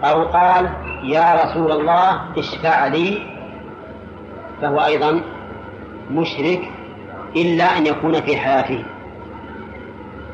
أو 0.04 0.24
قال 0.24 0.70
يا 1.04 1.44
رسول 1.44 1.72
الله 1.72 2.22
اشفع 2.38 2.88
لي. 2.88 3.34
فهو 4.62 4.80
أيضا 4.80 5.22
مشرك 6.12 6.62
إلا 7.36 7.78
أن 7.78 7.86
يكون 7.86 8.22
في 8.22 8.38
حياته 8.38 8.86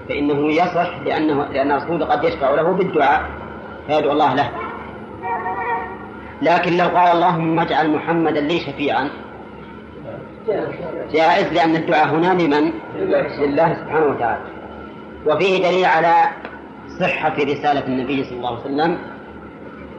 فإنه 0.09 0.51
يصح 0.51 0.89
لأنه 1.05 1.45
لأن 1.45 1.71
الرسول 1.71 2.03
قد 2.03 2.23
يشفع 2.23 2.49
له 2.49 2.71
بالدعاء 2.71 3.29
فيدعو 3.87 4.11
الله 4.11 4.33
له. 4.33 4.49
لكن 6.41 6.77
لو 6.77 6.87
قال 6.87 7.15
اللهم 7.15 7.59
اجعل 7.59 7.95
محمدا 7.95 8.41
لي 8.41 8.59
شفيعا. 8.59 9.09
جائز 11.11 11.53
لأن 11.53 11.75
الدعاء 11.75 12.07
هنا 12.07 12.41
لمن؟ 12.41 12.71
لله 13.39 13.73
سبحانه 13.73 14.05
وتعالى. 14.05 14.43
وفيه 15.25 15.69
دليل 15.69 15.85
على 15.85 16.13
صحة 16.99 17.33
رسالة 17.33 17.87
النبي 17.87 18.23
صلى 18.23 18.37
الله 18.37 18.49
عليه 18.49 18.59
وسلم 18.59 18.97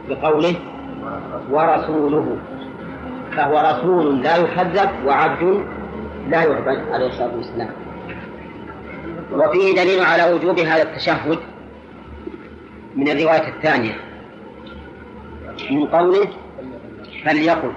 بقوله 0.09 0.55
ورسوله 1.51 2.37
فهو 3.37 3.59
رسول 3.59 4.23
لا 4.23 4.37
يكذب 4.37 4.91
وعبد 5.07 5.65
لا 6.29 6.43
يعبد 6.43 6.93
عليه 6.93 7.07
الصلاة 7.07 7.37
والسلام. 7.37 7.71
وفيه 9.33 9.75
دليل 9.75 10.05
على 10.05 10.33
وجوب 10.33 10.59
هذا 10.59 10.83
التشهد 10.83 11.39
من 12.97 13.09
الرواية 13.09 13.49
الثانية 13.49 13.95
من 15.71 15.87
قوله 15.87 16.29
فليقل 17.25 17.73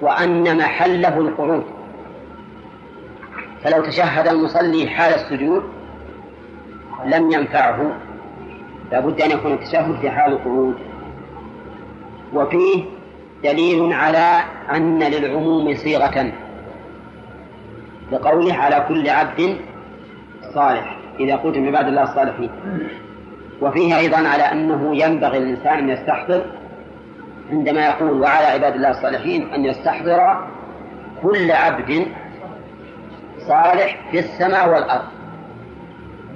وأن 0.00 0.58
محله 0.58 1.18
القعود. 1.18 1.64
فلو 3.64 3.82
تشهد 3.82 4.28
المصلي 4.28 4.86
حال 4.88 5.14
السجود 5.14 5.73
لم 7.04 7.30
ينفعه 7.30 7.92
لابد 8.92 9.20
أن 9.20 9.30
يكون 9.30 9.52
التشهد 9.52 9.96
في 10.00 10.10
حال 10.10 10.32
القعود. 10.32 10.74
وفيه 12.34 12.84
دليل 13.44 13.92
على 13.92 14.40
أن 14.74 15.02
للعموم 15.02 15.74
صيغة 15.74 16.32
لقوله 18.12 18.54
على 18.54 18.84
كل 18.88 19.10
عبد 19.10 19.56
صالح 20.54 20.96
إذا 21.20 21.36
قلت 21.36 21.56
من 21.56 21.66
عباد 21.66 21.88
الله 21.88 22.02
الصالحين. 22.02 22.50
وفيه 23.62 23.98
أيضا 23.98 24.16
على 24.16 24.42
أنه 24.42 24.96
ينبغي 24.96 25.38
للإنسان 25.38 25.78
أن 25.78 25.88
يستحضر 25.88 26.44
عندما 27.50 27.86
يقول 27.86 28.20
وعلى 28.20 28.46
عباد 28.46 28.74
الله 28.74 28.90
الصالحين 28.90 29.52
أن 29.54 29.64
يستحضر 29.64 30.46
كل 31.22 31.52
عبد 31.52 32.06
صالح 33.48 34.10
في 34.10 34.18
السماء 34.18 34.68
والأرض. 34.68 35.04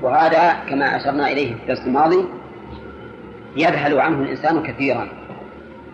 وهذا 0.02 0.56
كما 0.68 0.96
أشرنا 0.96 1.32
إليه 1.32 1.54
في 1.54 1.62
الدرس 1.62 1.86
الماضي 1.86 2.24
يذهل 3.56 4.00
عنه 4.00 4.22
الإنسان 4.22 4.62
كثيرا. 4.62 5.08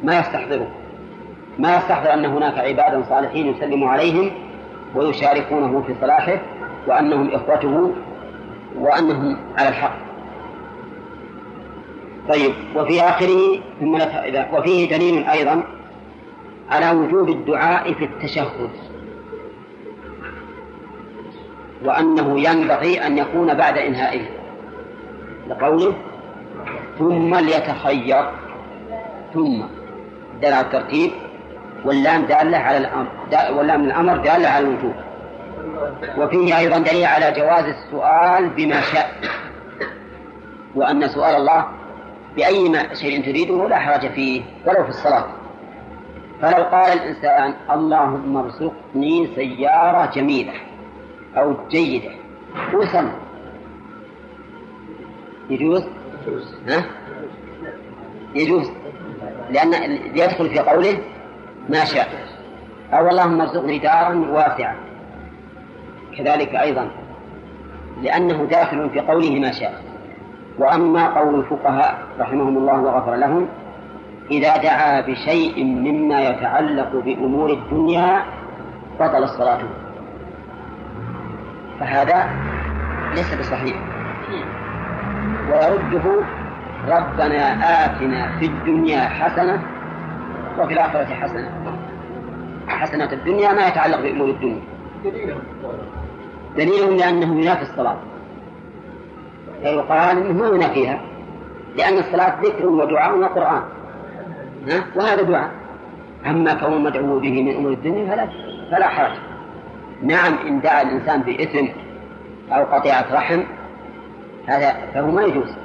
ما 0.02 0.18
يستحضره. 0.18 0.70
ما 1.58 1.76
يستحضر 1.76 2.14
أن 2.14 2.24
هناك 2.24 2.58
عبادا 2.58 3.04
صالحين 3.08 3.46
يسلم 3.46 3.84
عليهم 3.84 4.30
ويشاركونه 4.94 5.82
في 5.86 5.94
صلاحه 6.00 6.38
وأنهم 6.86 7.30
إخوته 7.34 7.92
وأنهم 8.78 9.36
على 9.58 9.68
الحق. 9.68 9.96
طيب 12.28 12.52
وفي 12.76 13.00
آخره 13.00 13.60
ثم 13.80 13.94
وفيه 14.52 14.96
دليل 14.96 15.24
أيضا 15.24 15.62
على 16.70 16.90
وجوب 16.90 17.28
الدعاء 17.28 17.92
في 17.92 18.04
التشهد. 18.04 18.70
وأنه 21.84 22.40
ينبغي 22.40 23.06
أن 23.06 23.18
يكون 23.18 23.54
بعد 23.54 23.78
إنهائه. 23.78 24.26
لقوله 25.48 25.94
ثم 26.98 27.34
ليتخير. 27.34 28.30
ثم. 29.34 29.62
دل 30.42 30.52
على 30.52 30.60
الترتيب 30.60 31.10
واللام 31.84 32.22
دالة 32.22 32.58
على 32.58 32.78
الأمر 32.78 33.06
واللام 33.50 33.84
الأمر 33.84 34.16
دالة 34.16 34.48
على 34.48 34.66
الوجوب. 34.66 34.94
وفيه 36.18 36.58
أيضا 36.58 36.78
دليل 36.78 37.04
على 37.04 37.32
جواز 37.32 37.64
السؤال 37.64 38.48
بما 38.48 38.80
شاء. 38.80 39.10
وأن 40.74 41.08
سؤال 41.08 41.36
الله 41.36 41.66
بأي 42.36 42.86
شيء 42.92 43.24
تريده 43.24 43.68
لا 43.68 43.78
حرج 43.78 44.06
فيه 44.08 44.42
ولو 44.66 44.82
في 44.82 44.88
الصلاة. 44.88 45.24
فلو 46.42 46.64
قال 46.64 46.92
الإنسان 46.92 47.54
اللهم 47.70 48.36
ارزقني 48.36 49.28
سيارة 49.34 50.10
جميلة. 50.14 50.52
أو 51.36 51.54
جيدة. 51.70 52.10
وصل 52.74 53.08
يجوز؟ 55.50 55.84
ها؟ 56.68 56.84
يجوز. 58.34 58.70
لأن 59.50 59.98
يدخل 60.14 60.48
في 60.50 60.58
قوله 60.58 60.98
ما 61.68 61.84
شاء. 61.84 62.08
أو 62.92 63.08
اللهم 63.08 63.40
ارزقني 63.40 63.78
دارا 63.78 64.14
واسعة 64.30 64.76
كذلك 66.18 66.54
أيضا. 66.54 66.90
لأنه 68.02 68.44
داخل 68.44 68.90
في 68.90 69.00
قوله 69.00 69.40
ما 69.40 69.52
شاء. 69.52 69.82
وأما 70.58 71.18
قول 71.18 71.34
الفقهاء 71.34 71.98
رحمهم 72.20 72.58
الله 72.58 72.80
وغفر 72.80 73.14
لهم 73.14 73.48
إذا 74.30 74.56
دعا 74.56 75.00
بشيء 75.00 75.64
مما 75.64 76.28
يتعلق 76.28 76.96
بأمور 76.96 77.52
الدنيا 77.52 78.24
بطل 79.00 79.22
الصلاة. 79.22 79.60
فهذا 81.80 82.30
ليس 83.14 83.34
بصحيح. 83.34 83.76
ويرده 85.48 86.22
ربنا 86.88 87.44
آتنا 87.84 88.38
في 88.38 88.46
الدنيا 88.46 89.00
حسنة 89.00 89.62
وفي 90.58 90.72
الآخرة 90.72 91.04
حسنة. 91.04 91.50
حسنة 92.68 93.12
الدنيا 93.12 93.52
ما 93.52 93.68
يتعلق 93.68 94.00
بأمور 94.00 94.28
الدنيا. 94.28 94.62
دليلهم 96.56 96.96
لأنه 96.96 97.40
ينافي 97.40 97.62
الصلاة. 97.62 97.96
فيقال 99.62 100.18
أنه 100.18 100.32
ما 100.32 100.46
ينافيها. 100.46 101.00
لأن 101.76 101.98
الصلاة 101.98 102.40
ذكر 102.42 102.66
ودعاء 102.66 103.18
وقرآن. 103.18 103.62
وهذا 104.96 105.22
دعاء. 105.22 105.50
أما 106.26 106.54
كون 106.54 106.84
مدعو 106.84 107.18
به 107.18 107.42
من 107.42 107.54
أمور 107.54 107.72
الدنيا 107.72 108.10
فلا 108.10 108.28
فلا 108.70 108.88
حرج. 108.88 109.16
نعم 110.04 110.38
إن 110.46 110.60
دعا 110.60 110.82
الإنسان 110.82 111.22
بإثم 111.22 111.66
أو 112.52 112.64
قطيعة 112.64 113.06
رحم 113.12 113.42
هذا 114.46 114.72
فهو 114.94 115.10
ما 115.10 115.22
يجوز. 115.22 115.56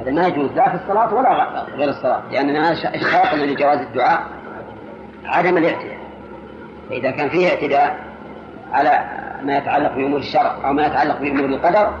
هذا 0.00 0.10
ما 0.10 0.26
يجوز 0.26 0.50
لا 0.52 0.68
في 0.68 0.84
الصلاة 0.84 1.14
ولا 1.14 1.64
غير 1.76 1.88
الصلاة 1.88 2.22
لأننا 2.32 2.72
اشترطنا 2.72 3.42
لجواز 3.42 3.78
الدعاء 3.78 4.22
عدم 5.24 5.56
الاعتداء. 5.56 5.98
فإذا 6.88 7.10
كان 7.10 7.28
فيه 7.28 7.48
اعتداء 7.48 8.04
على 8.72 9.04
ما 9.42 9.56
يتعلق 9.58 9.94
بأمور 9.94 10.18
الشرع 10.18 10.68
أو 10.68 10.72
ما 10.72 10.86
يتعلق 10.86 11.20
بأمور 11.20 11.44
القدر 11.44 11.92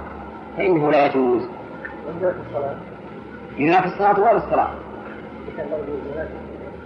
فإنه 0.56 0.90
لا 0.90 1.06
يجوز. 1.06 1.42
ينافي 3.56 3.86
الصلاة 3.86 4.20
ولا 4.20 4.36
الصلاة. 4.36 4.70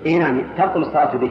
إيه 0.07 0.19
نعم 0.19 0.43
تبطل 0.59 0.83
الصلاة 0.83 1.17
به. 1.17 1.31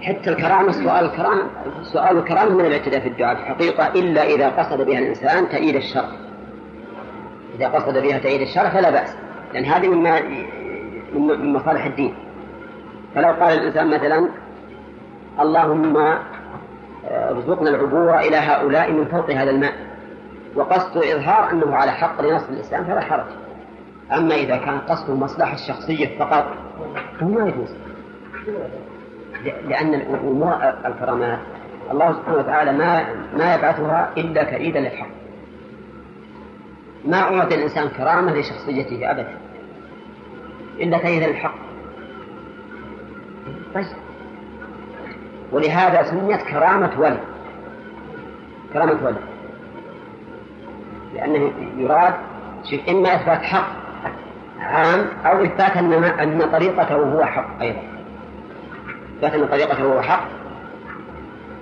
حتى 0.00 0.30
الكرامة 0.30 0.72
سؤال 0.72 1.04
الكرامة 1.04 1.42
سؤال 1.82 2.18
الكرامة 2.18 2.54
من 2.54 2.64
الاعتداء 2.64 3.00
في 3.00 3.08
الدعاء 3.08 3.36
في 3.36 3.42
الحقيقة 3.42 3.86
إلا 3.86 4.24
إذا 4.24 4.48
قصد 4.48 4.80
بها 4.86 4.98
الإنسان 4.98 5.48
تأييد 5.48 5.76
الشرع. 5.76 6.08
إذا 7.54 7.68
قصد 7.68 7.98
بها 7.98 8.18
تأييد 8.18 8.40
الشرع 8.40 8.70
فلا 8.70 8.90
بأس 8.90 9.16
لأن 9.54 9.64
هذه 9.64 9.88
مما 9.88 10.20
من 11.14 11.52
مصالح 11.52 11.84
الدين. 11.84 12.14
فلو 13.14 13.28
قال 13.28 13.58
الإنسان 13.58 13.90
مثلا 13.90 14.28
اللهم 15.40 15.96
آه، 15.96 17.30
ارزقنا 17.30 17.70
العبور 17.70 18.18
إلى 18.18 18.36
هؤلاء 18.36 18.92
من 18.92 19.04
فوق 19.04 19.30
هذا 19.30 19.50
الماء 19.50 19.72
وقصد 20.54 20.96
إظهار 20.96 21.50
أنه 21.50 21.76
على 21.76 21.92
حق 21.92 22.20
لنصر 22.20 22.48
الإسلام 22.50 22.84
فلا 22.84 23.00
حرج. 23.00 23.41
أما 24.14 24.34
إذا 24.34 24.56
كان 24.56 24.78
قصده 24.78 25.14
مصلحة 25.14 25.54
الشخصية 25.54 26.18
فقط 26.18 26.44
فهو 27.20 27.28
ما 27.28 27.48
يجوز. 27.48 27.74
لأن 29.68 29.94
الكرامات 30.86 31.38
الله 31.90 32.12
سبحانه 32.12 32.38
وتعالى 32.38 32.72
ما 32.72 33.14
ما 33.36 33.54
يبعثها 33.54 34.10
إلا 34.16 34.44
تأييدا 34.44 34.80
للحق. 34.80 35.08
ما 37.04 37.20
أعطي 37.20 37.54
الإنسان 37.54 37.88
كرامة 37.88 38.32
لشخصيته 38.32 39.10
أبدا 39.10 39.38
إلا 40.80 40.98
تأييدا 40.98 41.26
للحق. 41.26 41.54
طيب. 43.74 43.86
ولهذا 45.52 46.02
سميت 46.02 46.42
كرامة 46.42 47.00
ولد. 47.00 47.20
كرامة 48.72 49.04
ولد. 49.04 49.16
لأنه 51.14 51.52
يراد 51.76 52.14
إما 52.88 53.14
إثبات 53.14 53.42
حق 53.42 53.81
عام 54.62 55.06
أو 55.26 55.44
إثبات 55.44 55.76
أن 55.76 55.92
أن 56.04 56.50
طريقته 56.52 56.94
هو 56.94 57.24
حق 57.24 57.60
أيضا. 57.60 57.82
إثبات 59.16 59.34
أن 59.34 59.46
طريقته 59.46 59.82
هو 59.82 60.02
حق 60.02 60.24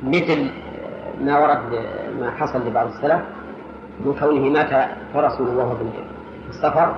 مثل 0.02 0.50
ما 1.20 1.38
ورد 1.38 1.84
ما 2.20 2.30
حصل 2.38 2.66
لبعض 2.66 2.86
السلف 2.86 3.20
من 4.04 4.14
كونه 4.20 4.50
مات 4.50 4.88
فرسه 5.14 5.56
وهو 5.56 5.76
في 5.76 5.84
السفر 6.48 6.94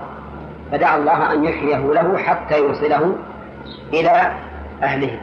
فدعا 0.73 0.97
الله 0.97 1.33
أن 1.33 1.45
يحييه 1.45 1.93
له 1.93 2.19
حتى 2.19 2.59
يوصله 2.59 3.17
إلى 3.93 4.33
أهله. 4.83 5.21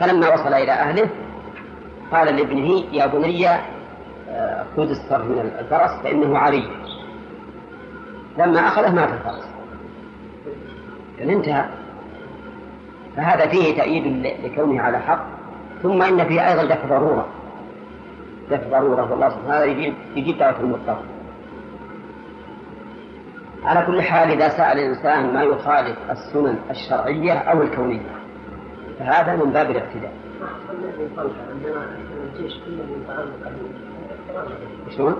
فلما 0.00 0.34
وصل 0.34 0.54
إلى 0.54 0.72
أهله 0.72 1.08
قال 2.12 2.36
لابنه 2.36 2.84
يا 2.92 3.06
بني 3.06 3.48
آه، 4.30 4.64
خذ 4.76 4.90
السر 4.90 5.22
من 5.22 5.50
الفرس 5.58 5.90
فإنه 6.02 6.38
عري 6.38 6.68
لما 8.38 8.60
أخذه 8.60 8.94
مات 8.94 9.08
الفرس 9.08 9.48
قال 11.18 11.30
انتهى. 11.30 11.64
فهذا 13.16 13.46
فيه 13.46 13.76
تأييد 13.76 14.26
لكونه 14.44 14.82
على 14.82 14.98
حق. 14.98 15.26
ثم 15.82 16.02
إن 16.02 16.24
فيه 16.24 16.48
أيضا 16.48 16.64
دفع 16.64 16.88
ضرورة. 16.88 17.28
دفع 18.50 18.80
ضرورة 18.80 19.10
والله 19.10 19.28
سبحانه 19.28 19.64
يجيب 19.64 19.94
يجيب 20.16 20.38
دعوة 20.38 20.60
المضطر 20.60 20.98
على 23.64 23.86
كل 23.86 24.02
حال 24.02 24.30
إذا 24.30 24.48
سأل 24.48 24.78
الإنسان 24.78 25.34
ما 25.34 25.42
يخالف 25.42 25.96
السنن 26.10 26.58
الشرعية 26.70 27.32
أو 27.32 27.62
الكونية 27.62 28.00
فهذا 28.98 29.36
من 29.36 29.52
باب 29.52 29.70
الاعتداء. 29.70 30.12
شلون؟ 34.96 35.16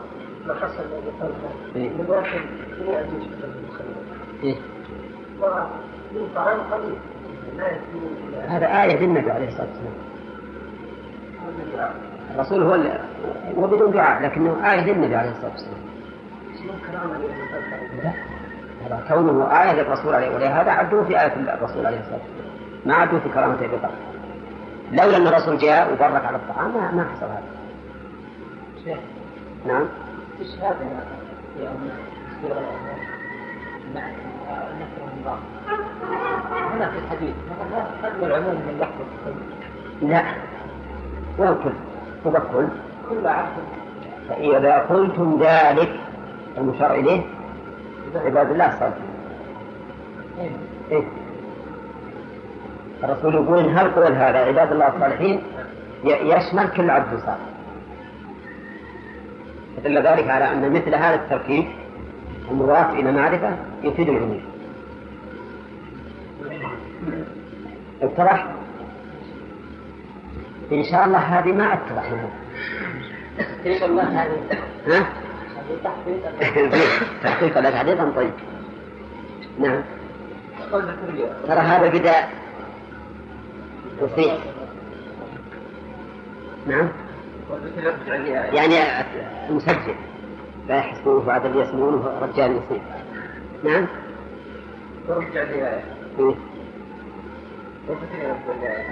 ما 0.46 0.54
حصل 0.54 0.82
الذي 0.82 1.12
إيه؟ 4.42 4.56
هذا 8.48 8.82
آية 8.82 8.96
للنبي 8.96 9.30
عليه 9.30 9.48
الصلاة 9.48 9.66
والسلام. 9.66 9.94
الرسول 12.34 12.62
هو 12.62 12.98
هو 13.58 13.66
بدون 13.66 13.90
دعاء 13.92 14.22
لكنه 14.22 14.72
آية 14.72 14.92
للنبي 14.92 15.16
عليه 15.16 15.30
الصلاة 15.30 15.50
والسلام. 15.50 15.80
هذا 18.84 19.04
كونه 19.08 19.62
آية 19.62 19.72
للرسول 19.72 20.14
عليه 20.14 20.34
ولهذا 20.34 20.70
عدوه 20.70 21.04
في 21.04 21.20
آية 21.20 21.34
الرسول 21.36 21.86
عليه 21.86 22.00
الصلاة 22.00 22.18
والسلام. 22.18 22.54
ما 22.86 22.94
عدوه 22.94 23.20
في 23.20 23.28
كرامة 23.28 23.54
أبي 23.54 23.66
بكر 23.66 23.90
لولا 24.92 25.16
أن 25.16 25.26
الرسول 25.26 25.58
جاء 25.58 25.92
وبرك 25.92 26.24
على 26.24 26.36
الطعام 26.36 26.74
ما 26.74 26.90
ما 26.92 27.04
حصل 27.04 27.26
هذا. 27.26 27.42
نعم. 29.66 29.84
إيش 30.40 30.58
هذا 30.58 31.04
يا 31.60 31.70
هنا 36.74 36.90
في 36.90 36.98
الحديث 36.98 37.34
مثلا 37.50 38.26
العموم 38.26 38.54
من 38.54 38.78
لفظ 38.80 39.30
لا. 40.02 40.08
لا 40.08 40.24
هو 41.40 41.52
الكل 41.52 41.72
كل 43.08 43.26
عبد 43.26 43.48
فإذا 44.28 44.78
قلتم 44.78 45.40
ذلك 45.42 46.00
المشار 46.58 46.94
إليه 46.94 47.22
عباد 48.14 48.50
الله 48.50 48.66
الصالحين 48.66 49.04
إيه. 50.90 51.04
الرسول 53.04 53.34
يقول 53.34 53.58
هل 53.58 53.90
قول 53.90 54.12
هذا 54.12 54.38
عباد 54.38 54.72
الله 54.72 54.88
الصالحين 54.88 55.42
يشمل 56.04 56.68
كل 56.68 56.90
عبد 56.90 57.18
صالح. 57.18 57.53
فدل 59.84 59.98
ذلك 59.98 60.28
على 60.28 60.52
أن 60.52 60.72
مثل 60.72 60.94
هذا 60.94 61.14
التركيب 61.14 61.64
المضاف 62.50 62.90
إلى 62.90 63.12
معرفة 63.12 63.56
يفيد 63.82 64.08
العموم. 64.08 64.42
اتضح؟ 68.02 68.46
إن 70.72 70.84
شاء 70.84 71.06
الله 71.06 71.18
هذه 71.18 71.52
ما 71.52 71.72
اتضح 71.72 72.12
تحقيق 73.38 73.84
الله 73.84 74.22
هذه. 74.22 74.38
ها؟ 74.86 75.06
تحقيق. 77.22 77.58
لا 77.58 77.70
تحديثا 77.70 78.12
طيب. 78.16 78.32
نعم. 79.58 79.82
ترى 81.46 81.60
هذا 81.60 81.88
بدأ 81.88 82.14
تصريح 84.00 84.38
نعم. 86.66 86.88
يعني 88.54 88.74
المسجل. 89.48 89.94
لا 90.68 90.76
يحسبونه 90.76 91.24
بعد 91.24 91.46
اللي 91.46 91.60
يسمونه 91.60 92.18
رجال 92.22 92.50
يصير 92.56 92.80
نعم؟ 93.64 93.86
ورجع 95.08 95.42
إيه. 95.42 95.84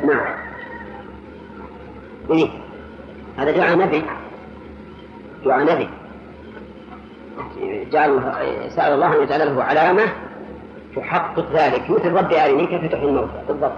نعم. 0.06 0.22
إيه. 2.30 2.48
هذا 3.38 3.50
دعاء 3.50 3.78
نبي. 3.78 4.02
دعاء 5.44 5.74
نبي. 5.74 5.88
جعل 7.90 8.20
سأل 8.68 8.92
الله 8.92 9.16
أن 9.16 9.22
يجعل 9.22 9.54
له 9.54 9.64
علامة 9.64 10.02
تحقق 10.96 11.52
ذلك. 11.52 11.90
مثل 11.90 12.12
ربي 12.12 12.44
أرني 12.44 12.66
كيف 12.66 12.92
تحيي 12.92 13.08
الموتى. 13.08 13.44
بالضبط. 13.48 13.72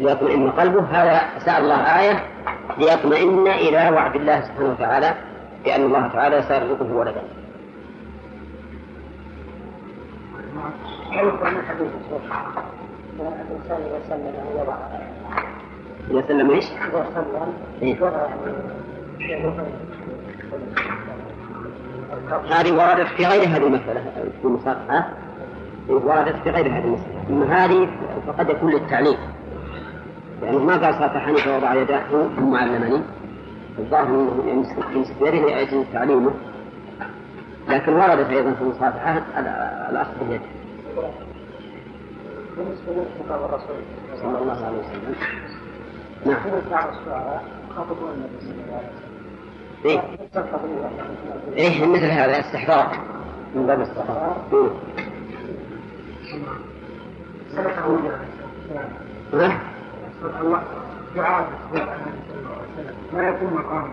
ليطمئن 0.00 0.50
قلبه. 0.50 0.84
هذا 0.90 1.20
سأل 1.38 1.62
الله 1.62 2.00
آية 2.00 2.24
ليطمئن 2.78 3.46
إلى 3.46 3.90
وعد 3.96 4.16
الله 4.16 4.40
سبحانه 4.40 4.70
وتعالى 4.70 5.14
بأن 5.64 5.82
الله 5.84 6.08
تعالى 6.08 6.42
سيرزقه 6.42 6.92
ولدا. 6.94 7.22
إذا 16.10 16.24
سلم 16.28 16.50
إيش؟ 16.50 16.64
إيه؟ 17.82 17.96
هذه 22.50 22.72
وردت 22.72 23.06
في 23.06 23.26
غير 23.26 23.48
هذه 23.48 23.66
المسألة. 23.66 24.00
في 24.40 24.44
المصافحة 24.44 25.08
وردت 25.88 26.36
في 26.44 26.50
غير 26.50 26.66
هذه 26.66 26.84
المسألة. 26.84 27.24
أما 27.30 27.64
هذه 27.64 27.88
فقد 28.26 28.48
يكون 28.50 28.70
للتعليم 28.70 29.16
يعني 30.42 30.58
ما 30.58 30.76
قال 30.76 30.94
صافحني 30.94 31.36
فوضع 31.36 31.74
يداه؟ 31.74 32.28
ثم 32.36 32.54
علمني 32.54 33.02
الظاهر 33.78 34.06
أنه 34.06 34.64
يمسك 34.94 35.16
بيده 35.20 35.46
لاجل 35.46 35.84
تعليمه 35.92 36.30
لكن 37.68 37.92
وردت 37.92 38.30
أيضا 38.30 38.52
في 38.52 38.62
المصافحه 38.62 39.22
الاخذ 39.90 40.12
باليد. 40.20 40.40
بالنسبة 42.56 42.92
لخطاب 42.92 43.44
الرسول 43.44 43.76
صلى 44.16 44.38
الله 44.38 44.66
عليه 44.66 44.78
وسلم. 44.78 45.14
نعم. 46.26 46.36
خطبوا 47.76 48.08
النبي 48.14 48.40
صلى 48.40 48.50
الله 48.50 48.76
عليه 48.76 48.88
وسلم 48.88 49.12
إيه. 49.84 50.00
إيه 51.56 51.86
مثل 51.86 52.10
هذا 52.10 52.40
استحضار. 52.40 52.98
من 53.54 53.66
باب 53.66 53.80
الاستحضار. 53.80 54.36
إيه. 59.34 59.71
ما 63.12 63.28
يكون 63.28 63.54
مقام 63.54 63.92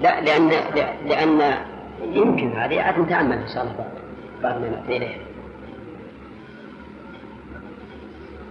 لا 0.00 0.20
لأن 0.20 0.48
لأن 1.06 1.54
يمكن 2.02 2.52
هذه 2.52 2.80
عاد 2.82 2.98
نتأمل 2.98 3.32
إن 3.32 3.48
شاء 3.48 3.62
الله 3.62 3.74
بعد 3.78 3.90
بعد 4.42 4.60
ما 4.60 4.68
نأتي 4.68 4.96
إليها 4.96 5.18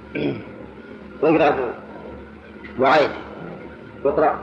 واقرأ 1.21 1.73
وعيد. 2.79 3.09
واقرأ. 4.03 4.39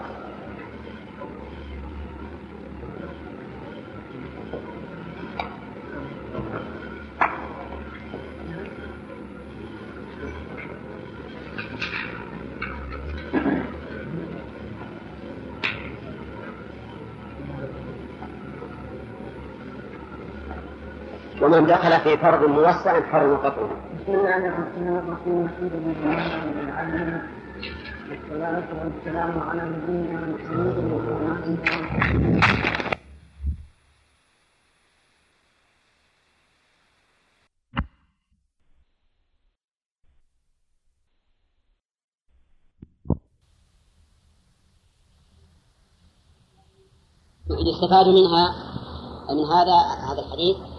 ومن 21.46 21.66
دخل 21.66 22.00
في 22.00 22.16
فرض 22.16 22.48
موسع 22.48 23.00
حرم 23.00 23.36
قطعه. 23.36 23.70
بسم 24.02 24.14
الله 24.14 24.36
الرحمن 24.36 24.98
الرحيم. 24.98 25.44
الحمد 25.44 25.72
لله 25.72 26.44
رب 26.44 26.58
العالمين. 26.58 27.22
والصلاة 28.10 28.68
والسلام 28.84 29.40
على 29.40 29.62
نبينا 29.62 30.20
محمد 30.20 30.76
وعلى 30.92 31.38
آله 31.38 31.86
يستفاد 47.70 48.06
منها 48.08 48.46
من 49.30 49.44
هذا 49.54 49.78
هذا 50.08 50.20
الحديث 50.26 50.75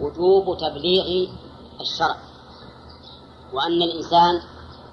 وجوب 0.00 0.58
تبليغ 0.58 1.28
الشرع 1.80 2.16
وأن 3.52 3.82
الإنسان 3.82 4.42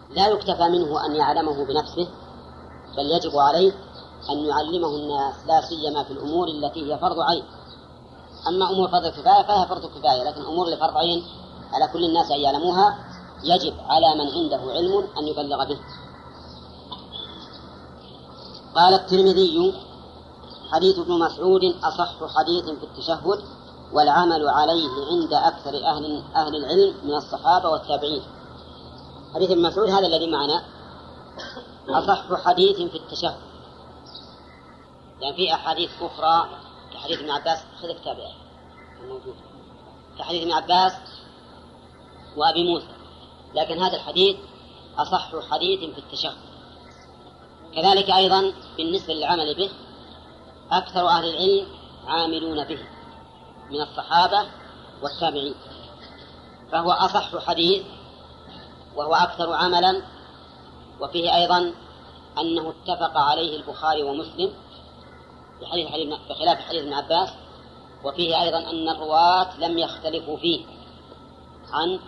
لا 0.10 0.28
يكتفى 0.28 0.64
منه 0.64 1.06
أن 1.06 1.16
يعلمه 1.16 1.66
بنفسه 1.66 2.08
بل 2.98 3.12
يجب 3.12 3.38
عليه 3.38 3.72
أن 4.30 4.38
يعلمه 4.38 4.88
الناس 4.88 5.36
لا 5.48 5.62
سيما 5.62 6.04
في 6.04 6.12
الأمور 6.12 6.48
التي 6.48 6.94
هي 6.94 6.98
فرض 6.98 7.20
عين. 7.20 7.44
أما 8.48 8.70
أمور 8.70 8.88
فرض 8.88 9.06
الكفاية 9.06 9.44
فهي 9.44 9.68
فرض 9.68 9.86
كفاية 9.86 10.24
لكن 10.24 10.42
أمور 10.42 10.68
لفرض 10.70 10.98
عين 10.98 11.24
على 11.74 11.88
كل 11.94 12.06
الناس 12.06 12.32
أن 12.32 12.40
يعلموها 12.40 12.98
يجب 13.44 13.74
على 13.80 14.16
من 14.16 14.32
عنده 14.32 14.72
علم 14.72 15.08
أن 15.18 15.28
يبلغ 15.28 15.66
به. 15.66 15.80
قال 18.76 18.94
الترمذي 18.94 19.74
حديث 20.72 21.00
ابن 21.00 21.20
مسعود 21.20 21.64
أصح 21.84 22.38
حديث 22.38 22.64
في 22.64 22.84
التشهد. 22.84 23.40
والعمل 23.94 24.50
عليه 24.50 24.90
عند 25.12 25.34
أكثر 25.34 25.70
أهل 25.70 26.24
أهل 26.36 26.56
العلم 26.56 26.96
من 27.04 27.16
الصحابة 27.16 27.70
والتابعين. 27.70 28.24
حديث 29.36 29.52
ابن 29.52 29.62
مسعود 29.62 29.90
هذا 29.90 30.08
الذي 30.08 30.32
معنا. 30.32 30.66
أصح 31.90 32.46
حديث 32.46 32.76
في 32.76 32.98
التشهد. 32.98 33.36
يعني 35.22 35.36
في 35.36 35.54
أحاديث 35.54 35.90
أخرى 36.02 36.50
كحديث 36.94 37.20
ابن 37.20 37.32
عباس 37.32 37.60
خذ 37.82 37.92
كتاب 38.02 38.18
موجود. 39.08 39.36
كحديث 40.20 40.42
ابن 40.42 40.52
عباس 40.52 40.94
وأبي 42.38 42.64
موسى. 42.64 42.96
لكن 43.56 43.84
هذا 43.84 43.96
الحديث 43.96 44.38
أصح 44.98 45.50
حديث 45.52 45.80
في 45.80 46.00
التشهد. 46.00 46.38
كذلك 47.76 48.10
أيضا 48.10 48.54
بالنسبة 48.78 49.14
للعمل 49.14 49.56
به 49.56 49.70
أكثر 50.72 51.08
أهل 51.08 51.30
العلم 51.30 51.68
عاملون 52.08 52.64
به. 52.64 52.95
من 53.70 53.82
الصحابة 53.82 54.48
والتابعين. 55.02 55.56
فهو 56.72 56.92
أصح 56.92 57.38
حديث 57.48 57.86
وهو 58.96 59.14
أكثر 59.14 59.54
عملا 59.54 60.02
وفيه 61.02 61.36
أيضا 61.36 61.74
أنه 62.40 62.70
اتفق 62.70 63.18
عليه 63.18 63.58
البخاري 63.58 64.04
ومسلم 64.04 64.54
بحديث 65.62 65.88
حديث 65.88 66.14
بخلاف 66.30 66.60
حديث 66.60 66.82
ابن 66.82 66.94
عباس 66.94 67.30
وفيه 68.04 68.42
أيضا 68.42 68.58
أن 68.58 68.90
الرواة 68.90 69.60
لم 69.60 69.78
يختلفوا 69.78 70.38
فيه 70.38 70.66
عن 71.72 72.00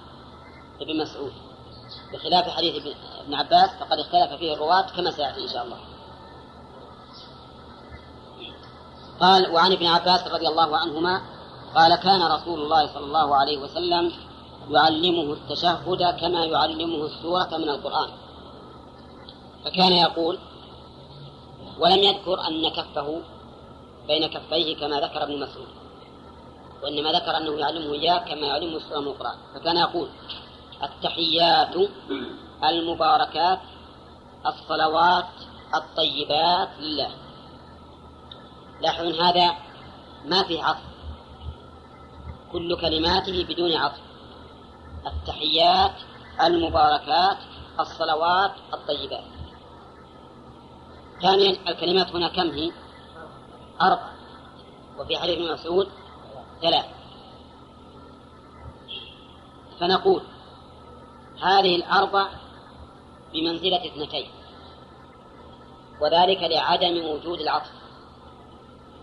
ابن 0.82 1.02
مسعود. 1.02 1.34
بخلاف 2.14 2.50
حديث 2.50 2.96
ابن 3.26 3.34
عباس 3.34 3.70
فقد 3.80 4.00
اختلف 4.00 4.40
فيه 4.40 4.54
الرواة 4.54 4.82
كما 4.82 5.12
سيأتي 5.12 5.44
إن 5.44 5.48
شاء 5.48 5.64
الله. 5.64 5.78
قال 9.20 9.52
وعن 9.52 9.72
ابن 9.72 9.86
عباس 9.86 10.28
رضي 10.28 10.48
الله 10.48 10.78
عنهما 10.78 11.22
قال 11.78 11.96
كان 11.96 12.22
رسول 12.22 12.60
الله 12.62 12.88
صلى 12.94 13.06
الله 13.06 13.36
عليه 13.36 13.58
وسلم 13.58 14.12
يعلمه 14.70 15.34
التشهد 15.34 16.20
كما 16.22 16.46
يعلمه 16.46 17.06
السورة 17.06 17.58
من 17.58 17.70
القرآن. 17.70 18.10
فكان 19.66 19.92
يقول 19.92 20.40
ولم 21.80 22.04
يذكر 22.04 22.48
أن 22.48 22.70
كفه 22.70 23.22
بين 24.08 24.28
كفيه 24.28 24.78
كما 24.80 25.00
ذكر 25.00 25.24
ابن 25.24 25.40
مسعود 25.40 25.68
وإنما 26.84 27.12
ذكر 27.12 27.38
أنه 27.38 27.60
يعلمه 27.60 27.94
إياه 27.94 28.18
كما 28.18 28.48
يعلمه 28.48 28.78
السورة 28.78 29.00
من 29.00 29.08
القرآن. 29.08 29.38
فكان 29.56 29.78
يقول 29.78 30.08
التحيات 30.84 31.76
المباركات 32.64 33.60
الصلوات 34.46 35.26
الطيبات 35.76 36.70
لله. 36.80 37.12
لاحظوا 38.82 39.24
هذا 39.24 39.56
ما 40.26 40.44
في 40.44 40.62
عطف 40.62 40.97
كل 42.52 42.82
كلماته 42.82 43.46
بدون 43.50 43.74
عطف. 43.74 44.02
التحيات 45.08 45.96
المباركات 46.42 47.38
الصلوات 47.80 48.52
الطيبات. 48.74 49.24
ثانيا 51.22 51.70
الكلمات 51.70 52.16
هنا 52.16 52.28
كم 52.28 52.50
هي؟ 52.50 52.72
أربع. 53.82 54.10
وفي 55.00 55.18
حديث 55.18 55.38
ابن 55.38 55.54
مسعود 55.54 55.88
ثلاث. 56.62 56.86
فنقول 59.80 60.22
هذه 61.42 61.76
الأربع 61.76 62.28
بمنزلة 63.34 63.86
اثنتين. 63.86 64.30
وذلك 66.02 66.44
لعدم 66.44 67.06
وجود 67.06 67.40
العطف. 67.40 67.72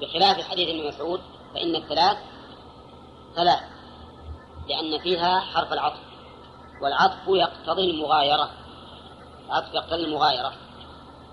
بخلاف 0.01 0.41
حديث 0.41 0.69
ابن 0.69 0.89
مسعود 0.89 1.21
فإن 1.55 1.77
الثلاث 1.77 2.19
ثلاث 3.37 3.61
لأن 4.69 4.99
فيها 5.03 5.41
حرف 5.41 5.73
العطف 5.73 6.01
والعطف 6.83 7.29
يقتضي 7.29 7.91
المغايرة 7.91 8.51
العطف 9.47 9.75
يقتضي 9.75 10.05
المغايرة. 10.05 10.53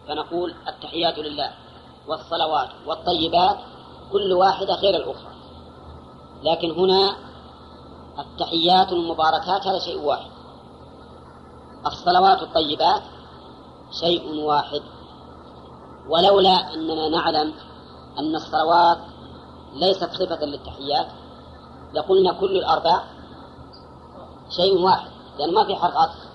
فنقول 0.07 0.55
التحيات 0.67 1.17
لله 1.17 1.51
والصلوات 2.07 2.69
والطيبات 2.85 3.57
كل 4.11 4.33
واحدة 4.33 4.73
غير 4.73 4.95
الأخرى. 4.95 5.31
لكن 6.43 6.71
هنا 6.71 7.15
التحيات 8.19 8.91
المباركات 8.91 9.67
هذا 9.67 9.79
شيء 9.79 10.01
واحد. 10.01 10.31
الصلوات 11.85 12.41
الطيبات 12.41 13.01
شيء 13.99 14.33
واحد. 14.35 14.81
ولولا 16.09 16.73
أننا 16.73 17.09
نعلم 17.09 17.53
أن 18.19 18.35
الصلوات 18.35 18.97
ليست 19.73 20.13
صفة 20.13 20.45
للتحيات 20.45 21.07
لقلنا 21.93 22.33
كل 22.33 22.57
الأربع 22.57 23.03
شيء 24.49 24.81
واحد 24.81 25.11
لأن 25.39 25.53
ما 25.53 25.65
في 25.65 25.75
حرف 25.75 25.97
عطف 25.97 26.31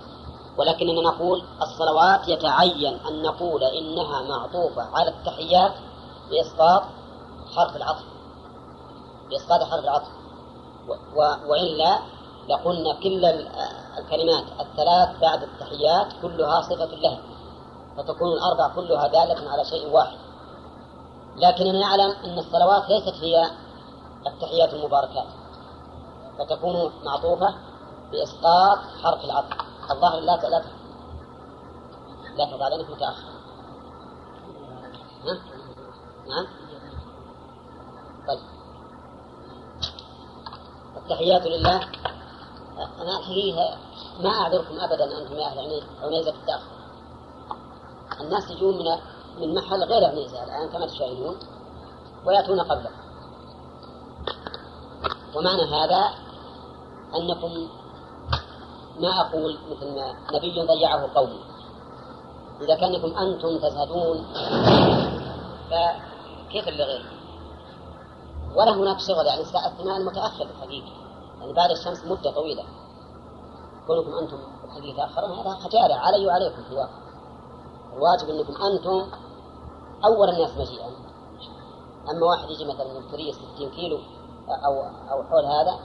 ولكننا 0.59 1.01
نقول 1.03 1.43
الصلوات 1.63 2.29
يتعين 2.29 2.99
أن 3.09 3.23
نقول 3.23 3.65
إنها 3.65 4.23
معطوفة 4.23 4.83
على 4.83 5.11
التحيات 5.11 5.73
بإسقاط 6.31 6.83
حرف 7.57 7.77
العطف. 7.77 8.05
بإسقاط 9.31 9.63
حرف 9.63 9.85
العطف. 9.85 10.09
و... 10.89 11.21
وإلا 11.47 11.99
لقلنا 12.49 12.95
كل 12.95 13.25
الكلمات 13.99 14.45
الثلاث 14.61 15.21
بعد 15.21 15.43
التحيات 15.43 16.07
كلها 16.23 16.61
صفة 16.61 16.87
لها 16.87 17.19
فتكون 17.97 18.33
الأربع 18.33 18.69
كلها 18.69 19.07
دالة 19.07 19.51
على 19.51 19.65
شيء 19.65 19.91
واحد. 19.91 20.17
لكننا 21.37 21.79
نعلم 21.79 22.11
أن 22.25 22.39
الصلوات 22.39 22.89
ليست 22.89 23.15
هي 23.25 23.51
التحيات 24.27 24.75
المباركات. 24.75 25.27
فتكون 26.39 26.93
معطوفة 27.05 27.55
بإسقاط 28.13 28.79
حرف 29.03 29.25
العطف. 29.25 29.57
الظاهر 29.91 30.21
لا 30.21 30.37
لا 30.37 30.63
لا 32.37 32.57
تضع 32.57 32.69
لأنك 32.69 32.91
متأخر؟ 32.91 33.37
نعم؟ 36.29 36.47
طيب. 38.29 38.39
التحيات 40.97 41.47
لله. 41.47 41.81
أنا 42.77 43.19
الحقيقة 43.19 43.79
ما 44.21 44.31
أعذركم 44.31 44.81
أبدا 44.81 45.19
أنتم 45.19 45.35
يا 45.35 45.47
أهل 45.47 45.83
عنيزة 46.03 46.33
في 46.33 46.39
التأخر. 46.39 46.77
الناس 48.21 48.51
يجون 48.51 48.79
من 48.79 48.99
من 49.41 49.55
محل 49.55 49.85
غير 49.85 50.05
عنيزة 50.05 50.45
الآن 50.45 50.69
كما 50.69 50.87
تشاهدون 50.87 51.39
ويأتون 52.25 52.61
قبله. 52.61 52.91
ومعنى 55.35 55.63
هذا 55.63 56.26
أنكم 57.15 57.69
ما 59.01 59.21
أقول 59.21 59.59
مثل 59.71 59.95
ما 59.95 60.15
نبي 60.33 60.63
ضيعه 60.63 61.15
قومه 61.15 61.41
إذا 62.61 62.75
كأنكم 62.75 63.19
أنتم 63.19 63.59
تزهدون 63.59 64.27
فكيف 65.71 66.69
اللي 66.69 66.85
غير؟ 66.85 67.17
ولا 68.57 68.75
هناك 68.75 69.01
شغل 69.01 69.27
يعني 69.27 69.41
الساعة 69.41 69.67
الثمان 69.67 70.05
متأخر 70.05 70.45
الحقيقة 70.45 70.93
يعني 71.41 71.53
بعد 71.53 71.71
الشمس 71.71 72.05
مدة 72.05 72.31
طويلة. 72.31 72.65
كونكم 73.87 74.15
أنتم 74.15 74.39
الحقيقة 74.65 74.97
تأخرون 74.97 75.39
هذا 75.39 75.51
خجالة 75.51 75.95
علي 75.95 76.27
وعليكم 76.27 76.63
في 76.63 76.71
الواقع. 76.71 76.99
الواجب 77.93 78.29
أنكم 78.29 78.63
أنتم 78.63 79.11
أول 80.05 80.29
الناس 80.29 80.51
مجيئا. 80.51 80.91
أما 82.11 82.27
واحد 82.27 82.51
يجي 82.51 82.65
مثلا 82.65 83.01
من 83.01 83.11
كوريا 83.11 83.33
60 83.33 83.71
كيلو 83.71 83.99
أو 84.49 84.83
أو 85.11 85.23
حول 85.23 85.45
هذا 85.45 85.79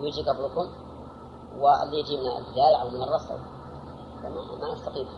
ويجي 0.00 0.22
قبلكم 0.22 0.68
واللي 1.58 1.98
يجي 1.98 2.16
من 2.16 2.26
البداية 2.26 2.76
أو 2.82 2.88
من 2.88 3.02
الرصد 3.02 3.40
ما 4.60 4.68
يستقيم 4.72 5.08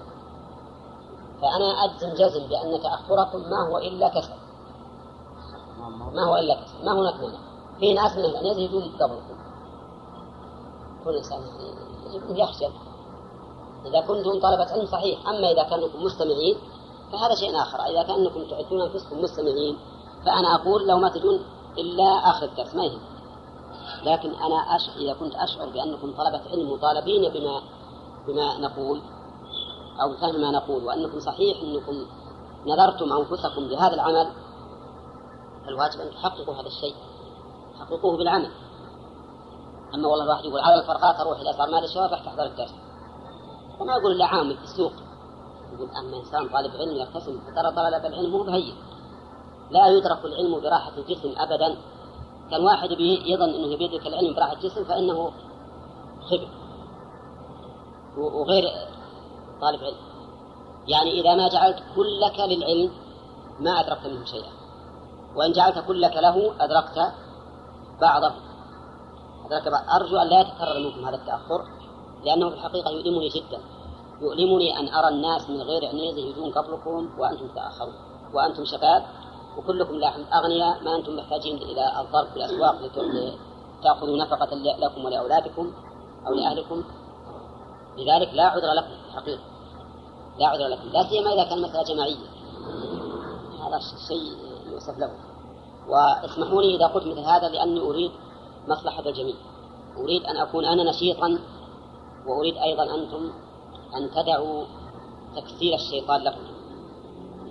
فأنا 1.42 1.84
أجزم 1.84 2.14
جزم 2.14 2.46
بأن 2.46 2.82
تأخركم 2.82 3.38
ما 3.38 3.68
هو 3.68 3.78
إلا 3.78 4.08
كسل 4.08 4.40
ما 6.14 6.24
هو 6.24 6.36
إلا 6.36 6.54
كسل 6.54 6.84
ما 6.84 6.92
هناك 6.92 7.14
مانع. 7.14 7.38
في 7.80 7.94
ناس 7.94 8.16
من 8.16 8.24
الأنياز 8.24 8.58
يجون 8.58 8.82
قبلكم. 8.82 9.36
كل 11.04 11.16
إنسان 11.16 11.40
يعني 11.40 12.40
يخجل 12.40 12.72
إذا 13.86 14.00
كنتم 14.00 14.40
طلبة 14.40 14.72
علم 14.72 14.86
صحيح. 14.86 15.28
أما 15.28 15.50
إذا 15.50 15.62
كانكم 15.62 16.04
مستمعين 16.04 16.56
فهذا 17.12 17.34
شيء 17.34 17.62
آخر. 17.62 17.78
إذا 17.80 18.02
كأنكم 18.02 18.44
تعدون 18.50 18.80
أنفسكم 18.80 19.20
مستمعين 19.20 19.78
فأنا 20.26 20.54
أقول 20.54 20.88
لو 20.88 20.98
ما 20.98 21.08
تجون 21.08 21.40
إلا 21.78 22.04
آخر 22.04 22.46
الدرس. 22.46 22.74
ما 22.74 22.84
يهم. 22.84 23.00
لكن 24.02 24.30
أنا 24.34 24.78
إذا 24.96 25.12
كنت 25.12 25.34
أشعر 25.34 25.68
بأنكم 25.68 26.12
طلبة 26.12 26.40
علم 26.50 26.72
مطالبين 26.72 27.32
بما 27.32 27.60
بما 28.26 28.58
نقول 28.58 29.00
أو 30.02 30.16
فهم 30.16 30.40
ما 30.40 30.50
نقول 30.50 30.84
وأنكم 30.84 31.20
صحيح 31.20 31.62
أنكم 31.62 32.06
نذرتم 32.66 33.12
أنفسكم 33.12 33.68
بهذا 33.68 33.94
العمل 33.94 34.32
فالواجب 35.66 36.00
أن 36.00 36.10
تحققوا 36.10 36.54
هذا 36.54 36.66
الشيء 36.66 36.94
حققوه 37.80 38.16
بالعمل. 38.16 38.50
أما 39.94 40.08
والله 40.08 40.24
الواحد 40.24 40.44
يقول 40.44 40.60
على 40.60 40.80
الفرقات 40.80 41.20
أروح 41.20 41.40
إلى 41.40 41.52
صار 41.52 41.70
مال 41.70 41.84
الشباب 41.84 42.10
تحضر 42.10 42.44
الدرس. 42.44 42.74
وما 43.80 43.96
يقول 43.96 44.12
إلا 44.12 44.26
عامل 44.26 44.56
في 44.56 44.64
السوق. 44.64 44.92
يقول 45.72 45.88
أما 45.90 46.16
إنسان 46.16 46.48
طالب 46.48 46.76
علم 46.76 46.96
يرتسم 46.96 47.40
فترى 47.40 47.70
طلب 47.70 48.06
العلم 48.06 48.30
مو 48.30 48.44
لا 49.70 49.86
يدرك 49.86 50.24
العلم 50.24 50.60
براحة 50.60 50.92
الجسم 50.98 51.34
أبدا. 51.36 51.76
كان 52.50 52.64
واحد 52.64 52.90
يظن 53.00 53.54
أنه 53.54 53.76
بيدرك 53.76 54.06
العلم 54.06 54.34
براحة 54.34 54.52
الجسم 54.52 54.84
فإنه 54.84 55.32
خبر. 56.30 56.48
وغير 58.16 58.64
طالب 59.60 59.84
علم. 59.84 59.96
يعني 60.88 61.20
إذا 61.20 61.34
ما 61.34 61.48
جعلت 61.48 61.82
كلك 61.96 62.40
للعلم 62.40 62.90
ما 63.60 63.70
أدركت 63.70 64.06
منه 64.06 64.24
شيئا. 64.24 64.52
وإن 65.36 65.52
جعلت 65.52 65.78
كلك 65.78 66.16
له 66.16 66.52
أدركت 66.60 67.12
بعضه. 68.00 68.32
أدركت 69.46 69.68
بعض 69.68 70.02
أرجو 70.02 70.16
أن 70.16 70.28
لا 70.28 70.40
يتكرر 70.40 70.78
منكم 70.78 71.04
هذا 71.04 71.16
التأخر 71.16 71.64
لأنه 72.24 72.48
في 72.48 72.54
الحقيقة 72.54 72.90
يؤلمني 72.90 73.28
جدا. 73.28 73.60
يؤلمني 74.20 74.78
أن 74.78 74.88
أرى 74.88 75.08
الناس 75.08 75.50
من 75.50 75.62
غير 75.62 75.88
عنيزة 75.88 76.18
يجون 76.18 76.50
قبلكم 76.52 77.10
وأنتم 77.18 77.48
تأخرون 77.48 77.94
وأنتم 78.34 78.64
شباب 78.64 79.02
وكلكم 79.60 79.94
لاحم 79.94 80.22
أغنياء 80.32 80.84
ما 80.84 80.96
أنتم 80.96 81.16
محتاجين 81.16 81.56
إلى 81.56 82.00
الضرب 82.00 82.26
في 82.26 82.36
الأسواق 82.36 82.76
لتأخذوا 83.80 84.16
نفقة 84.16 84.54
لكم 84.56 85.04
ولأولادكم 85.04 85.72
أو 86.26 86.34
لأهلكم. 86.34 86.84
لذلك 87.98 88.34
لا 88.34 88.44
عذر 88.44 88.72
لكم 88.72 88.90
حقيقة 89.14 89.42
لا 90.38 90.46
عذر 90.46 90.66
لكم. 90.66 90.88
لا 90.88 91.02
سيما 91.02 91.32
إذا 91.32 91.44
كان 91.44 91.62
مسألة 91.62 91.82
جماعية. 91.82 92.16
هذا 93.60 93.78
شيء 94.08 94.36
يؤسف 94.72 94.98
له. 94.98 95.10
واسمحوا 95.88 96.62
لي 96.62 96.76
إذا 96.76 96.86
قلت 96.86 97.06
مثل 97.06 97.20
هذا 97.20 97.48
لأني 97.48 97.80
أريد 97.80 98.10
مصلحة 98.68 99.08
الجميع. 99.08 99.36
أريد 99.96 100.24
أن 100.24 100.36
أكون 100.36 100.64
أنا 100.64 100.90
نشيطا 100.90 101.38
وأريد 102.26 102.56
أيضا 102.56 102.94
أنتم 102.94 103.32
أن 103.96 104.10
تدعوا 104.10 104.64
تكسير 105.36 105.74
الشيطان 105.74 106.20
لكم. 106.20 106.59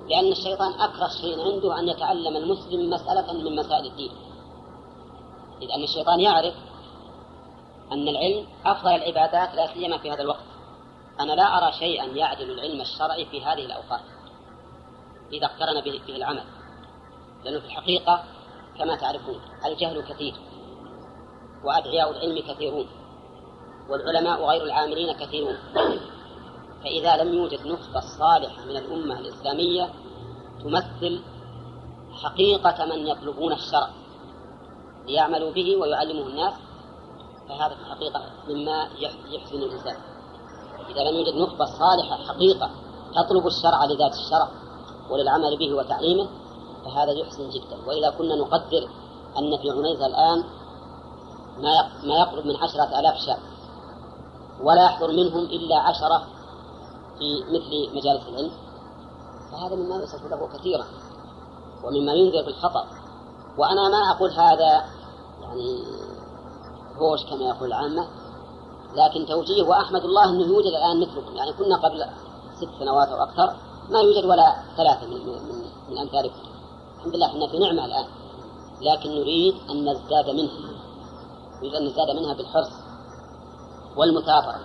لأن 0.09 0.31
الشيطان 0.31 0.73
أكره 0.73 1.07
شيء 1.21 1.41
عنده 1.41 1.79
أن 1.79 1.87
يتعلم 1.87 2.37
المسلم 2.37 2.89
مسألة 2.89 3.33
من 3.33 3.55
مسائل 3.55 3.85
الدين. 3.85 4.11
إذ 5.61 5.71
أن 5.71 5.83
الشيطان 5.83 6.19
يعرف 6.19 6.53
أن 7.91 8.07
العلم 8.07 8.47
أفضل 8.65 8.89
العبادات 8.89 9.55
لا 9.55 9.73
سيما 9.73 9.97
في 9.97 10.11
هذا 10.11 10.21
الوقت. 10.21 10.43
أنا 11.19 11.33
لا 11.33 11.57
أرى 11.57 11.73
شيئا 11.73 12.05
يعدل 12.05 12.51
العلم 12.51 12.81
الشرعي 12.81 13.25
في 13.25 13.43
هذه 13.43 13.65
الأوقات. 13.65 14.01
إذا 15.33 15.45
اقترن 15.45 15.81
به, 15.81 16.15
العمل. 16.15 16.43
لأنه 17.43 17.59
في 17.59 17.65
الحقيقة 17.65 18.23
كما 18.77 18.95
تعرفون 18.95 19.41
الجهل 19.65 20.01
كثير 20.01 20.33
وأدعياء 21.63 22.11
العلم 22.11 22.53
كثيرون 22.53 22.87
والعلماء 23.89 24.45
غير 24.45 24.63
العاملين 24.63 25.13
كثيرون. 25.13 25.57
فإذا 26.83 27.23
لم 27.23 27.33
يوجد 27.33 27.67
نخبة 27.67 27.99
صالحة 27.99 28.65
من 28.65 28.77
الأمة 28.77 29.19
الإسلامية 29.19 29.89
تمثل 30.63 31.21
حقيقة 32.11 32.85
من 32.85 33.07
يطلبون 33.07 33.53
الشرع 33.53 33.89
ليعملوا 35.07 35.51
به 35.51 35.77
ويعلمه 35.77 36.27
الناس 36.27 36.53
فهذا 37.49 37.75
في 37.75 37.81
الحقيقة 37.81 38.21
مما 38.49 38.87
يحزن 39.29 39.57
الإنسان. 39.57 39.95
إذا 40.89 41.11
لم 41.11 41.17
يوجد 41.17 41.35
نخبة 41.35 41.65
صالحة 41.65 42.17
حقيقة 42.27 42.69
تطلب 43.15 43.47
الشرع 43.47 43.85
لذات 43.85 44.13
الشرع 44.13 44.49
وللعمل 45.09 45.57
به 45.57 45.73
وتعليمه 45.73 46.29
فهذا 46.85 47.11
يحسن 47.11 47.49
جدا. 47.49 47.77
وإذا 47.87 48.09
كنا 48.09 48.35
نقدر 48.35 48.89
أن 49.37 49.57
في 49.57 49.69
عنيزة 49.69 50.05
الآن 50.05 50.43
ما 51.57 51.89
ما 52.03 52.15
يقرب 52.15 52.45
من 52.45 52.55
عشرة 52.55 52.99
آلاف 52.99 53.17
شاب 53.25 53.39
ولا 54.61 54.85
يحضر 54.85 55.11
منهم 55.11 55.43
إلا 55.43 55.79
عشرة 55.79 56.38
في 57.19 57.43
مثل 57.43 57.97
مجالس 57.97 58.27
العلم. 58.27 58.51
فهذا 59.51 59.75
مما 59.75 59.95
يصف 59.95 60.25
له 60.31 60.47
كثيرا 60.57 60.85
ومما 61.83 62.13
ينذر 62.13 62.45
بالخطأ 62.45 62.87
وأنا 63.57 63.89
ما 63.89 64.11
أقول 64.11 64.31
هذا 64.31 64.83
يعني 65.41 65.83
هوش 66.97 67.25
كما 67.25 67.45
يقول 67.45 67.67
العامة 67.67 68.07
لكن 68.95 69.25
توجيه 69.25 69.63
وأحمد 69.63 70.03
الله 70.03 70.29
أنه 70.29 70.45
يوجد 70.47 70.67
الآن 70.67 71.01
مثلكم. 71.01 71.35
يعني 71.35 71.53
كنا 71.53 71.77
قبل 71.77 72.05
ست 72.55 72.69
سنوات 72.79 73.07
أو 73.07 73.23
أكثر 73.23 73.55
ما 73.89 73.99
يوجد 73.99 74.25
ولا 74.25 74.55
ثلاثة 74.77 75.07
من, 75.07 75.25
من, 75.25 75.65
من 75.89 75.97
أمثالكم. 75.97 76.39
الحمد 76.97 77.15
لله 77.15 77.25
إحنا 77.25 77.47
في 77.47 77.59
نعمة 77.59 77.85
الآن. 77.85 78.05
لكن 78.81 79.09
نريد 79.09 79.55
أن 79.69 79.89
نزداد 79.89 80.29
منها. 80.29 80.71
نريد 81.59 81.75
أن 81.75 81.85
نزداد 81.85 82.09
منها 82.09 82.33
بالحرص 82.33 82.71
والمثابرة. 83.97 84.59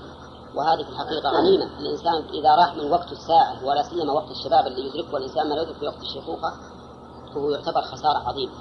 وهذه 0.54 0.82
في 0.82 0.88
الحقيقة 0.88 1.30
غنيمة. 1.30 1.78
الإنسان 1.78 2.24
إذا 2.34 2.54
راح 2.54 2.74
من 2.74 2.90
وقت 2.90 3.12
الساعة 3.12 3.64
ولا 3.64 3.82
سيما 3.82 4.12
وقت 4.12 4.30
الشباب 4.30 4.66
اللي 4.66 4.86
يدركه 4.86 5.16
الإنسان 5.16 5.48
ما 5.48 5.54
يدرك 5.54 5.76
في 5.76 5.86
وقت 5.86 6.02
الشيخوخة 6.02 6.52
فهو 7.34 7.50
يعتبر 7.50 7.82
خسارة 7.82 8.18
عظيمة. 8.18 8.52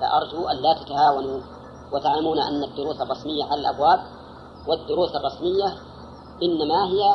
فأرجو 0.00 0.48
أن 0.48 0.56
لا 0.56 0.74
تتهاونوا 0.74 1.40
وتعلمون 1.92 2.38
أن 2.38 2.64
الدروس 2.64 3.00
الرسمية 3.00 3.44
على 3.44 3.60
الأبواب 3.60 4.00
والدروس 4.68 5.14
الرسمية 5.14 5.76
إنما 6.42 6.84
هي 6.84 7.14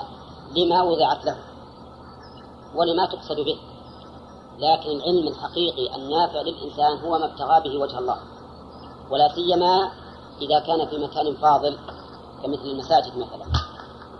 لما 0.55 0.83
وضعت 0.83 1.25
له 1.25 1.37
ولما 2.75 3.05
تقصد 3.05 3.35
به. 3.35 3.59
لكن 4.59 4.89
العلم 4.89 5.27
الحقيقي 5.27 5.95
النافع 5.95 6.41
للإنسان 6.41 6.97
هو 7.05 7.17
ما 7.17 7.25
ابتغى 7.25 7.61
به 7.69 7.83
وجه 7.83 7.99
الله. 7.99 8.17
ولا 9.09 9.35
سيما 9.35 9.91
إذا 10.41 10.59
كان 10.59 10.87
في 10.87 10.97
مكان 10.97 11.35
فاضل 11.35 11.77
كمثل 12.43 12.65
المساجد 12.65 13.17
مثلا. 13.17 13.60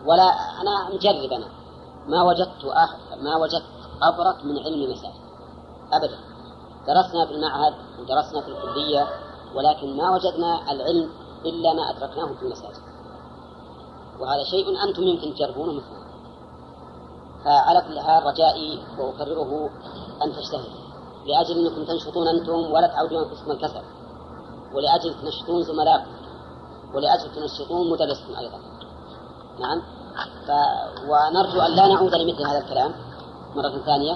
ولا 0.05 0.23
أنا 0.61 0.89
مجرب 0.93 1.31
أنا. 1.31 1.47
ما 2.07 2.23
وجدت 2.23 2.65
أخ... 2.65 2.95
ما 3.21 3.35
وجدت 3.35 3.65
أبرك 4.01 4.45
من 4.45 4.59
علم 4.59 4.91
مساجد 4.91 5.21
أبدا. 5.93 6.19
درسنا 6.87 7.25
في 7.25 7.31
المعهد 7.31 7.73
ودرسنا 7.99 8.41
في 8.41 8.47
الكلية 8.47 9.07
ولكن 9.55 9.97
ما 9.97 10.11
وجدنا 10.11 10.71
العلم 10.71 11.09
إلا 11.45 11.73
ما 11.73 11.89
أدركناه 11.89 12.33
في 12.33 12.41
المساجد. 12.41 12.81
وهذا 14.19 14.43
شيء 14.43 14.83
أنتم 14.83 15.03
يمكن 15.03 15.33
تجربونه 15.33 15.73
مثله 15.73 16.01
فعلى 17.45 17.81
كل 17.81 17.99
حال 17.99 18.25
رجائي 18.25 18.83
وأكرره 18.99 19.69
أن 20.23 20.33
تجتهدوا. 20.33 20.81
لأجل 21.25 21.67
أنكم 21.67 21.85
تنشطون 21.85 22.27
أنتم 22.27 22.71
ولا 22.71 22.87
تعودون 22.87 23.23
أنفسكم 23.23 23.51
الكسل. 23.51 23.83
ولأجل 24.73 25.21
تنشطون 25.21 25.63
زملائكم. 25.63 26.11
ولأجل 26.93 27.35
تنشطون 27.35 27.89
مدرسكم 27.89 28.35
أيضا. 28.35 28.70
نعم. 29.59 29.81
ف... 30.47 30.51
ونرجو 31.09 31.61
أن 31.61 31.71
لا 31.75 31.87
نعود 31.87 32.15
لمثل 32.15 32.45
هذا 32.45 32.57
الكلام 32.57 32.91
مرة 33.55 33.77
ثانية. 33.85 34.15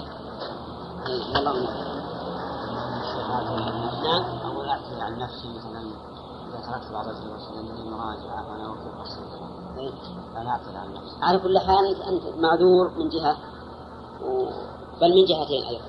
والله 1.36 1.54
نعم. 4.04 4.24
أقول 4.46 4.70
أعتذر 4.70 5.02
عن 5.02 5.20
نفسي 5.20 5.48
مثلا 5.48 5.82
إذا 6.48 6.58
تركت 6.68 6.92
بعض 6.92 7.08
الدروس 7.08 7.52
لأنني 7.52 7.90
مراجعة 7.90 8.52
وأنا 8.52 8.70
وقت 8.70 9.00
قصير 9.00 9.24
أنا 10.38 10.50
أعتذر 10.50 10.78
عن 10.78 10.94
نفسي. 10.94 11.16
على 11.22 11.38
كل 11.40 11.60
حال 11.60 12.02
أنت 12.04 12.24
معذور 12.38 12.90
من 12.98 13.10
جهة 13.10 13.38
و... 14.24 14.46
بل 15.02 15.16
من 15.16 15.26
جهتين 15.26 15.64
أيضا. 15.64 15.86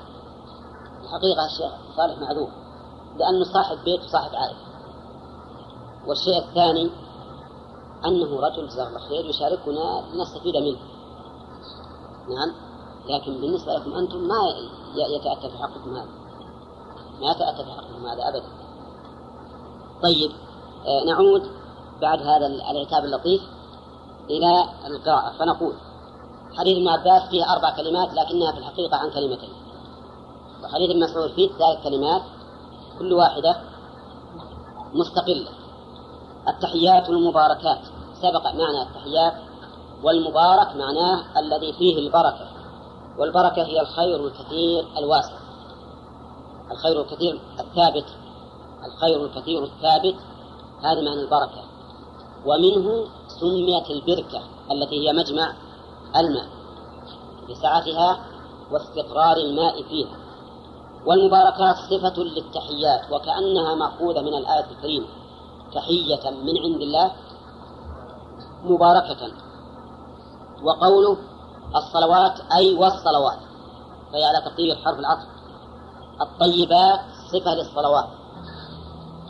الحقيقة 1.03 1.47
الشيخ 1.47 1.73
صالح 1.97 2.19
معذور 2.19 2.49
لأنه 3.17 3.45
صاحب 3.45 3.79
بيت 3.85 4.05
وصاحب 4.05 4.35
عائلة. 4.35 4.59
والشيء 6.07 6.39
الثاني 6.39 6.91
أنه 8.07 8.41
رجل 8.41 8.69
جزاه 8.69 8.89
الله 8.89 8.99
خير 8.99 9.25
يشاركنا 9.25 10.05
لنستفيد 10.15 10.57
منه. 10.57 10.79
نعم. 12.29 12.55
لكن 13.09 13.41
بالنسبة 13.41 13.73
لكم 13.73 13.93
أنتم 13.95 14.19
ما 14.19 14.37
يتأتى 14.97 15.51
في 15.51 15.59
حقكم 15.59 15.97
هذا. 15.97 16.09
ما 17.21 17.31
يتأتى 17.31 17.65
في 17.65 17.71
حقكم 17.71 18.07
هذا 18.07 18.29
أبدا. 18.29 18.49
طيب 20.03 20.31
آه 20.87 21.05
نعود 21.05 21.43
بعد 22.01 22.23
هذا 22.23 22.47
العتاب 22.47 23.05
اللطيف 23.05 23.43
إلى 24.31 24.65
القراءة. 24.87 25.33
فنقول 25.39 25.75
حديث 26.57 26.77
ابن 26.77 26.89
عباس 26.89 27.31
فيه 27.31 27.53
أربع 27.53 27.77
كلمات 27.77 28.15
لكنها 28.15 28.53
في 28.53 28.59
الحقيقة 28.59 28.97
عن 28.97 29.11
كلمتين. 29.11 29.53
وحديث 30.65 30.91
ابن 30.91 31.01
مسعود 31.01 31.31
فيه 31.31 31.49
ثلاث 31.49 31.85
كلمات 31.85 32.23
كل 32.99 33.13
واحدة 33.13 33.57
مستقلة. 34.93 35.51
التحيات 36.49 37.09
والمباركات 37.09 37.79
سبق 38.23 38.47
معنى 38.47 38.83
التحيات 38.83 39.35
والمبارك 40.03 40.77
معناه 40.77 41.39
الذي 41.39 41.73
فيه 41.73 41.99
البركة 41.99 42.49
والبركة 43.19 43.63
هي 43.63 43.81
الخير 43.81 44.27
الكثير 44.27 44.87
الواسع. 44.99 45.39
الخير 46.71 47.01
الكثير 47.01 47.41
الثابت 47.61 48.07
الخير 48.85 49.25
الكثير 49.25 49.65
الثابت 49.65 50.15
هذا 50.83 51.01
معنى 51.01 51.21
البركة. 51.21 51.63
ومنه 52.47 53.07
سميت 53.29 53.91
البركة 53.91 54.43
التي 54.71 55.09
هي 55.09 55.13
مجمع 55.13 55.55
الماء 56.17 56.47
لسعتها 57.49 58.21
واستقرار 58.71 59.37
الماء 59.37 59.83
فيها. 59.83 60.17
والمباركات 61.07 61.77
صفة 61.77 62.23
للتحيات 62.23 63.13
وكأنها 63.13 63.75
مأخوذة 63.75 64.21
من 64.21 64.35
الآية 64.35 64.71
الكريمة 64.71 65.07
تحية 65.75 66.31
من 66.31 66.59
عند 66.59 66.83
الله 66.83 67.13
مباركة. 68.67 69.33
وقوله 70.63 71.17
الصلوات 71.77 72.41
أي 72.53 72.75
والصلوات. 72.75 73.39
فهي 74.13 74.25
على 74.25 74.41
تقدير 74.51 74.77
حرف 74.77 74.99
العطف. 74.99 75.27
الطيبات 76.21 77.01
صفة 77.33 77.55
للصلوات. 77.55 78.09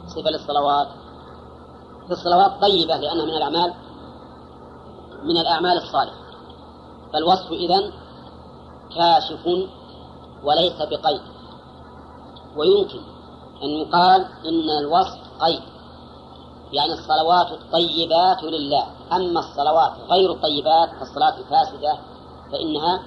صفة 0.06 0.30
للصلوات. 0.30 0.88
في 2.06 2.12
الصلوات 2.12 2.60
طيبة 2.60 2.96
لأنها 2.96 3.24
من 3.24 3.36
الأعمال 3.36 3.74
من 5.22 5.38
الأعمال 5.38 5.76
الصالحة. 5.76 6.26
فالوصف 7.12 7.52
إذن 7.52 7.92
كاشف 8.94 9.46
وليس 10.44 10.76
بقيد. 10.76 11.20
ويمكن 12.56 13.00
أن 13.62 13.68
يقال 13.68 14.20
إن 14.20 14.70
الوصف 14.78 15.18
قيد. 15.40 15.62
يعني 16.72 16.92
الصلوات 16.92 17.46
الطيبات 17.52 18.42
لله. 18.42 18.95
أما 19.12 19.40
الصلوات 19.40 19.92
غير 20.10 20.32
الطيبات 20.32 20.88
فالصلاة 20.98 21.38
الفاسدة 21.38 21.98
فإنها 22.52 23.02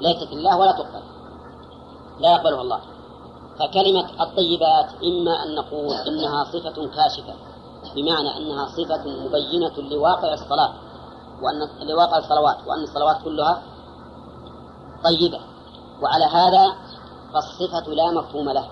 ليست 0.00 0.32
لله 0.32 0.58
ولا 0.58 0.72
تقبل. 0.72 1.02
لا 2.20 2.32
يقبلها 2.32 2.60
الله. 2.62 2.80
فكلمة 3.58 4.22
الطيبات 4.22 4.86
إما 5.04 5.42
أن 5.42 5.54
نقول 5.54 5.94
إنها 5.94 6.44
صفة 6.44 6.86
كاشفة 6.86 7.34
بمعنى 7.94 8.36
أنها 8.36 8.66
صفة 8.66 9.04
مبينة 9.06 9.90
لواقع 9.90 10.34
الصلاة 10.34 10.72
وأن 11.42 11.88
لواقع 11.88 12.18
الصلوات 12.18 12.56
وأن 12.66 12.82
الصلوات 12.82 13.22
كلها 13.24 13.62
طيبة. 15.04 15.40
وعلى 16.02 16.24
هذا 16.24 16.76
فالصفة 17.32 17.94
لا 17.94 18.10
مفهوم 18.10 18.50
لها. 18.50 18.70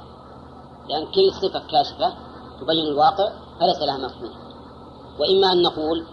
لأن 0.88 1.06
كل 1.06 1.32
صفة 1.32 1.58
كاشفة 1.58 2.12
تبين 2.60 2.86
الواقع 2.86 3.32
فليس 3.60 3.78
لها 3.78 3.96
مفهوم. 3.96 4.30
وإما 5.18 5.52
أن 5.52 5.62
نقول 5.62 6.06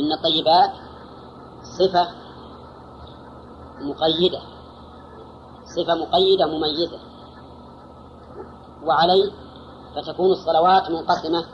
إن 0.00 0.12
الطيبات 0.12 0.70
صفة 1.62 2.08
مقيدة 3.80 4.40
صفة 5.64 5.94
مقيدة 5.94 6.46
مميزة. 6.46 6.98
وعليه 8.84 9.32
فتكون 9.96 10.30
الصلوات 10.30 10.90
منقسمة 10.90 11.44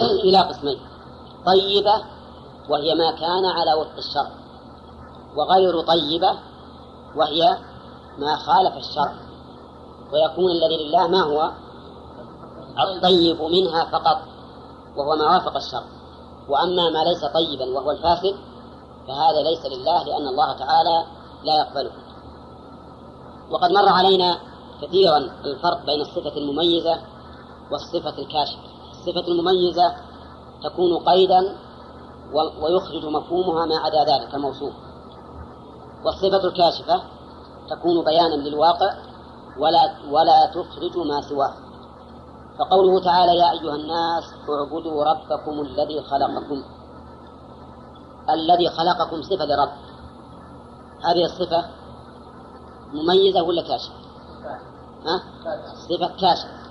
إلى 0.24 0.38
قسمين 0.38 0.78
طيبة 1.46 2.04
وهي 2.68 2.94
ما 2.94 3.10
كان 3.10 3.44
على 3.44 3.74
وفق 3.74 3.96
الشرع 3.98 4.30
وغير 5.36 5.80
طيبة 5.80 6.38
وهي 7.16 7.58
ما 8.18 8.36
خالف 8.36 8.76
الشرع. 8.76 9.14
ويكون 10.12 10.50
الذي 10.50 10.88
لله 10.88 11.08
ما 11.08 11.22
هو 11.22 11.50
الطيب 12.78 13.42
منها 13.42 13.84
فقط 13.84 14.20
وهو 14.96 15.16
ما 15.16 15.24
وافق 15.24 15.56
الشرع. 15.56 16.03
وأما 16.48 16.90
ما 16.90 17.04
ليس 17.04 17.24
طيبا 17.24 17.64
وهو 17.64 17.90
الفاسد 17.90 18.36
فهذا 19.08 19.42
ليس 19.42 19.66
لله 19.66 20.02
لأن 20.02 20.28
الله 20.28 20.52
تعالى 20.52 21.04
لا 21.44 21.54
يقبله. 21.58 21.92
وقد 23.50 23.70
مر 23.70 23.88
علينا 23.88 24.38
كثيرا 24.82 25.16
الفرق 25.44 25.86
بين 25.86 26.00
الصفة 26.00 26.36
المميزة 26.36 27.00
والصفة 27.70 28.18
الكاشفة. 28.18 28.62
الصفة 28.90 29.28
المميزة 29.28 29.94
تكون 30.64 30.98
قيدا 30.98 31.56
ويخرج 32.62 33.04
مفهومها 33.04 33.66
ما 33.66 33.76
عدا 33.76 34.04
ذلك 34.04 34.34
الموصوف. 34.34 34.72
والصفة 36.04 36.44
الكاشفة 36.48 37.02
تكون 37.70 38.04
بيانا 38.04 38.34
للواقع 38.34 38.94
ولا 39.58 39.94
ولا 40.10 40.46
تخرج 40.46 40.98
ما 41.06 41.20
سواه. 41.20 41.63
فقوله 42.58 43.04
تعالى 43.04 43.36
يا 43.36 43.50
أيها 43.50 43.74
الناس 43.74 44.24
اعبدوا 44.48 45.04
ربكم 45.04 45.60
الذي 45.60 46.02
خلقكم 46.02 46.62
الذي 48.30 48.68
خلقكم 48.68 49.22
صفة 49.22 49.44
لرب. 49.44 49.72
هذه 51.04 51.24
الصفة 51.24 51.64
مميزة 52.92 53.42
ولا 53.42 53.62
كاشفة؟ 53.62 53.94
ها؟ 55.06 55.22
صفة 55.88 56.08
كاشفة. 56.20 56.64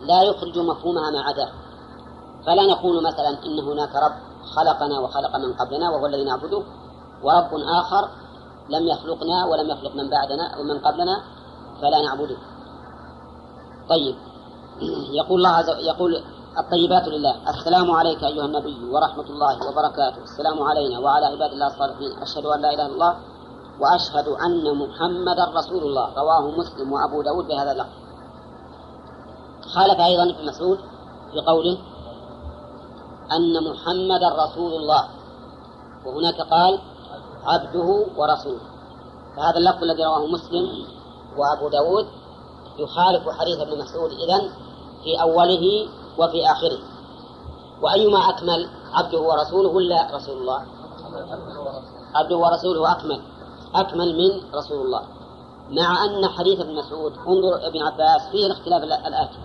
لا 0.00 0.22
يخرج 0.22 0.58
مفهومها 0.58 1.10
ما 1.10 1.20
عداه 1.20 1.50
فلا 2.46 2.66
نقول 2.66 3.02
مثلا 3.02 3.28
إن 3.28 3.58
هناك 3.58 3.94
رب 3.96 4.12
خلقنا 4.56 5.00
وخلق 5.00 5.36
من 5.36 5.52
قبلنا 5.52 5.90
وهو 5.90 6.06
الذي 6.06 6.24
نعبده 6.24 6.62
ورب 7.22 7.50
آخر 7.54 8.08
لم 8.68 8.86
يخلقنا 8.86 9.46
ولم 9.46 9.70
يخلق 9.70 9.94
من 9.94 10.10
بعدنا 10.10 10.58
ومن 10.58 10.78
قبلنا 10.78 11.22
فلا 11.80 12.02
نعبده. 12.02 12.36
طيب. 13.88 14.16
يقول 15.12 15.38
الله 15.38 15.48
عز 15.48 15.68
يقول 15.68 16.22
الطيبات 16.58 17.08
لله. 17.08 17.50
السلام 17.50 17.90
عليك 17.90 18.24
أيها 18.24 18.44
النبي 18.44 18.90
ورحمة 18.90 19.24
الله 19.24 19.68
وبركاته. 19.68 20.22
السلام 20.22 20.62
علينا 20.62 20.98
وعلى 20.98 21.26
عباد 21.26 21.52
الله 21.52 21.66
الصالحين. 21.66 22.22
أشهد 22.22 22.46
أن 22.46 22.60
لا 22.60 22.74
إله 22.74 22.86
إلا 22.86 22.94
الله 22.94 23.16
وأشهد 23.80 24.28
أن 24.28 24.78
محمدا 24.78 25.44
رسول 25.44 25.82
الله. 25.82 26.14
رواه 26.16 26.50
مسلم 26.50 26.92
وأبو 26.92 27.22
داود 27.22 27.46
بهذا 27.46 27.72
اللفظ. 27.72 27.96
خالف 29.74 30.00
أيضا 30.00 30.22
ابن 30.22 30.46
مسعود 30.46 30.78
في 31.32 31.40
قوله 31.40 31.78
أن 33.32 33.70
محمدا 33.70 34.28
رسول 34.44 34.72
الله. 34.74 35.08
وهناك 36.06 36.40
قال 36.40 36.78
عبده 37.44 38.06
ورسوله. 38.16 38.66
فهذا 39.36 39.58
اللفظ 39.58 39.82
الذي 39.82 40.04
رواه 40.04 40.26
مسلم 40.26 40.66
وأبو 41.36 41.68
داود 41.68 42.06
يخالف 42.78 43.28
حديث 43.28 43.60
ابن 43.60 43.78
مسعود. 43.78 44.10
إذن 44.10 44.65
في 45.06 45.22
أوله 45.22 45.88
وفي 46.18 46.46
آخره. 46.46 46.78
وأيما 47.82 48.18
أكمل 48.18 48.70
عبده 48.92 49.20
ورسوله 49.20 49.68
ولا 49.68 50.08
رسول 50.14 50.36
الله؟ 50.38 50.66
عبده 52.14 52.36
ورسوله 52.36 52.92
أكمل. 52.92 53.20
أكمل 53.74 54.16
من 54.16 54.54
رسول 54.54 54.86
الله. 54.86 55.02
مع 55.70 56.04
أن 56.04 56.28
حديث 56.28 56.60
ابن 56.60 56.74
مسعود 56.74 57.12
انظر 57.12 57.66
ابن 57.66 57.82
عباس 57.82 58.28
فيه 58.32 58.46
الاختلاف 58.46 58.82
الآتي. 58.82 59.38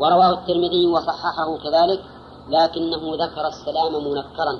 ورواه 0.00 0.30
الترمذي 0.30 0.86
وصححه 0.86 1.58
كذلك 1.58 2.04
لكنه 2.48 3.24
ذكر 3.24 3.46
السلام 3.46 3.92
منكرا. 4.04 4.54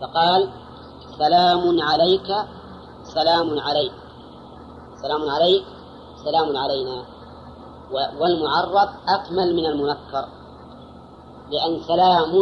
فقال 0.00 0.50
سلام 1.18 1.82
عليك 1.82 2.28
سلام 3.04 3.58
عليك. 3.60 3.92
سلام 5.02 5.30
عليك 5.30 5.64
سلام 6.24 6.56
علينا. 6.56 7.13
والمعرف 7.94 8.90
أكمل 9.08 9.56
من 9.56 9.66
المنكر 9.66 10.28
لأن 11.50 11.80
سلام 11.88 12.32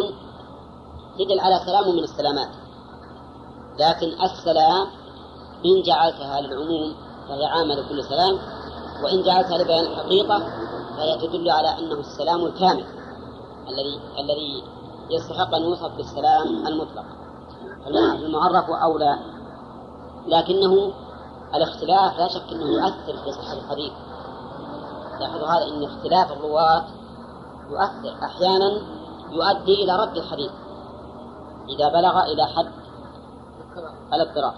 تدل 1.18 1.40
على 1.40 1.60
سلام 1.66 1.96
من 1.96 2.04
السلامات. 2.04 2.48
لكن 3.78 4.22
السلام 4.22 4.86
إن 5.66 5.82
جعلتها 5.82 6.40
للعموم 6.40 6.94
فهي 7.28 7.44
عامة 7.44 7.74
لكل 7.74 8.04
سلام 8.04 8.38
وإن 9.04 9.22
جعلتها 9.22 9.58
لبيان 9.58 9.84
الحقيقة 9.84 10.38
فهي 10.96 11.18
تدل 11.18 11.50
على 11.50 11.78
أنه 11.78 12.00
السلام 12.00 12.46
الكامل 12.46 12.84
الذي 13.68 14.00
الذي 14.18 14.62
يستحق 15.10 15.54
أن 15.54 15.62
يوصف 15.62 15.96
بالسلام 15.96 16.66
المطلق. 16.66 17.04
المعرف 17.86 18.70
أولى 18.70 19.18
لكنه 20.26 20.92
الاختلاف 21.54 22.18
لا 22.18 22.28
شك 22.28 22.52
أنه 22.52 22.66
يؤثر 22.66 23.24
في 23.24 23.32
صحة 23.32 23.52
الحديث. 23.52 23.92
لاحظوا 25.22 25.48
هذا 25.48 25.64
أن 25.70 25.84
اختلاف 25.84 26.32
الرواة 26.32 26.84
يؤثر. 27.70 28.24
أحيانا 28.24 28.70
يؤدي 29.30 29.84
إلى 29.84 29.96
رد 29.96 30.16
الحديث 30.16 30.50
إذا 31.68 31.88
بلغ 31.88 32.22
إلى 32.22 32.46
حد 32.46 32.72
الاضطراب 34.14 34.54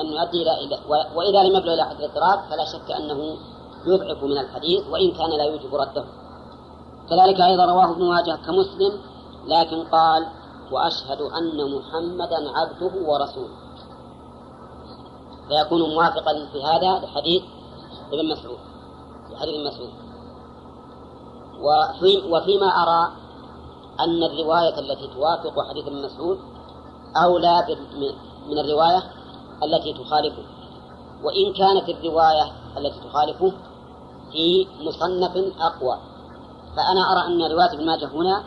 أن 0.00 0.06
يؤدي 0.06 0.42
إلى 0.42 0.78
وإذا 1.16 1.42
لم 1.42 1.56
يبلغ 1.56 1.74
إلى 1.74 1.84
حد 1.84 1.96
الاضطراب 1.96 2.38
فلا 2.50 2.64
شك 2.64 2.90
أنه 2.90 3.36
يضعف 3.86 4.22
من 4.22 4.38
الحديث 4.38 4.86
وإن 4.88 5.10
كان 5.12 5.30
لا 5.30 5.44
يوجب 5.44 5.74
رده. 5.74 6.04
كذلك 7.10 7.40
أيضا 7.40 7.64
رواه 7.64 7.90
ابن 7.90 8.04
ماجه 8.08 8.38
كمسلم 8.46 9.00
لكن 9.46 9.84
قال 9.84 10.26
وأشهد 10.72 11.20
أن 11.20 11.78
محمدا 11.78 12.50
عبده 12.58 12.92
ورسوله. 13.10 13.56
فيكون 15.48 15.94
موافقا 15.94 16.32
في 16.52 16.64
هذا 16.64 17.06
لحديث 17.06 17.42
ابن 18.12 18.28
مسعود 18.32 18.58
لحديث 19.30 19.54
ابن 19.54 19.66
مسعود. 19.66 19.90
وفي 21.60 22.32
وفيما 22.32 22.66
أرى 22.66 23.12
أن 24.00 24.22
الرواية 24.22 24.78
التي 24.78 25.06
توافق 25.14 25.68
حديث 25.68 25.86
ابن 25.86 26.02
مسعود 26.04 26.38
أولى 27.24 27.66
من 28.48 28.58
الرواية 28.58 29.02
التي 29.62 29.92
تخالفه. 29.92 30.42
وإن 31.22 31.52
كانت 31.52 31.88
الرواية 31.88 32.52
التي 32.76 33.00
تخالفه 33.08 33.52
في 34.32 34.66
مصنف 34.80 35.60
أقوى. 35.60 35.98
فأنا 36.76 37.12
أرى 37.12 37.26
أن 37.26 37.52
رواية 37.52 37.72
ابن 37.72 37.86
ماجه 37.86 38.06
هنا 38.06 38.44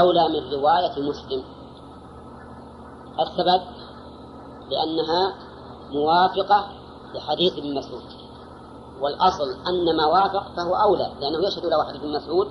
أولى 0.00 0.28
من 0.28 0.52
رواية 0.52 1.00
مسلم. 1.02 1.44
السبب؟ 3.20 3.62
لأنها 4.70 5.34
موافقة 5.90 6.68
لحديث 7.14 7.58
ابن 7.58 7.74
مسعود. 7.74 8.15
والأصل 9.00 9.50
أن 9.68 9.96
ما 9.96 10.06
وافق 10.06 10.52
فهو 10.56 10.74
أولى 10.74 11.12
لأنه 11.20 11.46
يشهد 11.46 11.66
له 11.66 11.84
حديث 11.84 12.00
ابن 12.00 12.12
مسعود 12.12 12.48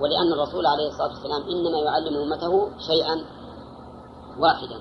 ولأن 0.00 0.32
الرسول 0.32 0.66
عليه 0.66 0.88
الصلاة 0.88 1.08
والسلام 1.08 1.42
إنما 1.42 1.78
يعلم 1.78 2.16
أمته 2.16 2.68
شيئا 2.78 3.24
واحدا. 4.38 4.80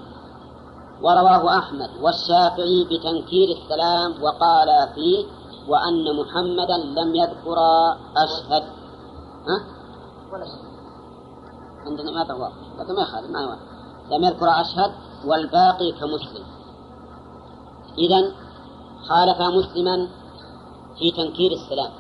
ورواه 1.01 1.57
أحمد 1.57 1.89
والشافعي 2.01 2.84
بتنكير 2.84 3.57
السلام 3.57 4.24
وقال 4.24 4.89
فيه 4.95 5.26
وأن 5.68 6.16
محمدا 6.16 6.78
لم 6.78 7.16
يذكر 7.16 7.57
أشهد. 8.18 8.64
ها؟ 9.47 9.80
عندنا 11.86 12.12
ما 12.12 12.32
هو 12.32 12.49
لكن 12.80 12.93
ما 12.95 13.01
يخالف 13.01 13.30
ما 13.30 13.45
هو 13.45 13.55
لم 14.12 14.24
يذكر 14.24 14.49
أشهد 14.62 14.91
والباقي 15.26 15.91
كمسلم. 15.91 16.45
إذا 17.97 18.32
خالف 19.07 19.41
مسلما 19.41 20.07
في 20.99 21.11
تنكير 21.11 21.51
السلام. 21.51 21.91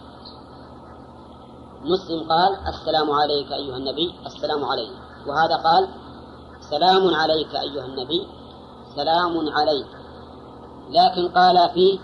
مسلم 1.83 2.29
قال 2.29 2.51
السلام 2.67 3.11
عليك 3.11 3.51
أيها 3.51 3.77
النبي 3.77 4.15
السلام 4.25 4.65
علينا 4.65 4.99
وهذا 5.27 5.55
قال 5.55 5.89
سلام 6.69 7.13
عليك 7.15 7.55
أيها 7.55 7.85
النبي 7.85 8.27
سلام 8.95 9.49
عليك. 9.49 9.87
لكن 10.89 11.27
قال 11.37 11.69
فيه 11.73 11.99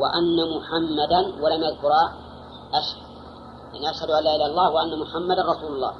وأن 0.00 0.56
محمدا 0.56 1.20
ولم 1.42 1.62
يذكر 1.62 1.92
أشهد. 2.74 3.02
يعني 3.72 3.90
أشهد 3.90 4.10
أن 4.10 4.24
لا 4.24 4.36
إله 4.36 4.46
إلا 4.46 4.46
الله 4.46 4.70
وأن 4.70 4.98
محمدا 4.98 5.42
رسول 5.42 5.72
الله. 5.72 5.94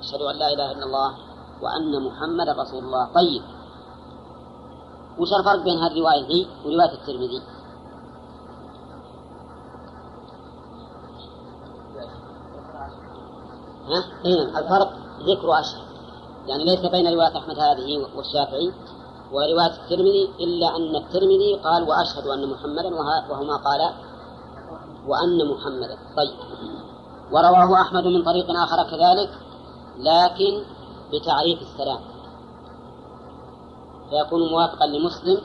أشهد 0.00 0.22
أن 0.22 0.36
لا 0.36 0.52
إله 0.52 0.72
إلا 0.72 0.84
الله 0.84 1.10
وأن 1.62 2.02
محمدا 2.02 2.52
رسول 2.52 2.84
الله. 2.84 3.04
طيب. 3.14 3.42
وش 5.18 5.32
الفرق 5.32 5.62
بين 5.62 5.78
هذه 5.78 5.92
الرواية 5.92 6.46
ورواية 6.64 6.92
الترمذي؟ 6.92 7.42
ها؟ 13.88 14.24
إيه. 14.24 14.58
الفرق 14.58 14.92
ذكر 15.26 15.60
أشهر 15.60 15.82
يعني 16.46 16.64
ليس 16.64 16.80
بين 16.80 17.14
رواية 17.14 17.38
أحمد 17.38 17.58
هذه 17.58 18.06
والشافعي 18.16 18.72
ورواية 19.32 19.74
الترمذي 19.84 20.30
إلا 20.40 20.76
أن 20.76 20.96
الترمذي 20.96 21.54
قال 21.64 21.88
وأشهد 21.88 22.26
أن 22.26 22.48
محمدا 22.48 22.94
وهما 23.30 23.56
قال 23.56 23.92
وأن 25.06 25.48
محمدا. 25.48 25.98
طيب. 26.16 26.34
ورواه 27.32 27.82
أحمد 27.82 28.04
من 28.06 28.24
طريق 28.24 28.50
آخر 28.50 28.82
كذلك 28.90 29.30
لكن 29.98 30.62
بتعريف 31.12 31.62
السلام. 31.62 32.00
فيكون 34.10 34.50
موافقا 34.50 34.86
لمسلم 34.86 35.42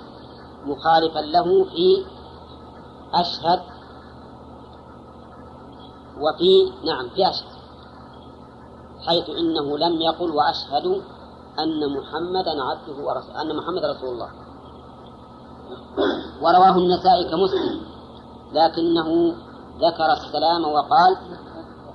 مخالفا 0.66 1.20
له 1.20 1.64
في 1.64 2.06
أشهد 3.14 3.60
وفي 6.22 6.72
نعم 6.86 7.10
في 7.10 7.30
أشهد. 7.30 7.57
حيث 9.08 9.30
إنه 9.30 9.78
لم 9.78 10.02
يقل 10.02 10.32
وأشهد 10.32 11.02
أن 11.60 11.98
محمدا 11.98 12.64
عبده 12.64 13.04
ورسوله 13.04 13.42
أن 13.42 13.56
محمد 13.56 13.86
رسول 13.86 14.10
الله. 14.10 14.30
ورواه 16.42 16.78
النسائي 16.78 17.24
كمسلم 17.32 17.82
لكنه 18.54 19.36
ذكر 19.80 20.14
السلام 20.14 20.66
وقال 20.66 21.18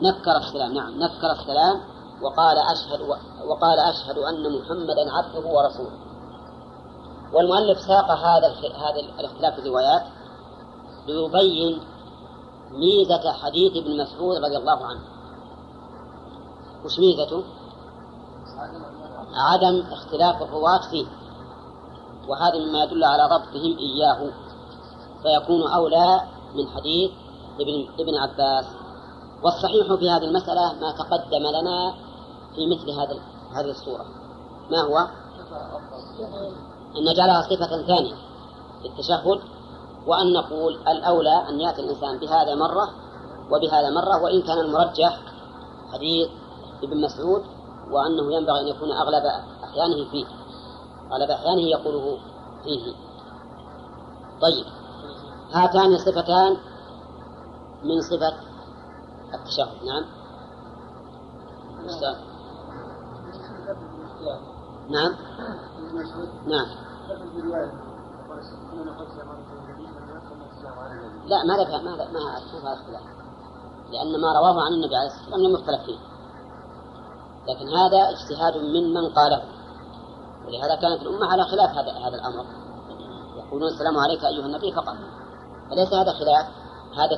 نكر 0.03 0.37
السلام 0.37 0.73
نعم 0.73 0.99
نكر 0.99 1.33
السلام 1.33 1.81
وقال 2.23 2.57
أشهد 2.59 3.01
وقال 3.47 3.79
أشهد 3.79 4.19
أن 4.19 4.59
محمدا 4.59 5.13
عبده 5.13 5.49
ورسوله. 5.49 5.99
والمؤلف 7.33 7.81
ساق 7.81 8.11
هذا 8.11 8.47
هذا 8.85 9.01
الاختلاف 9.21 9.55
في 9.55 9.61
الروايات 9.61 10.03
ليبين 11.07 11.81
ميزة 12.71 13.33
حديث 13.33 13.77
ابن 13.77 14.03
مسعود 14.03 14.37
رضي 14.37 14.57
الله 14.57 14.87
عنه. 14.87 15.12
وش 16.85 16.99
ميزته؟ 16.99 17.45
عدم 19.35 19.83
اختلاف 19.93 20.43
الرواة 20.43 20.91
فيه 20.91 21.07
وهذا 22.29 22.59
مما 22.59 22.85
يدل 22.85 23.05
على 23.05 23.23
ضبطهم 23.23 23.79
إياه 23.79 24.31
فيكون 25.23 25.71
أولى 25.71 26.21
من 26.55 26.69
حديث 26.69 27.11
ابن 27.61 27.89
ابن 28.01 28.15
عباس 28.17 28.67
والصحيح 29.43 29.95
في 29.95 30.11
هذه 30.11 30.25
المسألة 30.25 30.73
ما 30.81 30.93
تقدم 30.93 31.47
لنا 31.47 31.95
في 32.55 32.67
مثل 32.67 32.91
هذا 32.91 33.21
هذه 33.55 33.71
الصورة 33.71 34.05
ما 34.71 34.81
هو؟ 34.81 34.99
أن 36.97 37.05
نجعلها 37.05 37.43
صفة 37.43 37.87
ثانية 37.87 38.15
في 38.83 38.89
التشهد 38.89 39.41
وأن 40.07 40.33
نقول 40.33 40.75
الأولى 40.89 41.49
أن 41.49 41.61
يأتي 41.61 41.81
الإنسان 41.81 42.19
بهذا 42.19 42.55
مرة 42.55 42.89
وبهذا 43.51 43.91
مرة 43.91 44.23
وإن 44.23 44.43
كان 44.43 44.59
المرجح 44.59 45.21
حديث 45.93 46.29
ابن 46.83 47.01
مسعود 47.01 47.43
وأنه 47.91 48.35
ينبغي 48.35 48.61
أن 48.61 48.69
يكون 48.69 48.93
أغلب 48.93 49.25
أحيانه 49.65 50.11
فيه 50.11 50.27
أغلب 51.13 51.31
أحيانه 51.31 51.61
يقوله 51.61 52.19
فيه. 52.65 52.95
طيب 54.43 54.67
هاتان 55.53 55.99
صفتان 55.99 56.57
من 57.85 58.01
صفة 58.01 58.35
التشهد. 59.35 59.85
نعم. 59.85 60.05
نعم. 64.91 65.13
نعم. 66.47 66.67
لا 71.27 71.45
ما 71.45 71.57
ذكر 71.57 71.83
ما 71.83 71.97
ما 71.97 72.41
فيها 72.51 72.73
اختلاف 72.73 73.03
لأن 73.91 74.21
ما 74.21 74.33
رواه 74.33 74.65
عن 74.65 74.73
النبي 74.73 74.97
عليه 74.97 75.07
الصلاة 75.07 75.25
والسلام 75.25 75.41
لم 75.41 75.55
يختلف 75.55 75.83
فيه. 75.83 76.12
لكن 77.49 77.69
هذا 77.69 78.11
اجتهاد 78.11 78.57
ممن 78.57 79.09
قاله. 79.09 79.43
ولهذا 80.47 80.75
كانت 80.75 81.03
الأمة 81.03 81.27
على 81.27 81.45
خلاف 81.45 81.71
هذا 81.71 81.93
هذا 81.93 82.15
الأمر. 82.15 82.45
يقولون 83.37 83.69
السلام 83.69 83.99
عليك 83.99 84.25
أيها 84.25 84.47
النبي 84.47 84.73
فقط. 84.73 84.97
فليس 85.71 85.93
هذا 85.95 86.13
خلاف؟ 86.13 86.47
هذا 86.97 87.15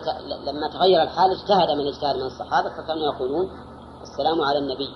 لما 0.51 0.69
تغير 0.69 1.03
الحال 1.03 1.31
اجتهد 1.31 1.71
من 1.71 1.87
اجتهد 1.87 2.17
من 2.17 2.27
الصحابة 2.27 2.71
فكانوا 2.71 3.03
يقولون 3.03 3.51
السلام 4.03 4.41
على 4.41 4.59
النبي. 4.59 4.89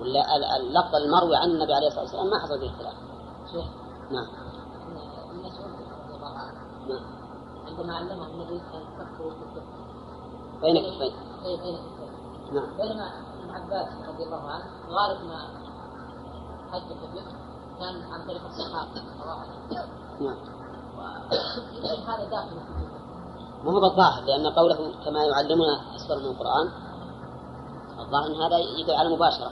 ولا 0.00 0.56
اللفظ 0.56 0.94
المروي 0.94 1.36
عن 1.36 1.50
النبي 1.50 1.74
عليه 1.74 1.86
الصلاة 1.86 2.02
والسلام 2.02 2.26
ما 2.26 2.38
حصل 2.38 2.60
فيه 2.60 2.70
اختلاف 2.70 2.94
نعم. 4.10 4.26
نعم. 6.88 7.04
عندما 7.66 7.96
علمه 7.96 8.26
النبي 8.26 8.58
كان 8.58 8.82
كفه 9.18 9.62
بين 10.62 10.76
كفين 10.82 11.12
نعم. 12.52 12.76
بينما 12.76 13.10
ابن 13.42 13.50
عباس 13.50 13.88
رضي 14.08 14.24
الله 14.24 14.50
عنه 14.50 14.64
غالب 14.88 15.24
ما 15.24 15.38
حج 16.72 16.82
كبير 16.82 17.24
كان 17.78 18.12
عن 18.12 18.26
طريق 18.26 18.42
الصحابة. 18.46 19.02
نعم. 20.20 20.36
هذا 22.06 22.24
داخل 22.30 22.56
ما 23.64 23.72
هو 23.72 23.80
بالظاهر 23.80 24.24
لأن 24.24 24.46
قوله 24.46 25.04
كما 25.04 25.24
يعلمنا 25.24 25.96
أسفل 25.96 26.18
من 26.18 26.30
القرآن 26.30 26.70
الظاهر 27.98 28.26
أن 28.26 28.42
هذا 28.42 28.58
يدل 28.58 28.94
على 28.94 29.08
مباشرة. 29.08 29.50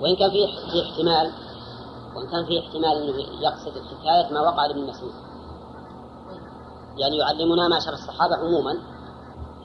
وإن 0.00 0.16
كان 0.16 0.30
فيه 0.30 0.46
في 0.46 0.82
احتمال 0.82 1.32
وإن 2.16 2.30
كان 2.30 2.46
فيه 2.46 2.60
احتمال 2.60 3.02
أنه 3.02 3.16
يقصد 3.40 3.72
حكاية 3.72 4.32
ما 4.32 4.40
وقع 4.40 4.66
لابن 4.66 4.86
مسعود. 4.86 5.14
يعني 6.96 7.16
يعلمنا 7.16 7.68
معشر 7.68 7.92
الصحابة 7.92 8.36
عموما. 8.36 8.93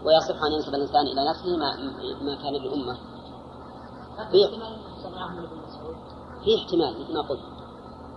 ويصح 0.05 0.43
أن 0.43 0.51
ينسب 0.51 0.75
الإنسان 0.75 1.07
إلى 1.07 1.29
نفسه 1.29 1.57
ما 1.57 1.75
ما 2.21 2.35
كان 2.35 2.53
للأمة. 2.53 2.97
في 4.31 4.47
في 6.43 6.55
احتمال 6.55 7.01
مثل 7.01 7.13
ما 7.13 7.21
قلت. 7.21 7.39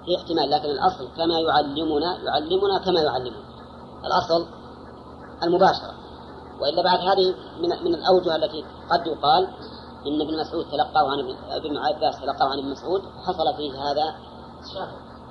في 0.04 0.16
احتمال 0.16 0.50
لكن 0.50 0.70
الأصل 0.70 1.08
كما 1.16 1.40
يعلمنا 1.40 2.18
يعلمنا 2.22 2.78
كما 2.84 3.00
يعلمنا 3.00 3.42
الأصل 4.04 4.46
المباشرة. 5.42 5.94
وإلا 6.60 6.82
بعد 6.82 7.00
هذه 7.00 7.34
من 7.58 7.68
من 7.84 7.94
الأوجه 7.94 8.36
التي 8.36 8.64
قد 8.90 9.06
يقال 9.06 9.48
إن 10.06 10.20
ابن 10.20 10.40
مسعود 10.40 10.64
تلقاه 10.64 11.10
عن 11.10 11.18
ابن 11.50 11.76
عباس 11.76 12.20
تلقاه 12.20 12.48
عن 12.48 12.58
ابن 12.58 12.70
مسعود 12.70 13.02
حصل 13.26 13.56
فيه 13.56 13.72
هذا 13.72 14.14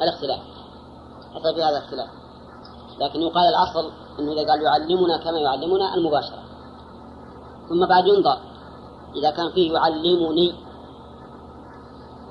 الاختلاف. 0.01 0.39
حصل 1.33 1.55
فيه 1.55 1.69
هذا 1.69 1.77
الاختلاف. 1.77 2.09
لكن 2.99 3.21
يقال 3.21 3.43
الأصل 3.43 3.91
أنه 4.19 4.31
إذا 4.31 4.51
قال 4.51 4.61
يعلمنا 4.61 5.17
كما 5.17 5.39
يعلمنا 5.39 5.95
المباشرة. 5.95 6.40
ثم 7.71 7.85
بعد 7.85 8.07
ينظر. 8.07 8.37
إذا 9.15 9.31
كان 9.31 9.51
فيه 9.51 9.73
يعلمني 9.73 10.55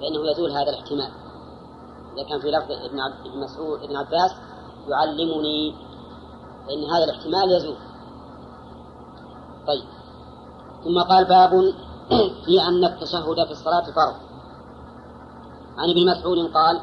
فإنه 0.00 0.30
يزول 0.30 0.50
هذا 0.50 0.70
الاحتمال. 0.70 1.10
إذا 2.16 2.28
كان 2.28 2.40
في 2.40 2.50
لفظ 2.50 2.72
ابن 2.72 3.00
مسعود 3.40 3.82
ابن 3.82 3.96
عباس 3.96 4.32
يعلمني 4.88 5.74
فإن 6.66 6.84
هذا 6.84 7.04
الاحتمال 7.04 7.52
يزول. 7.52 7.76
طيب. 9.66 9.84
ثم 10.84 11.00
قال 11.02 11.24
باب 11.24 11.50
في 12.44 12.62
أن 12.68 12.84
التشهد 12.84 13.44
في 13.46 13.50
الصلاة 13.50 13.84
فرض. 13.84 14.14
عن 15.78 15.90
ابن 15.90 16.10
مسعود 16.10 16.52
قال 16.54 16.80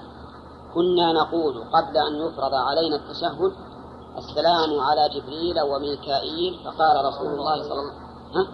كنا 0.73 1.13
نقول 1.13 1.63
قبل 1.63 1.97
أن 1.97 2.15
يفرض 2.15 2.53
علينا 2.53 2.95
التشهد 2.95 3.51
السلام 4.17 4.79
على 4.79 5.09
جبريل 5.09 5.61
وميكائيل 5.61 6.59
فقال 6.65 7.05
رسول 7.05 7.27
الله 7.27 7.63
صلى 7.63 7.71
الله 7.71 7.81
عليه 7.81 7.91
وسلم 7.91 8.06
ها؟ 8.35 8.47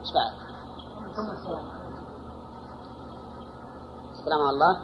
إيش 0.00 0.12
بعد؟ 0.14 0.32
السلام 4.12 4.40
على 4.40 4.50
الله 4.50 4.76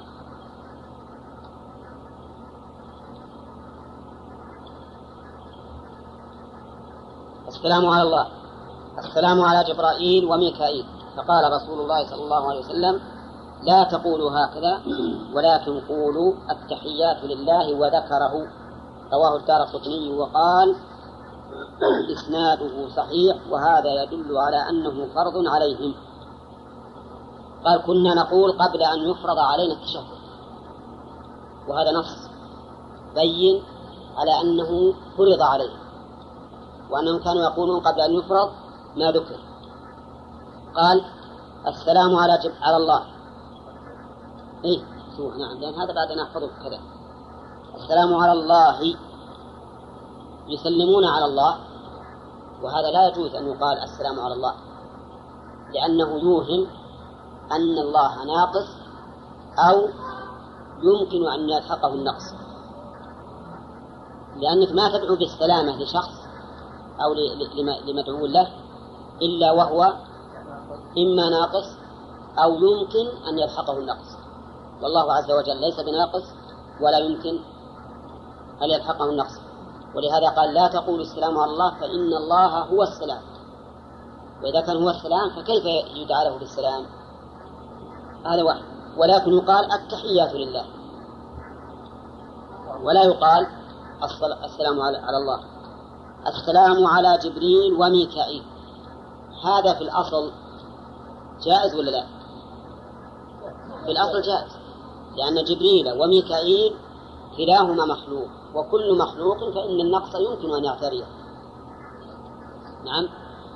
السلام 7.48 7.86
على 7.86 8.02
الله 8.02 8.26
السلام 8.98 9.40
على 9.40 9.64
جبرائيل 9.64 10.24
وميكائيل 10.24 10.86
فقال 11.16 11.52
رسول 11.52 11.80
الله 11.80 12.06
صلى 12.11 12.22
الله 12.24 12.50
عليه 12.50 12.61
وسلم 12.61 13.00
لا 13.62 13.84
تقولوا 13.84 14.30
هكذا 14.30 14.80
ولكن 15.34 15.80
قولوا 15.80 16.32
التحيات 16.50 17.24
لله 17.24 17.74
وذكره 17.74 18.46
رواه 19.12 19.36
الدار 19.36 19.66
وقال 20.18 20.76
إسناده 22.12 22.88
صحيح 22.88 23.36
وهذا 23.50 24.02
يدل 24.02 24.38
على 24.38 24.68
أنه 24.68 25.06
فرض 25.14 25.46
عليهم. 25.46 25.94
قال 27.64 27.82
كنا 27.82 28.14
نقول 28.14 28.52
قبل 28.52 28.82
أن 28.82 28.98
يفرض 28.98 29.38
علينا 29.38 29.74
التشهد. 29.74 30.18
وهذا 31.68 31.92
نص 31.92 32.28
بين 33.14 33.62
على 34.16 34.40
أنه 34.40 34.94
فرض 35.16 35.42
عليهم 35.42 35.78
وأنهم 36.90 37.18
كانوا 37.18 37.42
يقولون 37.42 37.80
قبل 37.80 38.00
أن 38.00 38.12
يفرض 38.12 38.50
ما 38.96 39.12
ذكر. 39.12 39.40
قال 40.74 41.04
السلام 41.66 42.16
على 42.16 42.38
جب 42.44 42.52
على 42.62 42.76
الله. 42.76 43.02
إيه 44.64 44.82
نعم 45.18 45.59
لأن 45.61 45.74
هذا 45.74 45.92
بعد 45.92 46.12
نحفظه 46.12 46.50
كذا. 46.62 46.80
السلام 47.74 48.14
على 48.14 48.32
الله. 48.32 49.07
يسلمون 50.49 51.05
على 51.05 51.24
الله 51.24 51.59
وهذا 52.62 52.90
لا 52.90 53.09
يجوز 53.09 53.34
أن 53.34 53.46
يقال 53.46 53.78
السلام 53.78 54.20
على 54.20 54.34
الله 54.34 54.55
لأنه 55.74 56.18
يوهم 56.18 56.66
أن 57.53 57.78
الله 57.78 58.24
ناقص 58.24 58.68
أو 59.59 59.88
يمكن 60.82 61.28
أن 61.28 61.49
يلحقه 61.49 61.94
النقص. 61.94 62.34
لأنك 64.36 64.72
ما 64.72 64.99
تدعو 64.99 65.16
بالسلامة 65.16 65.82
لشخص 65.82 66.14
أو 67.01 67.14
لمدعو 67.86 68.26
له 68.26 68.49
إلا 69.22 69.53
وهو 69.53 69.82
إما 70.99 71.28
ناقص 71.30 71.76
أو 72.38 72.55
يمكن 72.55 73.07
أن 73.28 73.38
يلحقه 73.38 73.78
النقص. 73.78 74.16
والله 74.82 75.12
عز 75.12 75.30
وجل 75.30 75.61
ليس 75.61 75.80
بناقص 75.80 76.24
ولا 76.80 76.99
يمكن 76.99 77.38
أن 78.62 78.70
يلحقه 78.70 79.11
النقص. 79.11 79.38
ولهذا 79.99 80.28
قال 80.28 80.55
لا 80.55 80.68
تقولوا 80.68 81.03
السلام 81.03 81.38
على 81.38 81.51
الله 81.51 81.70
فإن 81.70 82.14
الله 82.14 82.59
هو 82.59 82.82
السلام. 82.82 83.22
وإذا 84.42 84.61
كان 84.61 84.82
هو 84.82 84.90
السلام 84.90 85.30
فكيف 85.30 85.64
يدعى 85.96 86.24
له 86.24 86.38
بالسلام؟ 86.38 86.86
هذا 88.26 88.42
واحد. 88.42 88.62
ولكن 88.96 89.32
يقال 89.32 89.72
التحيات 89.72 90.34
لله. 90.34 90.64
ولا 92.82 93.03
يقال 93.03 93.46
السلام 94.44 94.80
على 94.80 95.16
الله. 95.16 95.40
السلام 96.26 96.86
على 96.86 97.18
جبريل 97.18 97.72
وميكائيل. 97.72 98.42
هذا 99.44 99.74
في 99.74 99.80
الأصل 99.80 100.32
جائز 101.42 101.74
ولا 101.74 101.90
لا؟ 101.90 102.07
في 103.84 103.90
الأصل 103.90 104.22
جائز. 104.22 104.53
لأن 105.16 105.44
جبريل 105.44 105.92
وميكائيل 106.03 106.74
كلاهما 107.36 107.84
مخلوق. 107.84 108.38
وكل 108.55 108.99
مخلوق 108.99 109.38
فإن 109.38 109.80
النقص 109.80 110.14
يمكن 110.14 110.55
أن 110.55 110.64
يعتريه 110.64 111.05
نعم. 112.84 113.09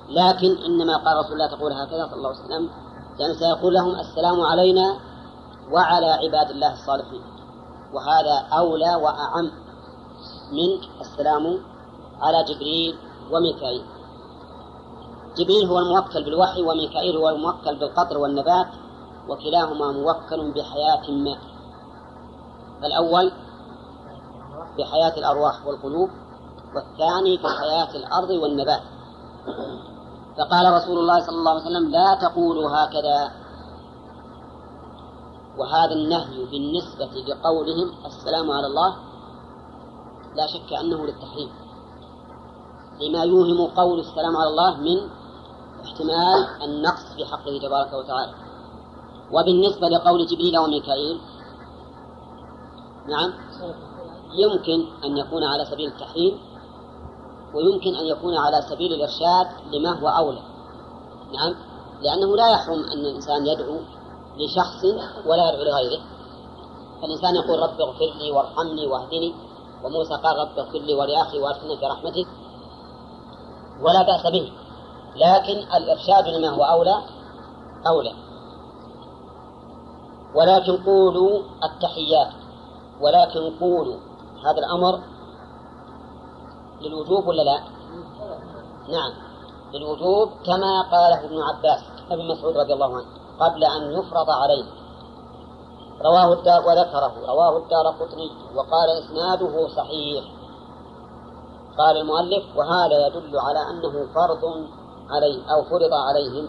لكن 0.09 0.57
إنما 0.65 0.97
قال 0.97 1.17
رسول 1.17 1.33
الله 1.33 1.47
تقول 1.47 1.73
هكذا 1.73 2.07
صلى 2.07 2.17
الله 2.17 2.29
عليه 2.29 2.45
وسلم 2.45 2.71
لأنه 3.19 3.35
سيقول 3.35 3.75
لهم 3.75 3.95
السلام 3.95 4.41
علينا 4.41 4.97
وعلى 5.71 6.07
عباد 6.07 6.51
الله 6.51 6.73
الصالحين. 6.73 7.23
وهذا 7.93 8.49
أولى 8.53 8.95
وأعم 8.95 9.51
من 10.53 10.81
السلام 11.01 11.59
على 12.21 12.45
جبريل 12.45 12.99
وميكائيل. 13.33 13.85
جبريل 15.37 15.67
هو 15.67 15.79
الموكل 15.79 16.25
بالوحي 16.25 16.63
وميكائيل 16.63 17.17
هو 17.17 17.29
الموكل 17.29 17.77
بالقطر 17.77 18.19
والنبات 18.19 18.69
وكلاهما 19.29 19.93
موكل 19.93 20.53
بحياة 20.53 21.11
ما. 21.11 21.39
فالأول 22.83 23.33
بحياة 24.79 25.19
الأرواح 25.19 25.67
والقلوب 25.67 26.11
والثاني 26.75 27.37
بحياة 27.37 27.97
الأرض 27.97 28.31
والنبات. 28.31 28.83
فقال 30.39 30.73
رسول 30.73 30.99
الله 30.99 31.21
صلى 31.27 31.37
الله 31.37 31.51
عليه 31.51 31.63
وسلم 31.63 31.91
لا 31.91 32.15
تقولوا 32.15 32.71
هكذا. 32.71 33.33
وهذا 35.59 35.93
النهي 35.93 36.45
بالنسبة 36.45 37.11
لقولهم 37.29 38.07
السلام 38.07 38.51
على 38.51 38.67
الله 38.67 38.97
لا 40.35 40.47
شك 40.47 40.73
أنه 40.73 41.07
للتحريم. 41.07 41.51
لما 43.01 43.25
يوهم 43.25 43.67
قول 43.67 44.01
السلام 44.01 44.37
على 44.37 44.49
الله 44.49 44.77
من 44.77 44.99
احتمال 45.85 46.63
النقص 46.63 47.15
في 47.17 47.25
حقه 47.25 47.59
تبارك 47.63 47.93
وتعالى. 47.93 48.33
وبالنسبة 49.33 49.89
لقول 49.89 50.27
جبريل 50.27 50.59
وميكائيل 50.59 51.21
نعم 53.09 53.33
يمكن 54.35 54.87
أن 55.05 55.17
يكون 55.17 55.45
على 55.45 55.65
سبيل 55.65 55.87
التحريم 55.87 56.39
ويمكن 57.55 57.95
أن 57.95 58.07
يكون 58.07 58.37
على 58.37 58.63
سبيل 58.63 58.93
الإرشاد 58.93 59.47
لما 59.73 60.01
هو 60.01 60.09
أولى. 60.09 60.43
نعم؟ 61.33 61.55
لأنه 62.03 62.37
لا 62.37 62.51
يحرم 62.51 62.85
أن 62.85 62.99
الإنسان 62.99 63.47
يدعو 63.47 63.79
لشخص 64.37 64.85
ولا 65.27 65.49
يدعو 65.49 65.65
لغيره. 65.65 66.03
فالإنسان 67.03 67.35
يقول 67.35 67.59
رب 67.59 67.81
اغفر 67.81 68.13
لي 68.19 68.31
وارحمني 68.31 68.87
واهدني 68.87 69.35
وموسى 69.85 70.15
قال 70.15 70.37
رب 70.39 70.59
اغفر 70.59 70.79
لي 70.79 70.95
ولأخي 70.95 71.39
وأرحمني 71.39 71.77
في 71.77 71.87
رحمتك 71.87 72.27
ولا 73.81 74.03
بأس 74.03 74.33
به. 74.33 74.53
لكن 75.17 75.75
الإرشاد 75.77 76.29
لما 76.29 76.49
هو 76.49 76.63
أولى 76.63 77.03
أولى. 77.87 78.13
ولكن 80.35 80.85
قولوا 80.85 81.43
التحيات 81.65 82.29
ولكن 83.01 83.59
قولوا 83.61 84.12
هذا 84.45 84.59
الأمر 84.59 85.01
للوجوب 86.81 87.27
ولا 87.27 87.43
لا؟ 87.43 87.61
نعم. 88.89 89.13
للوجوب 89.73 90.29
كما 90.47 90.83
قاله 90.83 91.25
ابن 91.25 91.43
عباس 91.43 91.81
ابن 92.11 92.29
مسعود 92.29 92.57
رضي 92.57 92.73
الله 92.73 92.97
عنه 92.97 93.07
قبل 93.41 93.65
أن 93.65 93.93
يفرض 93.93 94.31
عليه. 94.31 94.65
رواه 96.01 96.33
الدار 96.33 96.67
وذكره. 96.67 97.13
رواه 97.29 97.57
الدار 97.57 97.87
قطني 97.87 98.31
وقال 98.55 98.91
إسناده 99.05 99.69
صحيح. 99.69 100.25
قال 101.79 101.97
المؤلف 101.97 102.57
وهذا 102.57 103.07
يدل 103.07 103.39
على 103.39 103.71
أنه 103.71 104.07
فرض 104.15 104.67
عليه 105.11 105.53
أو 105.55 105.65
فرض 105.65 105.93
عليهم. 105.93 106.49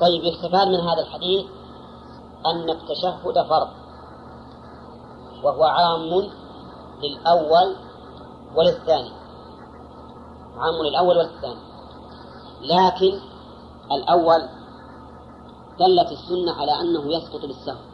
طيب 0.00 0.24
يستفاد 0.24 0.68
من 0.68 0.80
هذا 0.80 1.00
الحديث 1.00 1.46
أن 2.46 2.70
التشهد 2.70 3.46
فرض. 3.48 3.81
وهو 5.42 5.64
عام 5.64 6.30
للأول 7.02 7.76
وللثاني. 8.56 9.10
عام 10.56 10.74
للأول 10.74 11.16
والثاني 11.16 11.60
لكن 12.62 13.20
الأول 13.92 14.42
دلت 15.78 16.12
السنة 16.12 16.52
على 16.52 16.80
أنه 16.80 17.12
يسقط 17.16 17.40
بالسهو. 17.40 17.84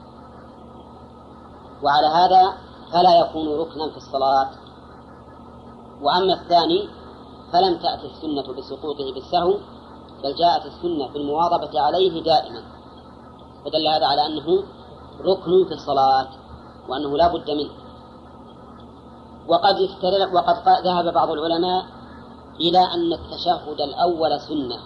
وعلى 1.83 2.07
هذا 2.07 2.59
فلا 2.93 3.20
يكون 3.20 3.49
ركنا 3.49 3.91
في 3.91 3.97
الصلاة. 3.97 4.51
وأما 6.03 6.35
الثاني 6.35 6.89
فلم 7.53 7.79
تأت 7.79 8.05
السنة 8.05 8.53
بسقوطه 8.57 9.12
بالسهو 9.15 9.55
بل 10.23 10.35
جاءت 10.35 10.66
السنة 10.66 11.09
بالمواظبة 11.12 11.81
عليه 11.81 12.23
دائما. 12.23 12.62
فدل 13.65 13.87
هذا 13.87 14.07
على 14.07 14.27
أنه 14.27 14.65
ركن 15.20 15.65
في 15.69 15.75
الصلاة. 15.75 16.29
وأنه 16.89 17.16
لا 17.16 17.28
بد 17.28 17.51
منه. 17.51 17.70
وقد 19.48 19.77
وقد 20.32 20.56
ذهب 20.85 21.15
بعض 21.15 21.31
العلماء 21.31 21.86
إلى 22.60 22.78
أن 22.78 23.12
التشهد 23.12 23.81
الأول 23.81 24.40
سنة. 24.40 24.78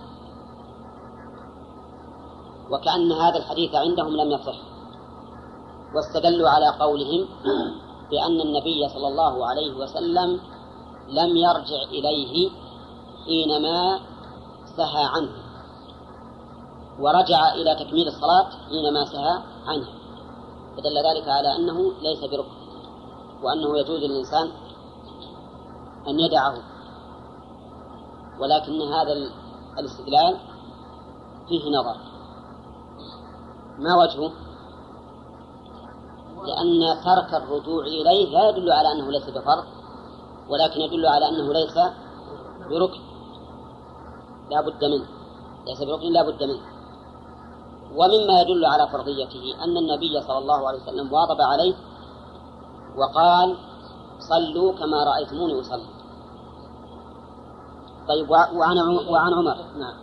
وكأن 2.71 3.13
هذا 3.13 3.39
الحديث 3.39 3.75
عندهم 3.75 4.17
لم 4.17 4.31
يصح. 4.31 4.57
واستدلوا 5.95 6.49
على 6.49 6.69
قولهم 6.69 7.29
بأن 8.11 8.41
النبي 8.41 8.89
صلى 8.89 9.09
الله 9.09 9.47
عليه 9.47 9.73
وسلم 9.77 10.41
لم 11.09 11.37
يرجع 11.37 11.83
إليه 11.91 12.51
حينما 13.25 14.01
سهى 14.77 15.05
عنه. 15.05 15.33
ورجع 17.01 17.55
إلى 17.55 17.75
تكميل 17.75 18.09
الصلاة 18.09 18.49
حينما 18.69 19.05
سهى 19.05 19.43
عنه. 19.67 20.02
فدل 20.77 20.97
ذلك 20.97 21.29
على 21.29 21.57
أنه 21.57 21.93
ليس 22.03 22.21
بركن 22.21 22.63
وأنه 23.43 23.79
يجوز 23.79 24.01
للإنسان 24.01 24.51
أن 26.09 26.21
يدعه 26.21 26.55
ولكن 28.39 28.83
هذا 28.83 29.13
الاستدلال 29.79 30.37
فيه 31.49 31.71
نظر. 31.71 31.97
ما 33.79 33.97
وجهه؟ 33.97 34.33
لأن 36.47 37.03
ترك 37.05 37.35
الرجوع 37.35 37.85
إليه 37.85 38.33
لا 38.33 38.49
يدل 38.49 38.73
على 38.73 38.93
أنه 38.93 39.11
ليس 39.11 39.31
بفرض 39.31 39.65
ولكن 40.49 40.81
يدل 40.81 41.07
على 41.07 41.29
أنه 41.29 41.53
ليس 41.53 41.79
بركن. 42.71 43.01
لا 44.51 44.61
بد 44.61 44.85
منه. 44.85 45.07
ليس 45.67 45.83
بركن 45.83 46.13
لا 46.13 46.23
بد 46.23 46.43
منه. 46.43 46.72
ومما 47.97 48.41
يدل 48.41 48.65
على 48.65 48.89
فرضيته 48.89 49.65
أن 49.65 49.77
النبي 49.77 50.21
صلى 50.21 50.39
الله 50.39 50.69
عليه 50.69 50.83
وسلم 50.83 51.13
واظب 51.13 51.41
عليه 51.41 51.75
وقال 52.97 53.57
صلوا 54.19 54.73
كما 54.73 55.05
رأيتموني 55.05 55.61
أصلي. 55.61 55.87
طيب 58.09 58.31
وعن 58.31 58.57
وعن 59.09 59.33
عمر. 59.35 59.57
نعم. 59.77 59.95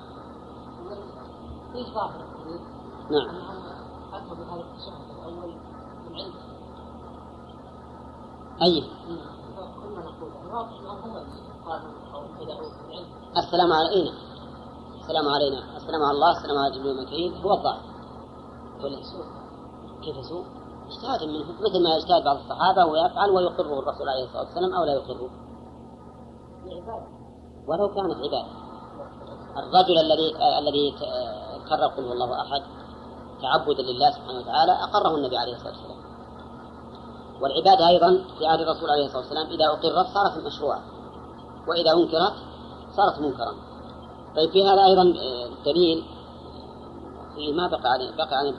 نعم. 3.12 3.36
أي. 8.62 8.84
السلام 13.38 13.74
علينا 13.74 14.29
السلام 15.10 15.28
علينا. 15.28 15.78
السلام 15.78 16.04
على 16.04 16.12
الله 16.12 16.32
السلام 16.38 16.58
على 16.58 16.72
جبريل 16.76 17.00
المكريم 17.00 17.42
هو 17.42 17.54
الظاهر. 17.54 17.82
كيف 20.04 20.18
يسوء؟ 20.18 20.46
اجتهاد 20.88 21.24
منه. 21.24 21.46
مثل 21.62 21.84
ما 21.84 21.96
يجتهد 21.96 22.24
بعض 22.24 22.38
الصحابة 22.38 22.86
ويفعل 22.86 23.30
ويقره 23.30 23.80
الرسول 23.80 24.10
عليه 24.10 24.24
الصلاة 24.24 24.42
والسلام 24.42 24.74
أو 24.74 24.84
لا 24.84 24.94
يقره. 24.94 25.30
ولو 27.68 27.88
كانت 27.88 28.16
عبادة. 28.16 28.46
الرجل 29.58 29.98
الذي 29.98 30.36
الذي 30.60 30.92
كرر 31.70 31.88
قل 31.88 32.12
الله 32.12 32.42
أحد 32.42 32.62
تعبدا 33.42 33.82
لله 33.82 34.12
سبحانه 34.12 34.40
وتعالى 34.40 34.72
أقره 34.72 35.16
النبي 35.16 35.38
عليه 35.38 35.54
الصلاة 35.54 35.74
والسلام. 35.74 36.00
والعبادة 37.42 37.88
أيضا 37.88 38.24
في 38.38 38.48
عهد 38.48 38.60
الرسول 38.60 38.90
عليه 38.90 39.06
الصلاة 39.06 39.22
والسلام 39.22 39.48
إذا 39.48 39.66
أقرت 39.66 40.08
صارت 40.14 40.46
مشروعة. 40.46 40.82
وإذا 41.68 41.92
أنكرت 41.94 42.34
صارت 42.98 43.20
منكرا. 43.20 43.69
طيب 44.40 44.52
في 44.52 44.64
هذا 44.64 44.86
أيضا 44.86 45.02
آه، 45.02 45.50
دليل 45.66 46.04
في 47.36 47.54
ما 47.54 47.68
بقى 47.68 47.92
عليه 47.92 48.12
بقى 48.16 48.38
عليه 48.38 48.54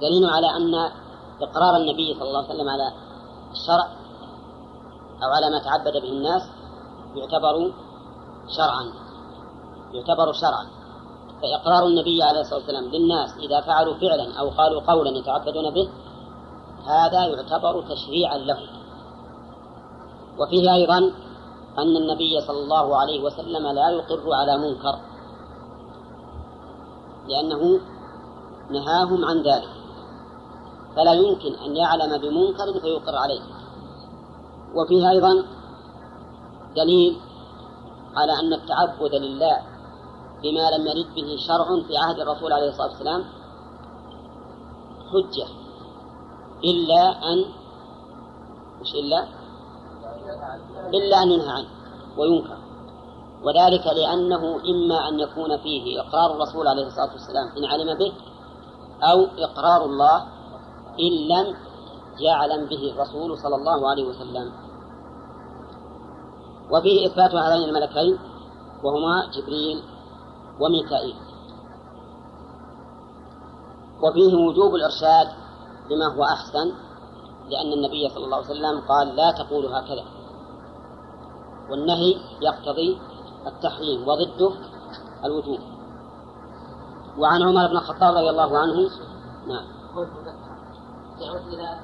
دليل 0.00 0.24
على 0.30 0.46
أن 0.56 0.74
إقرار 1.42 1.76
النبي 1.76 2.14
صلى 2.14 2.28
الله 2.28 2.38
عليه 2.44 2.48
وسلم 2.54 2.68
على 2.68 2.92
الشرع 3.52 3.86
أو 5.22 5.30
على 5.36 5.50
ما 5.50 5.58
تعبد 5.64 6.02
به 6.02 6.08
الناس 6.08 6.42
يعتبر 7.16 7.72
شرعا 8.56 8.92
يعتبر 9.92 10.32
شرعا. 10.32 10.66
فإقرار 11.42 11.86
النبي 11.86 12.22
عليه 12.22 12.40
الصلاة 12.40 12.58
والسلام 12.58 12.84
للناس 12.84 13.36
إذا 13.38 13.60
فعلوا 13.60 13.94
فعلا 13.94 14.40
أو 14.40 14.50
قالوا 14.50 14.80
قولا 14.80 15.10
يتعبدون 15.10 15.70
به 15.70 15.88
هذا 16.86 17.26
يعتبر 17.26 17.82
تشريعا 17.82 18.38
له 18.38 18.58
وفيه 20.38 20.74
أيضا 20.74 21.12
أن 21.78 21.96
النبي 21.96 22.40
صلى 22.40 22.60
الله 22.62 22.96
عليه 22.96 23.22
وسلم 23.24 23.66
لا 23.66 23.90
يقر 23.90 24.32
على 24.32 24.58
منكر 24.58 24.98
لأنه 27.28 27.80
نهاهم 28.70 29.24
عن 29.24 29.42
ذلك. 29.42 29.74
فلا 30.96 31.12
يمكن 31.12 31.54
أن 31.54 31.76
يعلم 31.76 32.18
بمنكر 32.18 32.80
فيقر 32.80 33.16
عليه. 33.16 33.40
وفيه 34.74 35.10
أيضا 35.10 35.44
دليل 36.76 37.16
على 38.16 38.32
أن 38.32 38.52
التعبد 38.52 39.14
لله 39.14 39.56
بما 40.42 40.70
لم 40.70 40.86
يرد 40.86 41.14
به 41.14 41.36
شرع 41.48 41.66
في 41.86 41.96
عهد 41.96 42.20
الرسول 42.20 42.52
عليه 42.52 42.68
الصلاة 42.68 42.88
والسلام 42.88 43.24
حجة 45.12 45.46
إلا 46.64 47.32
أن 47.32 47.44
مش 48.80 48.94
إلا 48.94 49.43
إلا 50.94 51.22
أن 51.22 51.30
ينهى 51.30 51.50
عنه 51.50 51.68
وينكر. 52.18 52.58
وذلك 53.44 53.86
لأنه 53.86 54.56
إما 54.56 55.08
أن 55.08 55.20
يكون 55.20 55.56
فيه 55.58 56.00
إقرار 56.00 56.34
الرسول 56.36 56.68
عليه 56.68 56.86
الصلاة 56.86 57.12
والسلام 57.12 57.48
إن 57.58 57.64
علم 57.64 57.98
به 57.98 58.12
أو 59.02 59.26
إقرار 59.38 59.84
الله 59.84 60.22
إن 61.00 61.28
لم 61.28 61.56
يعلم 62.20 62.66
به 62.66 62.92
الرسول 62.92 63.38
صلى 63.38 63.56
الله 63.56 63.90
عليه 63.90 64.04
وسلم. 64.04 64.52
وفيه 66.70 67.06
إثبات 67.06 67.34
هذين 67.34 67.68
الملكين 67.68 68.18
وهما 68.82 69.30
جبريل 69.34 69.82
وميكائيل. 70.60 71.16
وفيه 74.02 74.34
وجوب 74.34 74.74
الإرشاد 74.74 75.28
بما 75.90 76.06
هو 76.14 76.24
أحسن 76.24 76.72
لأن 77.50 77.72
النبي 77.72 78.08
صلى 78.08 78.24
الله 78.24 78.36
عليه 78.36 78.46
وسلم 78.46 78.80
قال 78.88 79.16
لا 79.16 79.30
تقولوا 79.30 79.78
هكذا. 79.78 80.13
والنهي 81.70 82.16
يقتضي 82.42 82.98
التحريم 83.46 84.08
وضده 84.08 84.52
الوجوب 85.24 85.60
وعن 87.18 87.42
عمر 87.42 87.66
بن 87.66 87.76
الخطاب 87.76 88.14
رضي 88.16 88.30
الله 88.30 88.58
عنه 88.58 88.90
نعم. 89.46 89.66
يعود 91.20 91.46
إلى 91.46 91.80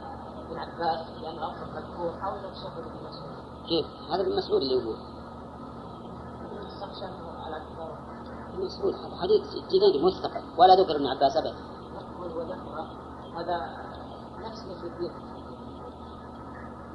ابن 0.46 0.58
عباس 0.58 1.06
لأنه 1.22 1.50
أصلا 1.50 1.66
مذكور 1.74 2.10
أو 2.24 2.34
إلى 2.34 2.48
الشهر 2.52 2.82
بن 2.82 3.08
مسعود 3.08 3.30
كيف؟ 3.68 3.86
هذا 4.10 4.22
ابن 4.22 4.36
مسعود 4.36 4.62
اللي 4.62 4.74
يقول. 4.74 4.96
مسعود 8.58 8.94
حديث 9.22 9.42
جديد 9.68 10.02
مستقل. 10.02 10.42
ولا 10.58 10.74
ذكر 10.74 10.96
ابن 10.96 11.06
عباس 11.06 11.36
أبدا 11.36 11.54
هذا 13.36 13.70
نفس 14.38 14.64
الدين 14.84 15.12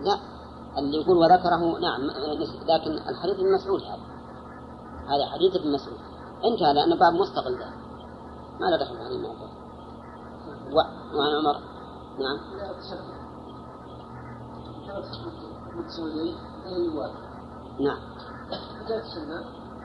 لا. 0.01 0.34
اللي 0.77 0.97
يقول 0.97 1.17
وذكره 1.17 1.79
نعم 1.79 2.01
لكن 2.67 2.91
الحديث 2.91 3.39
ابن 3.39 3.53
مسعود 3.53 3.81
هذا. 3.81 4.03
هذا 5.07 5.25
حديث 5.33 5.55
ابن 5.55 5.71
مسعود. 5.71 5.97
انتهى 6.43 6.73
لأنه 6.73 6.95
باب 6.95 7.13
مستقل 7.13 7.57
ده. 7.59 7.69
ما 8.59 8.65
له 8.65 8.77
دخل 8.77 8.95
هذه 8.95 9.15
الموضوع. 9.15 9.49
وعن 11.15 11.35
عمر. 11.35 11.59
نعم. 12.19 12.39
نعم. 17.79 17.97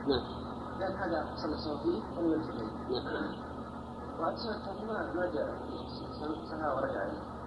نعم. 0.07 0.23
لأن 0.79 0.95
هذا 0.95 1.25
صلى 1.35 1.45
الله 1.45 1.77
فيه 1.83 2.01
نعم. 2.89 3.35
وعد 4.19 4.35
سنة 4.37 4.85
ما 5.15 5.25
جاء 5.25 5.47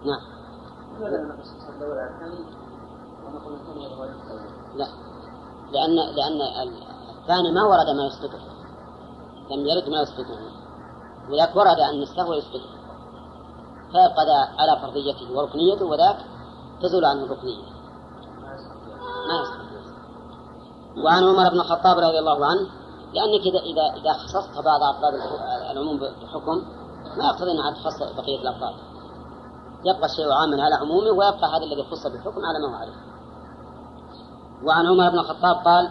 نعم 0.04 0.20
لماذا 0.96 1.16
لا 1.16 1.34
نقص 1.34 1.48
الأول 1.76 1.98
على 1.98 2.10
الثاني 2.10 2.34
ونقول 2.34 2.54
الثاني 2.54 2.63
لا. 4.76 4.86
لأن 5.72 5.94
لأن 5.94 6.40
الثاني 7.22 7.52
ما 7.52 7.62
ورد 7.64 7.90
ما 7.96 8.06
يسقطه 8.06 8.38
لم 9.51 9.66
يرد 9.66 9.88
ما 9.88 10.01
يسقطه 10.01 10.38
ولذلك 11.30 11.56
ورد 11.56 11.78
أن 11.78 12.02
السهو 12.02 12.32
يسقطه 12.32 12.74
فيبقى 13.92 14.26
ذا 14.26 14.48
على 14.59 14.80
فرضيته 14.80 15.36
وركنيته 15.36 15.84
وذاك 15.84 16.16
تزول 16.82 17.05
عنه 17.05 17.24
الركنية. 17.24 17.62
ما 19.28 19.40
يسقط 19.42 19.64
وعن 21.05 21.24
عمر 21.24 21.51
بن 21.51 21.60
الخطاب 21.60 21.98
رضي 21.98 22.18
الله 22.18 22.46
عنه 22.46 22.68
لأنك 23.14 23.40
إذا 23.40 23.59
إذا 23.59 24.01
إذا 24.01 24.12
خصصت 24.12 24.64
بعض 24.64 24.82
أفراد 24.82 25.14
العموم 25.70 25.98
بحكم 25.98 26.62
ما 27.16 27.24
يقتضي 27.24 27.51
أن 27.51 27.74
تخصص 27.74 28.02
بقية 28.16 28.40
الأفراد 28.42 28.74
يبقى 29.84 30.06
الشيء 30.06 30.32
عاما 30.32 30.62
على 30.62 30.74
عمومه 30.74 31.10
ويبقى 31.10 31.56
هذا 31.56 31.64
الذي 31.64 31.82
خص 31.90 32.06
بالحكم 32.06 32.44
على 32.44 32.59
ما 32.59 32.76
هو 32.76 32.80
عليه 32.80 33.13
وعن 34.64 34.86
عمر 34.86 35.10
بن 35.10 35.18
الخطاب 35.18 35.56
قال 35.56 35.90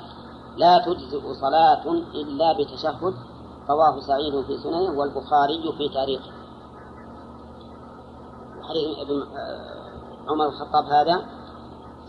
لا 0.58 0.86
تجزئ 0.86 1.34
صلاة 1.34 1.92
إلا 1.92 2.54
بتشهد 2.54 3.14
رواه 3.70 4.00
سعيد 4.00 4.42
في 4.42 4.58
سننه 4.58 5.00
والبخاري 5.00 5.74
في 5.78 5.90
تاريخه. 5.90 6.32
حديث 8.70 9.00
ابن 9.00 9.22
آه، 9.38 10.32
عمر 10.32 10.46
الخطاب 10.46 10.86
هذا 10.86 11.26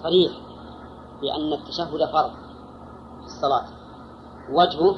صريح 0.03 0.33
بأن 1.21 1.53
التشهد 1.53 2.05
فرض 2.13 2.31
في 3.21 3.27
الصلاة. 3.27 3.65
وجهه 4.51 4.97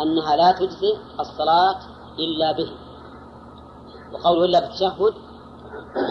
أنها 0.00 0.36
لا 0.36 0.52
تجزي 0.52 0.98
الصلاة 1.20 1.78
إلا 2.18 2.52
به. 2.52 2.70
وقوله 4.12 4.44
إلا 4.44 4.60
بالتشهد 4.60 5.14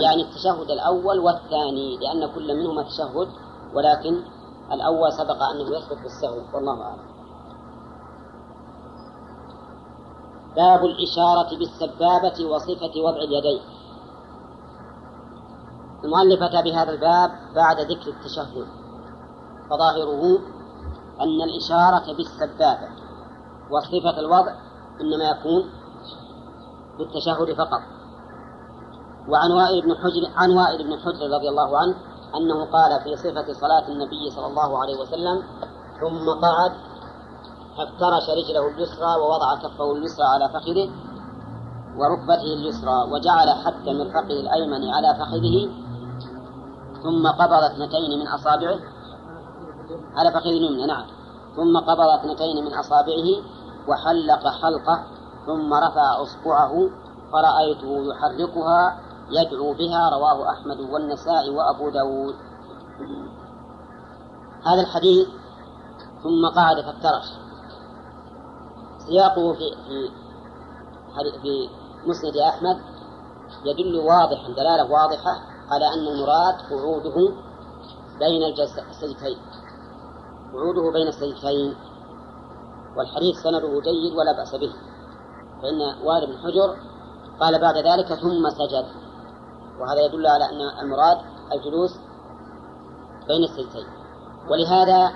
يعني 0.04 0.22
التشهد 0.22 0.72
الأول 0.72 1.20
والثاني 1.20 1.98
لأن 1.98 2.32
كل 2.36 2.58
منهما 2.58 2.84
تشهد 2.84 3.28
ولكن 3.74 4.24
الأول 4.72 5.14
سبق 5.14 5.44
أنه 5.44 5.78
يسقط 5.78 5.98
بالسهو 6.04 6.42
والله 6.54 6.82
أعلم. 6.84 7.10
باب 10.56 10.86
الإشارة 10.86 11.58
بالسبابة 11.58 12.46
وصفة 12.46 13.02
وضع 13.02 13.18
اليدين. 13.18 13.62
المؤلف 16.04 16.42
أتى 16.44 16.62
بهذا 16.62 16.92
الباب 16.92 17.32
بعد 17.56 17.80
ذكر 17.80 18.10
التشهد. 18.10 18.68
فظاهره 19.70 20.40
أن 21.22 21.42
الإشارة 21.42 22.14
بالسبابة 22.18 22.90
وصفة 23.72 24.20
الوضع 24.20 24.54
إنما 25.02 25.24
يكون 25.24 25.70
بالتشهد 26.98 27.54
فقط. 27.54 27.82
وعن 29.30 29.52
وائل 29.52 29.82
بن 29.82 29.96
حجر 29.96 30.32
عن 30.36 30.52
وائل 30.52 30.84
بن 30.84 31.00
حجر 31.00 31.36
رضي 31.36 31.50
الله 31.50 31.78
عنه 31.78 32.09
أنه 32.36 32.66
قال 32.66 33.02
في 33.04 33.16
صفة 33.16 33.54
صلاة 33.54 33.88
النبي 33.88 34.30
صلى 34.36 34.48
الله 34.48 34.82
عليه 34.82 35.02
وسلم 35.02 35.44
ثم 36.00 36.30
قعد 36.30 36.72
فافترش 37.78 38.30
رجله 38.30 38.68
اليسرى 38.68 39.16
ووضع 39.22 39.56
كفه 39.56 39.92
اليسرى 39.92 40.26
على 40.26 40.50
فخذه 40.50 40.90
وركبته 41.98 42.54
اليسرى 42.54 43.12
وجعل 43.12 43.50
حتى 43.50 43.94
مرفقه 43.94 44.40
الأيمن 44.40 44.90
على 44.90 45.16
فخذه 45.20 45.70
ثم 47.04 47.28
قبض 47.28 47.64
اثنتين 47.64 48.20
من 48.20 48.28
أصابعه 48.28 48.80
على 50.16 50.32
فخذ 50.32 50.50
اليمنى 50.50 50.86
نعم. 50.86 51.06
ثم 51.56 51.78
قبض 51.78 52.08
اثنتين 52.20 52.66
من 52.66 52.74
أصابعه 52.74 53.28
وحلق 53.88 54.48
حلقة 54.48 55.04
ثم 55.46 55.74
رفع 55.74 56.22
أصبعه 56.22 56.90
فرأيته 57.32 58.04
يحركها 58.12 59.00
يدعو 59.32 59.74
بها 59.74 60.10
رواه 60.10 60.50
أحمد 60.52 60.80
والنسائي 60.80 61.50
وأبو 61.50 61.90
داود. 61.90 62.36
هذا 64.66 64.82
الحديث 64.82 65.28
ثم 66.24 66.48
قعد 66.56 66.82
فافترش 66.82 67.26
سياقه 69.08 69.54
في 69.54 69.76
في 71.42 71.70
مسند 72.08 72.38
أحمد 72.38 72.78
يدل 73.66 74.00
واضحا 74.00 74.48
دلالة 74.48 74.92
واضحة 74.92 75.42
على 75.70 75.94
أن 75.94 76.08
المراد 76.08 76.56
قعوده 76.70 77.34
بين 78.20 78.44
السجدتين 78.90 79.38
قعوده 80.54 80.92
بين 80.92 81.08
السجدتين. 81.08 81.76
والحديث 82.98 83.36
سنده 83.44 83.82
جيد 83.82 84.14
ولا 84.18 84.32
بأس 84.38 84.56
به. 84.56 84.74
فإن 85.62 86.06
وائل 86.06 86.28
بن 86.28 86.38
حجر 86.38 86.76
قال 87.40 87.62
بعد 87.62 87.78
ذلك 87.78 88.14
ثم 88.14 88.50
سجد. 88.50 88.86
وهذا 89.80 90.06
يدل 90.06 90.28
على 90.28 90.46
أن 90.46 90.80
المراد 90.82 91.18
الجلوس 91.54 92.00
بين 93.28 93.44
السجدتين. 93.44 93.86
ولهذا 94.50 95.12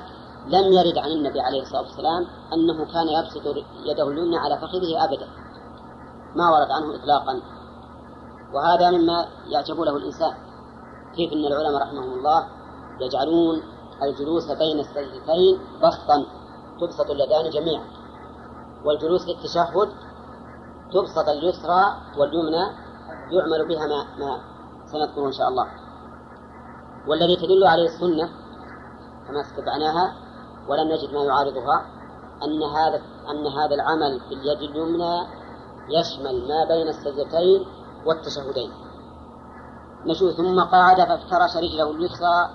لم 0.48 0.74
يرد 0.74 0.98
عن 0.98 1.12
النبي 1.12 1.42
عليه 1.42 1.62
الصلاة 1.62 1.82
والسلام 1.82 2.28
أنه 2.54 2.86
كان 2.94 3.08
يبسط 3.08 3.42
يده 3.86 4.08
اليمنى 4.08 4.38
على 4.38 4.58
فخذه 4.58 5.04
أبدا. 5.04 5.28
ما 6.36 6.50
ورد 6.50 6.72
عنه 6.72 6.96
إطلاقا. 6.96 7.42
وهذا 8.54 8.92
مما 8.92 9.26
يعجب 9.48 9.80
له 9.80 9.98
الإنسان. 9.98 10.34
كيف 11.16 11.34
أن 11.34 11.46
العلماء 11.46 11.82
رحمهم 11.82 12.14
الله 12.14 12.48
يجعلون 13.02 13.62
الجلوس 14.04 14.52
بين 14.52 14.80
السجدتين 14.80 15.60
بسطا؟ 15.84 16.26
تبسط 16.82 17.10
اليدان 17.10 17.50
جميعا. 17.50 17.86
والجلوس 18.86 19.28
للتشهد 19.28 19.90
تبسط 20.94 21.30
اليسرى 21.30 21.96
واليمنى 22.18 22.66
يعمل 23.32 23.68
بها 23.68 23.88
ما, 23.88 24.06
ما 24.20 24.53
سنذكره 24.94 25.28
إن 25.28 25.32
شاء 25.32 25.48
الله. 25.48 25.68
والذي 27.08 27.36
تدل 27.36 27.64
عليه 27.64 27.86
السنة 27.86 28.30
كما 29.28 29.42
استبعناها 29.42 30.14
ولم 30.68 30.88
نجد 30.88 31.14
ما 31.14 31.24
يعارضها 31.24 31.86
أن 32.44 32.64
هذا 32.64 33.02
أن 33.30 33.48
هذا 33.48 33.76
العمل 33.76 34.20
في 34.20 34.34
اليد 34.34 34.62
اليمنى 34.62 35.28
يشمل 35.90 36.48
ما 36.48 36.66
بين 36.68 36.88
السجدتين 36.88 37.66
والتشهدين. 38.06 38.72
نشوف 40.06 40.36
ثم 40.36 40.62
قعد 40.62 40.98
فافترش 40.98 41.58
رجله 41.58 41.92
اليسرى 41.92 42.50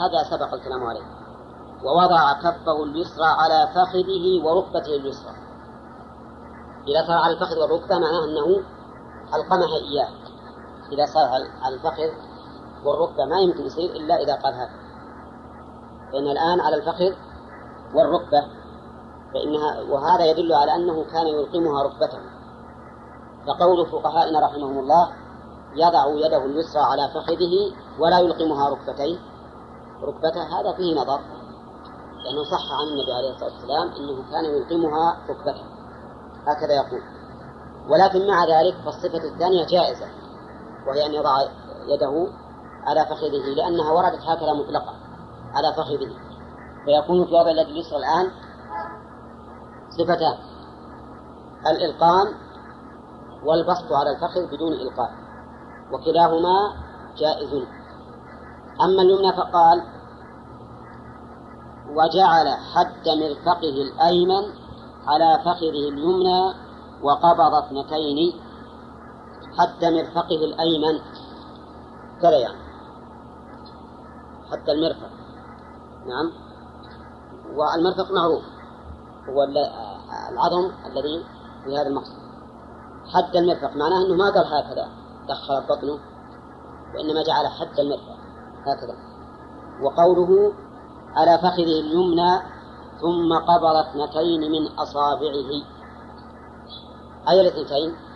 هذا 0.00 0.22
سبق 0.30 0.54
الكلام 0.54 0.84
عليه. 0.84 1.04
ووضع 1.84 2.32
كفه 2.32 2.84
اليسرى 2.84 3.26
على 3.26 3.68
فخذه 3.74 4.44
وركبته 4.44 4.96
اليسرى. 4.96 5.32
إذا 6.88 7.06
صار 7.06 7.18
على 7.18 7.34
الفخذ 7.34 7.58
والركبة 7.58 7.98
معناه 7.98 8.24
أنه 8.24 8.62
ألقمها 9.34 9.76
إياه. 9.76 10.27
إذا 10.92 11.06
صار 11.06 11.28
على 11.62 11.74
الفخذ 11.74 12.10
والركبة 12.84 13.24
ما 13.24 13.38
يمكن 13.40 13.66
يصير 13.66 13.90
إلا 13.90 14.22
إذا 14.22 14.34
قال 14.34 14.54
هذا. 14.54 14.70
فإن 16.12 16.28
الآن 16.28 16.60
على 16.60 16.76
الفخذ 16.76 17.12
والركبة 17.94 18.44
فإنها 19.34 19.82
وهذا 19.82 20.24
يدل 20.24 20.52
على 20.52 20.74
أنه 20.74 21.04
كان 21.12 21.26
يلقمها 21.26 21.82
ركبته. 21.82 22.18
فقول 23.46 23.86
فقهائنا 23.86 24.40
رحمهم 24.40 24.78
الله 24.78 25.12
يضع 25.74 26.06
يده 26.26 26.44
اليسرى 26.44 26.82
على 26.82 27.08
فخذه 27.14 27.72
ولا 27.98 28.18
يلقمها 28.18 28.68
ركبتيه. 28.68 29.18
ركبته 30.02 30.60
هذا 30.60 30.72
فيه 30.72 30.94
نظر 30.94 31.20
لأنه 32.24 32.44
صح 32.44 32.72
عن 32.72 32.86
النبي 32.86 33.12
عليه 33.12 33.30
الصلاة 33.30 33.52
والسلام 33.52 33.88
أنه 33.88 34.30
كان 34.30 34.44
يلقمها 34.44 35.18
ركبته. 35.28 35.64
هكذا 36.46 36.72
يقول. 36.72 37.02
ولكن 37.88 38.26
مع 38.26 38.44
ذلك 38.44 38.74
فالصفة 38.84 39.24
الثانية 39.24 39.66
جائزة. 39.66 40.17
وهي 40.88 41.06
أن 41.06 41.14
يضع 41.14 41.42
يده 41.86 42.28
على 42.86 43.06
فخذه 43.06 43.54
لأنها 43.56 43.92
وردت 43.92 44.22
هكذا 44.22 44.52
مطلقة 44.52 44.94
على 45.54 45.74
فخذه. 45.74 46.10
فيكون 46.84 47.26
في 47.26 47.34
وضع 47.34 47.50
اليد 47.50 47.68
اليسرى 47.68 47.98
الآن 47.98 48.30
صفتان 49.90 50.38
الإلقام 51.66 52.26
والبسط 53.44 53.92
على 53.92 54.10
الفخذ 54.10 54.56
بدون 54.56 54.72
إلقاء 54.72 55.10
وكلاهما 55.92 56.74
جائز. 57.16 57.52
أما 58.80 59.02
اليمنى 59.02 59.32
فقال 59.32 59.82
وجعل 61.88 62.48
حد 62.48 63.08
مرفقه 63.08 63.68
الأيمن 63.68 64.52
على 65.06 65.38
فخذه 65.44 65.88
اليمنى 65.88 66.54
وقبض 67.02 67.54
اثنتين. 67.54 68.47
حد 69.58 69.84
مرفقه 69.84 70.44
الأيمن. 70.44 71.00
كذا 72.22 72.38
يعني. 72.38 72.58
حتى 74.50 74.72
المرفق. 74.72 75.10
نعم. 76.06 76.32
والمرفق 77.56 78.10
معروف. 78.10 78.42
هو 79.28 79.44
العظم 80.32 80.70
الذي 80.86 81.24
في 81.64 81.78
هذا 81.78 81.88
المقصد. 81.88 82.18
حد 83.14 83.36
المرفق 83.36 83.76
معناه 83.76 84.06
أنه 84.06 84.14
ما 84.14 84.30
قال 84.30 84.46
هكذا. 84.46 84.88
دخل 85.28 85.60
بطنه 85.60 85.98
وإنما 86.94 87.22
جعل 87.22 87.46
حد 87.46 87.80
المرفق. 87.80 88.16
هكذا. 88.66 88.96
وقوله 89.82 90.52
على 91.14 91.38
فخذه 91.38 91.80
اليمنى 91.80 92.38
ثم 93.00 93.34
قبض 93.34 93.76
اثنتين 93.76 94.40
من 94.52 94.66
أصابعه. 94.78 95.50
أي 97.28 97.40
الاثنتين؟ 97.40 98.07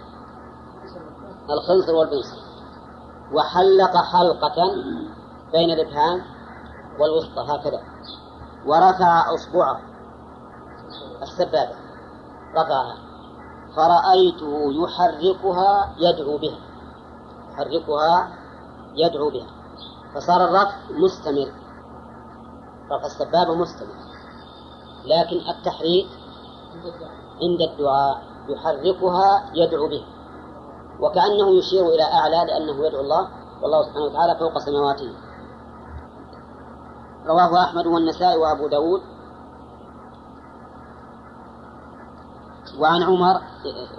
الخنصر 1.51 1.94
والبنصر 1.94 2.36
وحلق 3.32 3.97
حلقة 3.97 4.74
بين 5.52 5.70
الإبهام 5.70 6.23
والوسطى 7.01 7.40
هكذا. 7.48 7.82
ورفع 8.66 9.35
أصبعه 9.35 9.81
السبابة. 11.23 11.74
رفعها. 12.56 12.97
فرأيته 13.77 14.73
يحركها 14.73 15.94
يدعو 15.98 16.39
بها. 16.39 16.59
يحركها 17.52 18.28
يدعو 18.94 19.31
بها. 19.31 19.47
فصار 20.14 20.44
الرفع 20.44 20.77
مستمر. 20.90 21.52
رفع 22.90 23.06
السبابة 23.06 23.55
مستمر. 23.55 23.94
لكن 25.05 25.36
التحريك 25.51 26.09
عند 27.43 27.60
الدعاء 27.60 28.23
يحركها 28.48 29.51
يدعو 29.55 29.89
بها. 29.89 30.11
وكأنه 31.03 31.51
يشير 31.59 31.87
إلى 31.89 32.03
أعلى 32.03 32.45
لأنه 32.47 32.87
يدعو 32.87 33.01
الله 33.01 33.29
والله 33.62 33.83
سبحانه 33.83 34.05
وتعالى 34.05 34.39
فوق 34.39 34.59
سماواته. 34.59 35.12
رواه 37.27 37.65
أحمد 37.65 37.87
والنسائي 37.87 38.37
وأبو 38.37 38.69
داود. 38.69 39.03
وعن 42.79 43.03
عمر 43.03 43.41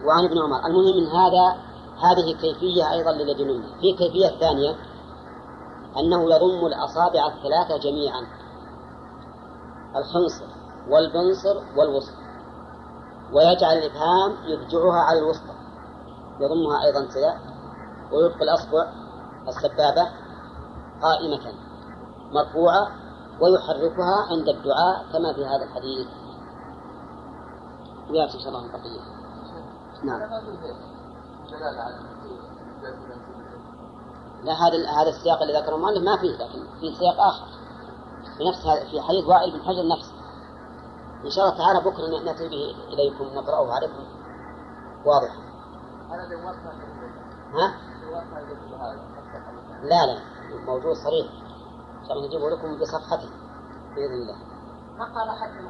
وعن 0.05 0.25
ابن 0.25 0.37
عمر. 0.39 0.65
المهم 0.65 0.97
من 0.97 1.07
هذا 1.07 1.55
هذه 2.03 2.33
كيفية 2.41 2.91
أيضا 2.91 3.11
للجنون. 3.11 3.63
في 3.81 3.93
كيفية 3.93 4.39
ثانية 4.39 4.75
أنه 5.97 6.23
يضم 6.23 6.65
الأصابع 6.65 7.27
الثلاثة 7.27 7.77
جميعا. 7.77 8.27
الخنصر 9.95 10.45
والبنصر 10.89 11.57
والوسطى. 11.77 12.23
ويجعل 13.33 13.77
الإبهام 13.77 14.35
يرجعها 14.45 14.99
على 14.99 15.19
الوسطى. 15.19 15.62
يضمها 16.43 16.85
أيضا 16.85 17.05
كذا 17.05 17.39
ويبقي 18.11 18.43
الأصبع 18.43 18.87
السبابة 19.47 20.09
قائمة 21.01 21.53
مرفوعة 22.31 22.87
ويحركها 23.41 24.27
عند 24.31 24.49
الدعاء 24.49 25.05
كما 25.13 25.33
في 25.33 25.45
هذا 25.45 25.63
الحديث. 25.63 26.07
ويأتي 28.09 28.37
إن 28.37 28.39
شاء 28.39 28.49
الله 28.49 28.65
البقية 28.65 29.01
نعم. 30.03 30.19
لا 34.43 34.53
هذا 34.53 34.89
هذا 35.01 35.09
السياق 35.09 35.41
اللي 35.41 35.59
ذكره 35.59 35.75
المؤلف 35.75 36.03
ما 36.03 36.17
فيه 36.17 36.35
لكن 36.35 36.63
في 36.79 36.95
سياق 36.99 37.19
آخر. 37.19 37.45
في 38.37 38.43
نفس 38.49 38.61
في 38.91 39.01
حديث 39.01 39.25
وائل 39.25 39.51
بن 39.51 39.61
حجر 39.61 39.87
نفسه 39.87 40.13
إن 41.25 41.29
شاء 41.29 41.45
الله 41.45 41.57
تعالى 41.57 41.79
بكرة 41.79 42.07
نأتي 42.07 42.49
به 42.49 42.75
إليكم 42.93 43.23
نقرأه 43.23 43.73
عليكم. 43.73 44.03
واضح. 45.05 45.52
ها؟ 47.53 47.73
لا 49.83 50.05
لا. 50.05 50.19
موجود 50.65 50.95
صريح. 50.95 51.27
إن 52.01 52.05
شاء 52.07 52.13
الله 52.17 52.27
نجيبه 52.27 52.49
لكم 52.49 52.79
بصفحته 52.79 53.29
بإذن 53.95 54.13
الله. 54.13 54.37
ما 54.97 55.05
قال 55.05 55.29
أحد 55.29 55.49
من 55.51 55.63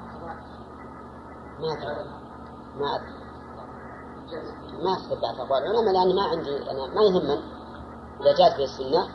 ما 1.60 1.74
أدري. 1.74 2.10
ما 2.80 2.96
أدري. 2.96 3.24
ما 4.84 4.94
أستطيع 4.98 5.30
أقوال 5.30 5.64
العلماء 5.64 5.94
لأن 5.94 6.16
ما 6.16 6.24
عندي 6.24 6.72
أنا 6.72 6.88
ما 6.88 7.02
يهمن 7.02 7.42
إذا 8.22 8.38
جاءت 8.38 8.54
في 8.56 8.64
السنة 8.64 9.08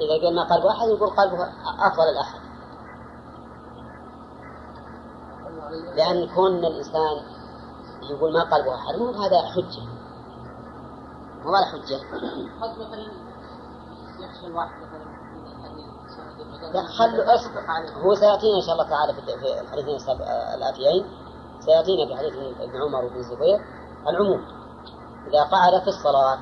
إذا 0.00 0.24
قال 0.24 0.34
ما 0.34 0.44
قلبه 0.44 0.70
أحد 0.70 0.88
يقول 0.88 1.10
قلبه 1.10 1.44
أفضل 1.78 2.08
الأحد. 2.12 2.40
لأن 5.96 6.34
كون 6.34 6.64
الإنسان 6.64 7.16
يقول 8.10 8.32
ما 8.32 8.42
قلبه 8.42 8.96
مو 8.98 9.10
هذا 9.10 9.42
حجة. 9.42 9.91
هو 11.46 11.54
هذا 11.56 11.66
حجة. 11.66 11.98
قد 12.62 12.70
مثلا 12.78 13.06
يخشى 14.20 14.46
الواحد 14.46 14.82
مثلا 14.82 15.04
لا 16.72 16.82
خلوا 16.82 17.34
أصبر 17.34 17.60
هو 18.04 18.14
سيأتينا 18.14 18.56
إن 18.56 18.62
شاء 18.62 18.72
الله 18.72 18.88
تعالى 18.88 19.12
في 19.14 19.20
الحديثين 19.60 20.16
الآتيين. 20.54 21.06
سيأتينا 21.60 22.06
في 22.06 22.16
حديث 22.16 22.34
ابن 22.60 22.82
عمر 22.82 23.04
وابن 23.04 23.16
الزبير 23.16 23.60
العموم 24.08 24.44
إذا 25.26 25.42
قعد 25.42 25.82
في 25.82 25.88
الصلاة 25.88 26.38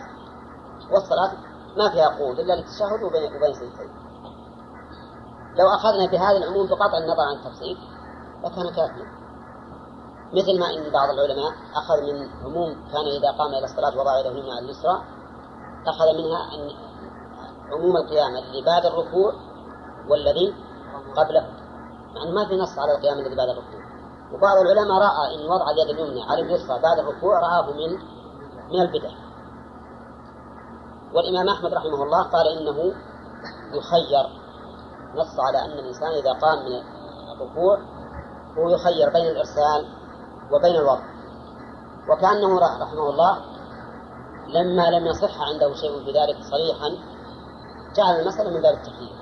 والصلاة 0.90 1.32
ما 1.76 1.90
فيها 1.90 2.08
قود 2.08 2.38
إلا 2.38 2.52
للتشهد 2.52 3.02
وبين 3.02 3.36
وبين 3.36 3.54
سجدتين 3.54 3.90
لو 5.58 5.68
أخذنا 5.68 6.06
بهذا 6.06 6.36
العموم 6.36 6.66
بقطع 6.66 6.98
النظر 6.98 7.22
عن 7.22 7.36
التفصيل 7.36 7.78
لكان 8.44 8.66
كافيا. 8.74 9.19
مثل 10.32 10.60
ما 10.60 10.70
إن 10.70 10.92
بعض 10.92 11.10
العلماء 11.10 11.52
أخذ 11.74 12.02
من 12.02 12.28
عموم 12.44 12.70
كان 12.92 13.06
إذا 13.06 13.30
قام 13.38 13.54
إلى 13.54 13.64
الصلاة 13.64 13.98
وضع 13.98 14.20
يده 14.20 14.30
اليمنى 14.30 14.52
على 14.52 14.64
اليسرى 14.64 15.02
أخذ 15.86 16.18
منها 16.18 16.54
أن 16.54 16.70
عموم 17.72 17.96
القيام 17.96 18.36
اللي 18.36 18.62
بعد 18.62 18.86
الركوع 18.86 19.32
والذي 20.08 20.54
قبله. 21.16 21.46
يعني 22.14 22.32
ما 22.32 22.48
في 22.48 22.56
نص 22.56 22.78
على 22.78 22.92
القيام 22.92 23.18
الذي 23.18 23.34
بعد 23.34 23.48
الركوع. 23.48 23.80
وبعض 24.34 24.56
العلماء 24.56 24.98
رأى 24.98 25.34
أن 25.34 25.50
وضع 25.50 25.70
اليد 25.70 25.88
اليمنى 25.88 26.22
على 26.22 26.42
اليسرى 26.42 26.78
بعد 26.78 26.98
الركوع 26.98 27.40
رآه 27.40 27.70
من 27.70 27.98
من 28.72 28.80
البدع. 28.80 29.10
والإمام 31.14 31.48
أحمد 31.48 31.74
رحمه 31.74 32.02
الله 32.02 32.22
قال 32.22 32.48
إنه 32.48 32.94
يخير 33.72 34.40
نص 35.14 35.40
على 35.40 35.64
أن 35.64 35.78
الإنسان 35.78 36.10
إذا 36.10 36.32
قام 36.32 36.58
من 36.58 36.82
الركوع 37.32 37.78
هو 38.58 38.68
يخير 38.68 39.10
بين 39.10 39.26
الإرسال 39.26 39.99
وبين 40.52 40.76
الوضع 40.76 41.04
وكأنه 42.08 42.58
رحمه 42.58 43.10
الله 43.10 43.38
لما 44.48 44.90
لم 44.90 45.06
يصح 45.06 45.40
عنده 45.40 45.74
شيء 45.74 46.04
في 46.04 46.12
ذلك 46.12 46.36
صريحا 46.50 46.88
جعل 47.96 48.20
المسألة 48.20 48.50
من 48.50 48.62
باب 48.62 48.74
التخيير 48.74 49.20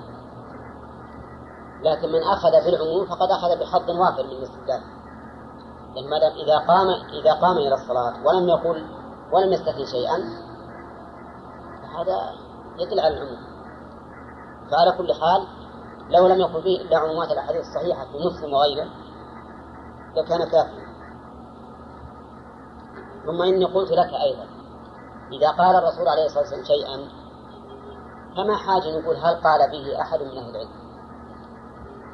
لكن 1.83 2.13
من 2.13 2.23
أخذ 2.23 2.51
بالعموم 2.51 3.07
فقد 3.07 3.31
أخذ 3.31 3.61
بحظ 3.61 3.91
وافر 3.91 4.23
من 4.23 4.31
الاستدلال 4.31 4.83
لأن 5.95 6.11
ما 6.11 6.17
إذا 6.17 6.59
قام 6.59 6.89
إذا 7.21 7.33
قام 7.33 7.57
إلى 7.57 7.75
الصلاة 7.75 8.27
ولم 8.27 8.49
يقل 8.49 8.87
ولم 9.33 9.53
يستثني 9.53 9.87
شيئا 9.87 10.19
فهذا 11.83 12.33
يدل 12.79 13.01
على 13.01 13.15
العموم. 13.15 13.39
فعلى 14.71 14.93
كل 14.93 15.13
حال 15.15 15.47
لو 16.11 16.27
لم 16.27 16.41
يقل 16.41 16.61
به 16.63 16.77
إلا 16.81 16.99
عمومات 16.99 17.31
الأحاديث 17.31 17.61
الصحيحة 17.61 18.05
في 18.05 18.19
مسلم 18.27 18.53
وغيره 18.55 18.87
لكان 20.17 20.45
كافيا 20.45 20.88
ثم 23.27 23.43
إني 23.43 23.65
قلت 23.65 23.91
لك 23.91 24.11
أيضا 24.15 24.47
إذا 25.33 25.51
قال 25.51 25.77
الرسول 25.77 26.09
عليه 26.09 26.27
الصلاة 26.27 26.41
والسلام 26.41 26.65
شيئا 26.65 27.09
فما 28.37 28.57
حاجة 28.57 28.99
نقول 28.99 29.17
هل 29.17 29.35
قال 29.35 29.71
به 29.71 30.01
أحد 30.01 30.23
من 30.23 30.39
أهل 30.39 30.51
العلم؟ 30.51 30.71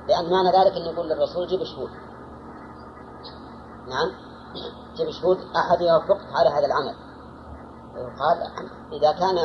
لأن 0.08 0.30
معنى 0.30 0.48
ذلك 0.48 0.76
أن 0.76 0.94
يقول 0.94 1.08
للرسول 1.08 1.46
جيب 1.46 1.64
شهود. 1.64 1.90
نعم 3.88 4.10
جيب 4.96 5.10
شهود 5.10 5.38
أحد 5.56 5.80
يوافقك 5.80 6.26
على 6.34 6.50
هذا 6.50 6.66
العمل. 6.66 6.94
قال 7.94 8.42
إذا 8.92 9.12
كان 9.12 9.38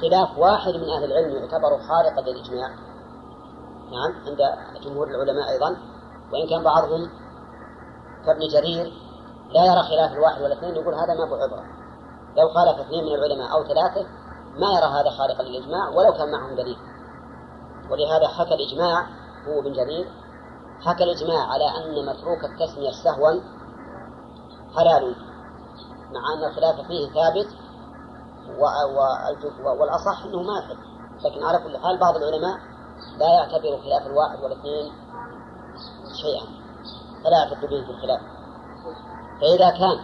خلاف 0.00 0.38
واحد 0.38 0.74
من 0.74 0.88
أهل 0.88 1.04
العلم 1.04 1.36
يعتبر 1.36 1.78
خارقا 1.88 2.20
للإجماع 2.20 2.70
نعم 3.92 4.26
عند 4.26 4.38
جمهور 4.84 5.08
العلماء 5.08 5.50
أيضا 5.50 5.76
وإن 6.32 6.48
كان 6.48 6.62
بعضهم 6.62 7.10
كابن 8.26 8.48
جرير 8.48 8.92
لا 9.54 9.64
يرى 9.66 9.82
خلاف 9.82 10.12
الواحد 10.12 10.42
والاثنين 10.42 10.76
يقول 10.76 10.94
هذا 10.94 11.14
ما 11.14 11.28
هو 11.30 11.34
عبرة 11.34 11.64
لو 12.36 12.48
خالف 12.48 12.80
اثنين 12.80 13.04
من 13.04 13.14
العلماء 13.14 13.52
أو 13.52 13.64
ثلاثة 13.64 14.06
ما 14.58 14.66
يرى 14.76 14.86
هذا 14.86 15.10
خارقا 15.10 15.42
للإجماع 15.42 15.88
ولو 15.88 16.12
كان 16.12 16.32
معهم 16.32 16.56
دليل. 16.56 16.78
ولهذا 17.90 18.28
حكى 18.28 18.54
الإجماع 18.54 19.06
هو 19.48 19.60
بن 19.60 19.72
جرير 19.72 20.08
حكى 20.80 21.04
الإجماع 21.04 21.46
على 21.52 21.64
أن 21.64 22.06
متروك 22.06 22.44
التسمية 22.44 22.90
سهوا 23.04 23.40
حلال 24.76 25.16
مع 26.12 26.34
أن 26.34 26.50
الخلاف 26.50 26.86
فيه 26.86 27.08
ثابت 27.08 27.48
والأصح 29.64 30.24
أنه 30.24 30.42
ما 30.42 30.58
يحل. 30.58 30.76
لكن 31.24 31.44
على 31.44 31.58
كل 31.58 31.78
حال 31.78 31.98
بعض 31.98 32.16
العلماء 32.16 32.58
لا 33.18 33.28
يعتبر 33.28 33.82
خلاف 33.84 34.06
الواحد 34.06 34.42
والاثنين 34.42 34.92
شيئا. 36.22 36.46
فلا 37.24 37.38
يعتد 37.38 37.60
به 37.60 37.84
في 37.84 37.90
الخلاف. 37.90 38.20
فإذا 39.42 39.70
كان 39.70 39.98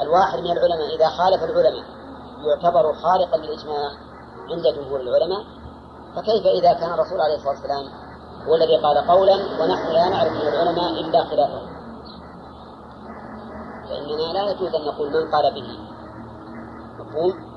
الواحد 0.00 0.38
من 0.38 0.50
العلماء 0.50 0.96
إذا 0.96 1.08
خالف 1.08 1.42
العلماء 1.42 1.84
يعتبر 2.46 2.94
خارقا 2.94 3.36
للإجماع 3.36 3.90
عند 4.50 4.62
جمهور 4.66 5.00
العلماء 5.00 5.44
فكيف 6.16 6.46
إذا 6.46 6.72
كان 6.72 6.92
الرسول 6.92 7.20
عليه 7.20 7.34
الصلاة 7.34 7.50
والسلام 7.50 7.84
هو 8.48 8.54
الذي 8.54 8.76
قال 8.76 8.98
قولا 8.98 9.34
ونحن 9.34 9.88
لا 9.88 10.08
نعرف 10.08 10.32
من 10.32 10.48
العلماء 10.48 10.90
إلا 10.90 11.24
خلافه؟ 11.24 11.62
فإننا 13.88 14.32
لا 14.32 14.50
يجوز 14.50 14.74
أن 14.74 14.84
نقول 14.84 15.10
من 15.10 15.30
قال 15.30 15.54
به. 15.54 15.78
مفهوم؟ 16.98 17.52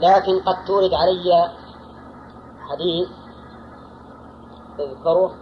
لكن 0.00 0.40
قد 0.40 0.64
تورد 0.66 0.94
علي 0.94 1.50
حديث 2.68 3.08
يذكره 4.78 5.34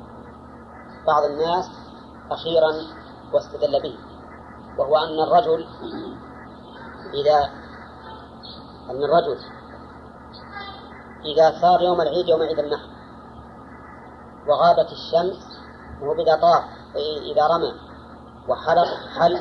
بعض 1.07 1.25
الناس 1.25 1.71
أخيرا 2.31 2.73
واستدل 3.37 3.83
به 3.83 3.99
وهو 4.79 4.97
أن 4.97 5.21
الرجل 5.21 5.67
إذا 7.15 7.51
أن 8.91 9.05
الرجل 9.05 9.39
إذا 11.25 11.61
صار 11.61 11.83
يوم 11.83 12.01
العيد 12.01 12.29
يوم 12.29 12.43
عيد 12.43 12.59
النحر 12.59 12.89
وغابت 14.49 14.93
الشمس 14.93 15.59
وهو 16.03 16.13
إذا 16.13 16.37
طاف 16.41 16.65
إذا 17.33 17.47
رمى 17.47 17.73
وحلق 18.49 18.89
حل 19.19 19.39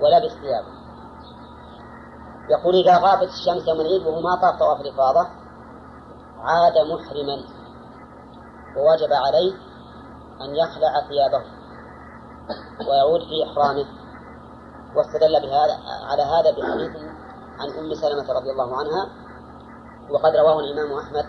ولبس 0.00 0.32
ثيابه. 0.32 0.72
يقول 2.50 2.74
إذا 2.74 2.98
غابت 2.98 3.28
الشمس 3.28 3.68
يوم 3.68 3.80
العيد 3.80 4.06
وهو 4.06 4.20
ما 4.20 4.34
طاف 4.34 4.58
طواف 4.58 4.80
الإفاضة 4.80 5.26
عاد 6.38 6.72
محرما 6.78 7.44
ووجب 8.76 9.12
عليه 9.12 9.54
أن 10.40 10.56
يخلع 10.56 11.08
ثيابه. 11.08 11.61
ويعود 12.88 13.20
في 13.20 13.44
إحرامه. 13.50 13.86
واستدل 14.96 15.40
بهذا 15.40 15.78
على 16.10 16.22
هذا 16.22 16.50
بحديث 16.50 16.96
عن 17.58 17.70
أم 17.78 17.94
سلمة 17.94 18.32
رضي 18.32 18.50
الله 18.50 18.76
عنها 18.76 19.08
وقد 20.10 20.36
رواه 20.36 20.60
الإمام 20.60 20.98
أحمد 20.98 21.26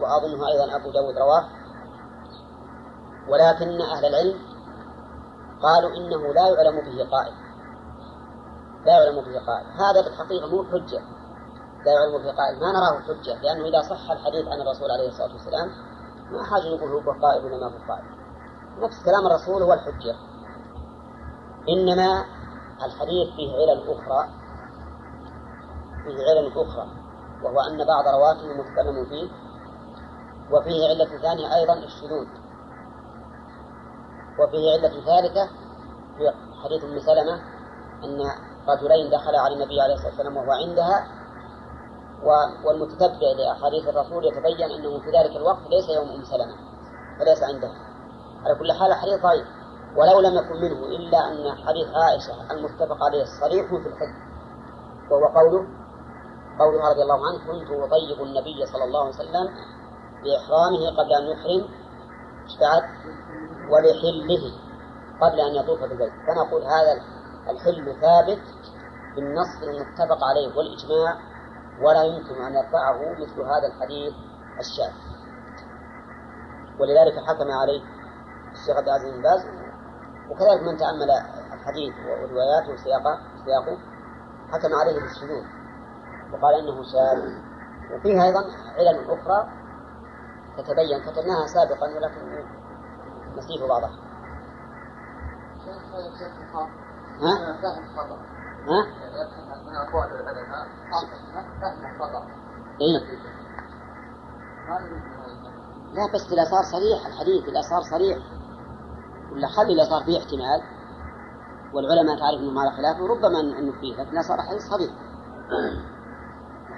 وأظنه 0.00 0.48
أيضا 0.48 0.76
أبو 0.76 0.90
داود 0.90 1.18
رواه. 1.18 1.44
ولكن 3.28 3.80
أهل 3.80 4.04
العلم 4.04 4.38
قالوا 5.62 5.96
إنه 5.96 6.32
لا 6.32 6.48
يعلم 6.48 6.76
به 6.76 7.10
قائل. 7.10 7.32
لا 8.86 8.92
يعلم 8.92 9.20
به 9.20 9.46
قائل. 9.46 9.66
هذا 9.66 10.02
بالحقيقة 10.02 10.46
مو 10.46 10.64
حجة. 10.64 11.00
لا 11.84 11.92
يعلم 11.92 12.18
به 12.18 12.32
قائل. 12.32 12.60
ما 12.60 12.72
نراه 12.72 13.00
حجة. 13.00 13.42
لأنه 13.42 13.64
إذا 13.64 13.82
صح 13.82 14.10
الحديث 14.10 14.48
عن 14.48 14.60
الرسول 14.60 14.90
عليه 14.90 15.08
الصلاة 15.08 15.32
والسلام 15.32 15.70
ما 16.30 16.42
حاجة 16.42 16.74
نقول 16.74 16.90
هو 16.90 17.12
قائل 17.22 17.44
ولا 17.44 17.56
ما 17.56 17.66
هو 17.66 17.88
قائل. 17.88 18.13
نفس 18.78 19.04
كلام 19.04 19.26
الرسول 19.26 19.62
هو 19.62 19.72
الحجة. 19.72 20.16
إنما 21.68 22.24
الحديث 22.84 23.34
فيه 23.36 23.52
علل 23.52 23.82
أخرى 23.90 24.28
فيه 26.04 26.16
علل 26.30 26.52
أخرى 26.52 26.88
وهو 27.42 27.60
أن 27.60 27.86
بعض 27.86 28.04
رواته 28.14 28.46
متكلم 28.54 29.04
فيه 29.04 29.28
وفيه 30.50 30.88
علة 30.88 31.18
ثانية 31.22 31.54
أيضا 31.54 31.74
الشذوذ. 31.74 32.26
وفيه 34.38 34.72
علة 34.72 34.88
ثالثة 34.88 35.46
في 36.18 36.32
حديث 36.64 36.84
أم 36.84 36.98
سلمة 37.00 37.34
أن 38.04 38.20
رجلين 38.68 39.10
دخل 39.10 39.36
على 39.36 39.54
النبي 39.54 39.80
عليه 39.80 39.94
الصلاة 39.94 40.10
والسلام 40.10 40.36
وهو 40.36 40.52
عندها 40.52 41.06
والمتتبع 42.64 43.32
لأحاديث 43.38 43.88
الرسول 43.88 44.24
يتبين 44.24 44.70
أنه 44.70 45.00
في 45.00 45.10
ذلك 45.10 45.36
الوقت 45.36 45.62
ليس 45.70 45.88
يوم 45.88 46.08
أم 46.08 46.24
سلمة 46.24 46.56
فليس 47.18 47.42
عندها. 47.42 47.93
على 48.44 48.54
كل 48.54 48.72
حال 48.72 48.94
حديث 48.94 49.22
ضعيف 49.22 49.46
ولو 49.96 50.20
لم 50.20 50.34
يكن 50.34 50.56
منه 50.56 50.86
إلا 50.86 51.18
أن 51.28 51.66
حديث 51.66 51.88
عائشة 51.94 52.52
المتفق 52.52 53.04
عليه 53.04 53.22
الصريح 53.22 53.66
في 53.66 53.88
الحج. 53.88 54.14
وهو 55.10 55.26
قوله 55.26 55.66
قولها 56.58 56.90
رضي 56.90 57.02
الله 57.02 57.20
عنه 57.28 57.38
كنت 57.38 57.70
أطيب 57.70 58.22
النبي 58.22 58.66
صلى 58.66 58.84
الله 58.84 59.00
عليه 59.00 59.14
وسلم 59.14 59.48
بإحرامه 60.24 60.90
قبل 60.98 61.12
أن 61.12 61.24
يحرم 61.24 61.68
إيش 62.44 62.58
بعد؟ 62.60 62.82
ولحله 63.70 64.52
قبل 65.20 65.40
أن 65.40 65.54
يطوف 65.54 65.80
بالبيت 65.80 66.12
فنقول 66.26 66.62
هذا 66.62 66.92
الحل 67.50 67.96
ثابت 68.00 68.42
بالنص 69.16 69.62
المتفق 69.62 70.24
عليه 70.24 70.56
والإجماع 70.56 71.16
ولا 71.82 72.02
يمكن 72.04 72.42
أن 72.42 72.54
يرفعه 72.54 73.12
مثل 73.12 73.40
هذا 73.40 73.66
الحديث 73.66 74.14
الشاذ. 74.60 74.92
ولذلك 76.80 77.14
حكم 77.26 77.50
عليه 77.50 77.93
الشيخ 78.54 78.76
عبد 78.76 78.88
العزيز 78.88 79.14
بن 79.14 79.22
باز 79.22 79.46
وكذلك 80.30 80.62
من 80.62 80.76
تأمل 80.76 81.10
الحديث 81.52 81.94
ورواياته 82.06 82.72
وسياقه 82.72 83.18
سياقه 83.44 83.78
حكم 84.52 84.74
عليه 84.74 85.00
بالشذوذ 85.00 85.44
وقال 86.32 86.54
إنه 86.54 86.82
شاذ 86.82 87.18
وفيها 87.92 88.24
أيضا 88.24 88.40
علل 88.78 89.10
أخرى 89.10 89.48
تتبين 90.56 91.00
كتبناها 91.00 91.46
سابقا 91.46 91.86
ولكن 91.86 92.44
نسيت 93.36 93.62
بعضها. 93.68 93.90
ها؟ 97.20 97.60
ها؟ 98.68 98.86
إيه؟ 102.80 103.24
لا 105.94 106.12
بس 106.14 106.22
صار 106.50 106.62
صريح 106.62 107.06
الحديث 107.06 107.44
صار 107.70 107.82
صريح 107.82 108.18
ولا 109.32 109.48
خلي 109.48 109.72
إذا 109.72 109.90
صار 109.90 110.04
فيه 110.04 110.18
احتمال 110.18 110.60
والعلماء 111.74 112.18
تعرف 112.18 112.40
أنه 112.40 112.60
على 112.60 112.70
خلافه 112.70 113.06
ربما 113.06 113.40
أنه 113.40 113.72
فيه 113.80 113.96
لكن 113.96 114.22
صار 114.22 114.38
حديث 114.42 114.62
صريح. 114.62 114.90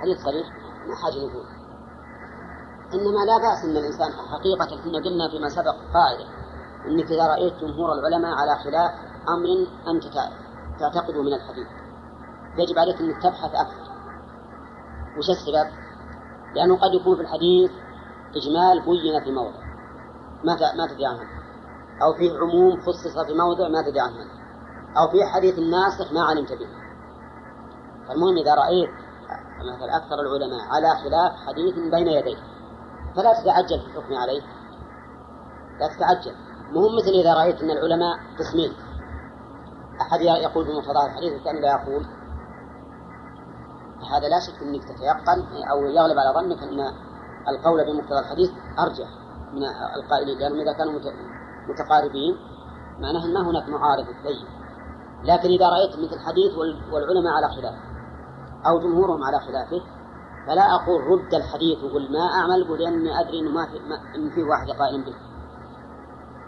حديث 0.02 0.18
صريح 0.18 0.46
ما 0.88 0.96
حاجة 0.96 1.26
نقول 1.26 1.46
إنما 2.94 3.24
لا 3.24 3.38
بأس 3.38 3.64
أن 3.64 3.76
الإنسان 3.76 4.12
حقيقة 4.12 4.82
كنا 4.84 4.98
قلنا 4.98 5.30
فيما 5.30 5.48
سبق 5.48 5.74
قاعدة 5.94 6.26
أنك 6.86 7.12
إذا 7.12 7.26
رأيت 7.26 7.54
جمهور 7.54 7.92
العلماء 7.92 8.34
على 8.34 8.56
خلاف 8.56 8.90
أمر 9.28 9.66
أنت 9.88 10.04
تعتقده 10.80 11.22
من 11.22 11.32
الحديث. 11.32 11.66
يجب 12.58 12.78
عليك 12.78 13.00
أنك 13.00 13.22
تبحث 13.22 13.54
أكثر. 13.54 13.92
وش 15.18 15.30
السبب؟ 15.30 15.70
لأنه 16.54 16.76
قد 16.76 16.94
يكون 16.94 17.16
في 17.16 17.22
الحديث 17.22 17.70
إجمال 18.36 18.80
بين 18.80 19.24
في 19.24 19.32
موضع. 19.32 19.66
ما 20.44 20.56
ما 20.76 20.86
تدري 20.86 21.06
عنه 21.06 21.35
أو 22.02 22.12
فيه 22.14 22.38
عموم 22.38 22.80
خصص 22.80 23.18
في 23.18 23.34
موضع 23.34 23.68
ما 23.68 23.82
تدري 23.82 24.00
عنه. 24.00 24.26
أو 24.96 25.10
في 25.10 25.24
حديث 25.24 25.58
ناسخ 25.58 26.12
ما 26.12 26.22
علمت 26.22 26.52
به. 26.52 26.68
فالمهم 28.08 28.36
إذا 28.36 28.54
رأيت 28.54 28.90
مثل 29.58 29.88
أكثر 29.90 30.20
العلماء 30.20 30.68
على 30.70 30.90
خلاف 31.04 31.32
حديث 31.46 31.74
بين 31.74 32.08
يديك 32.08 32.38
فلا 33.16 33.42
تتعجل 33.42 33.80
في 33.80 33.86
الحكم 33.86 34.14
عليه. 34.14 34.42
لا 35.80 35.88
تتعجل. 35.96 36.34
مهم 36.72 36.96
مثل 36.96 37.10
إذا 37.10 37.34
رأيت 37.34 37.62
أن 37.62 37.70
العلماء 37.70 38.16
قسمين. 38.38 38.72
أحد 40.00 40.20
يقول 40.20 40.64
بمقتضى 40.64 41.06
الحديث 41.06 41.32
والثاني 41.32 41.60
لا 41.60 41.68
يقول. 41.68 42.06
هذا 44.12 44.28
لا 44.28 44.40
شك 44.40 44.62
أنك 44.62 44.84
تتيقن 44.84 45.62
أو 45.70 45.84
يغلب 45.84 46.18
على 46.18 46.34
ظنك 46.34 46.62
أن 46.62 46.80
القول 47.48 47.84
بمقتضى 47.84 48.18
الحديث 48.18 48.50
أرجح 48.78 49.08
من 49.52 49.62
القائلين 49.96 50.38
لأنهم 50.38 50.60
إذا 50.60 50.72
كانوا 50.72 50.92
متقاربين 51.68 52.36
معناه 52.98 53.26
ما 53.26 53.50
هناك 53.50 53.68
معارض 53.68 54.06
بين. 54.06 54.46
لكن 55.24 55.48
إذا 55.48 55.68
رأيت 55.68 55.90
مثل 55.90 56.14
الحديث 56.14 56.52
والعلماء 56.92 57.32
على 57.32 57.48
خلاف 57.48 57.74
أو 58.66 58.80
جمهورهم 58.80 59.24
على 59.24 59.40
خلافه 59.40 59.80
فلا 60.46 60.74
أقول 60.74 61.04
رد 61.04 61.34
الحديث 61.34 61.84
وقل 61.84 62.12
ما 62.12 62.26
أعمل 62.40 62.68
قل 62.68 62.78
لأني 62.78 63.20
أدري 63.20 63.40
إنه 63.40 63.50
ما 63.50 63.66
في 63.66 63.78
ما 63.78 64.14
إن 64.14 64.30
في 64.30 64.42
واحد 64.42 64.70
قائم 64.70 65.04
به. 65.04 65.14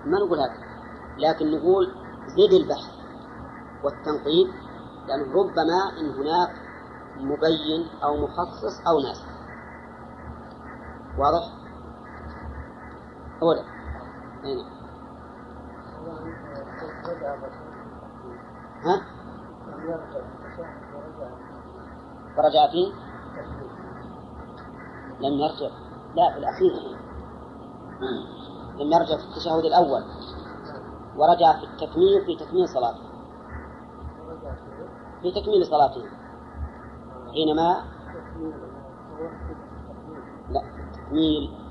ما 0.05 0.19
نقول 0.19 0.41
هذا. 0.41 0.69
لكن 1.19 1.51
نقول 1.51 1.95
زد 2.29 2.53
البحث 2.53 2.95
والتنقيب 3.85 4.49
لأنه 5.09 5.33
ربما 5.35 6.01
إن 6.01 6.11
هناك 6.11 6.51
مبين 7.17 7.89
أو 8.05 8.17
مخصص 8.17 8.87
أو 8.87 9.01
ناس. 9.01 9.25
واضح؟ 11.19 11.53
أولا. 13.43 13.65
أين؟ 14.45 14.78
ها؟ 18.85 19.03
ورجع 22.39 22.71
فيه 22.71 22.93
لم 25.21 25.33
يرجع 25.33 25.75
لا 26.15 26.33
في 26.33 26.39
الأخير. 26.39 26.73
لم 28.79 28.93
يرجع 28.93 29.17
في 29.17 29.25
التشهد 29.25 29.65
الأول. 29.65 30.03
ورجع 31.17 31.53
في 31.53 31.65
التكميل 31.65 32.25
في 32.27 32.37
تكميل 32.45 32.69
صلاته. 32.69 33.03
في 35.23 35.31
تكميل 35.31 35.67
صلاته. 35.67 36.07
حينما؟ 37.33 37.85
لا 40.51 40.63
تكميل. 40.93 41.68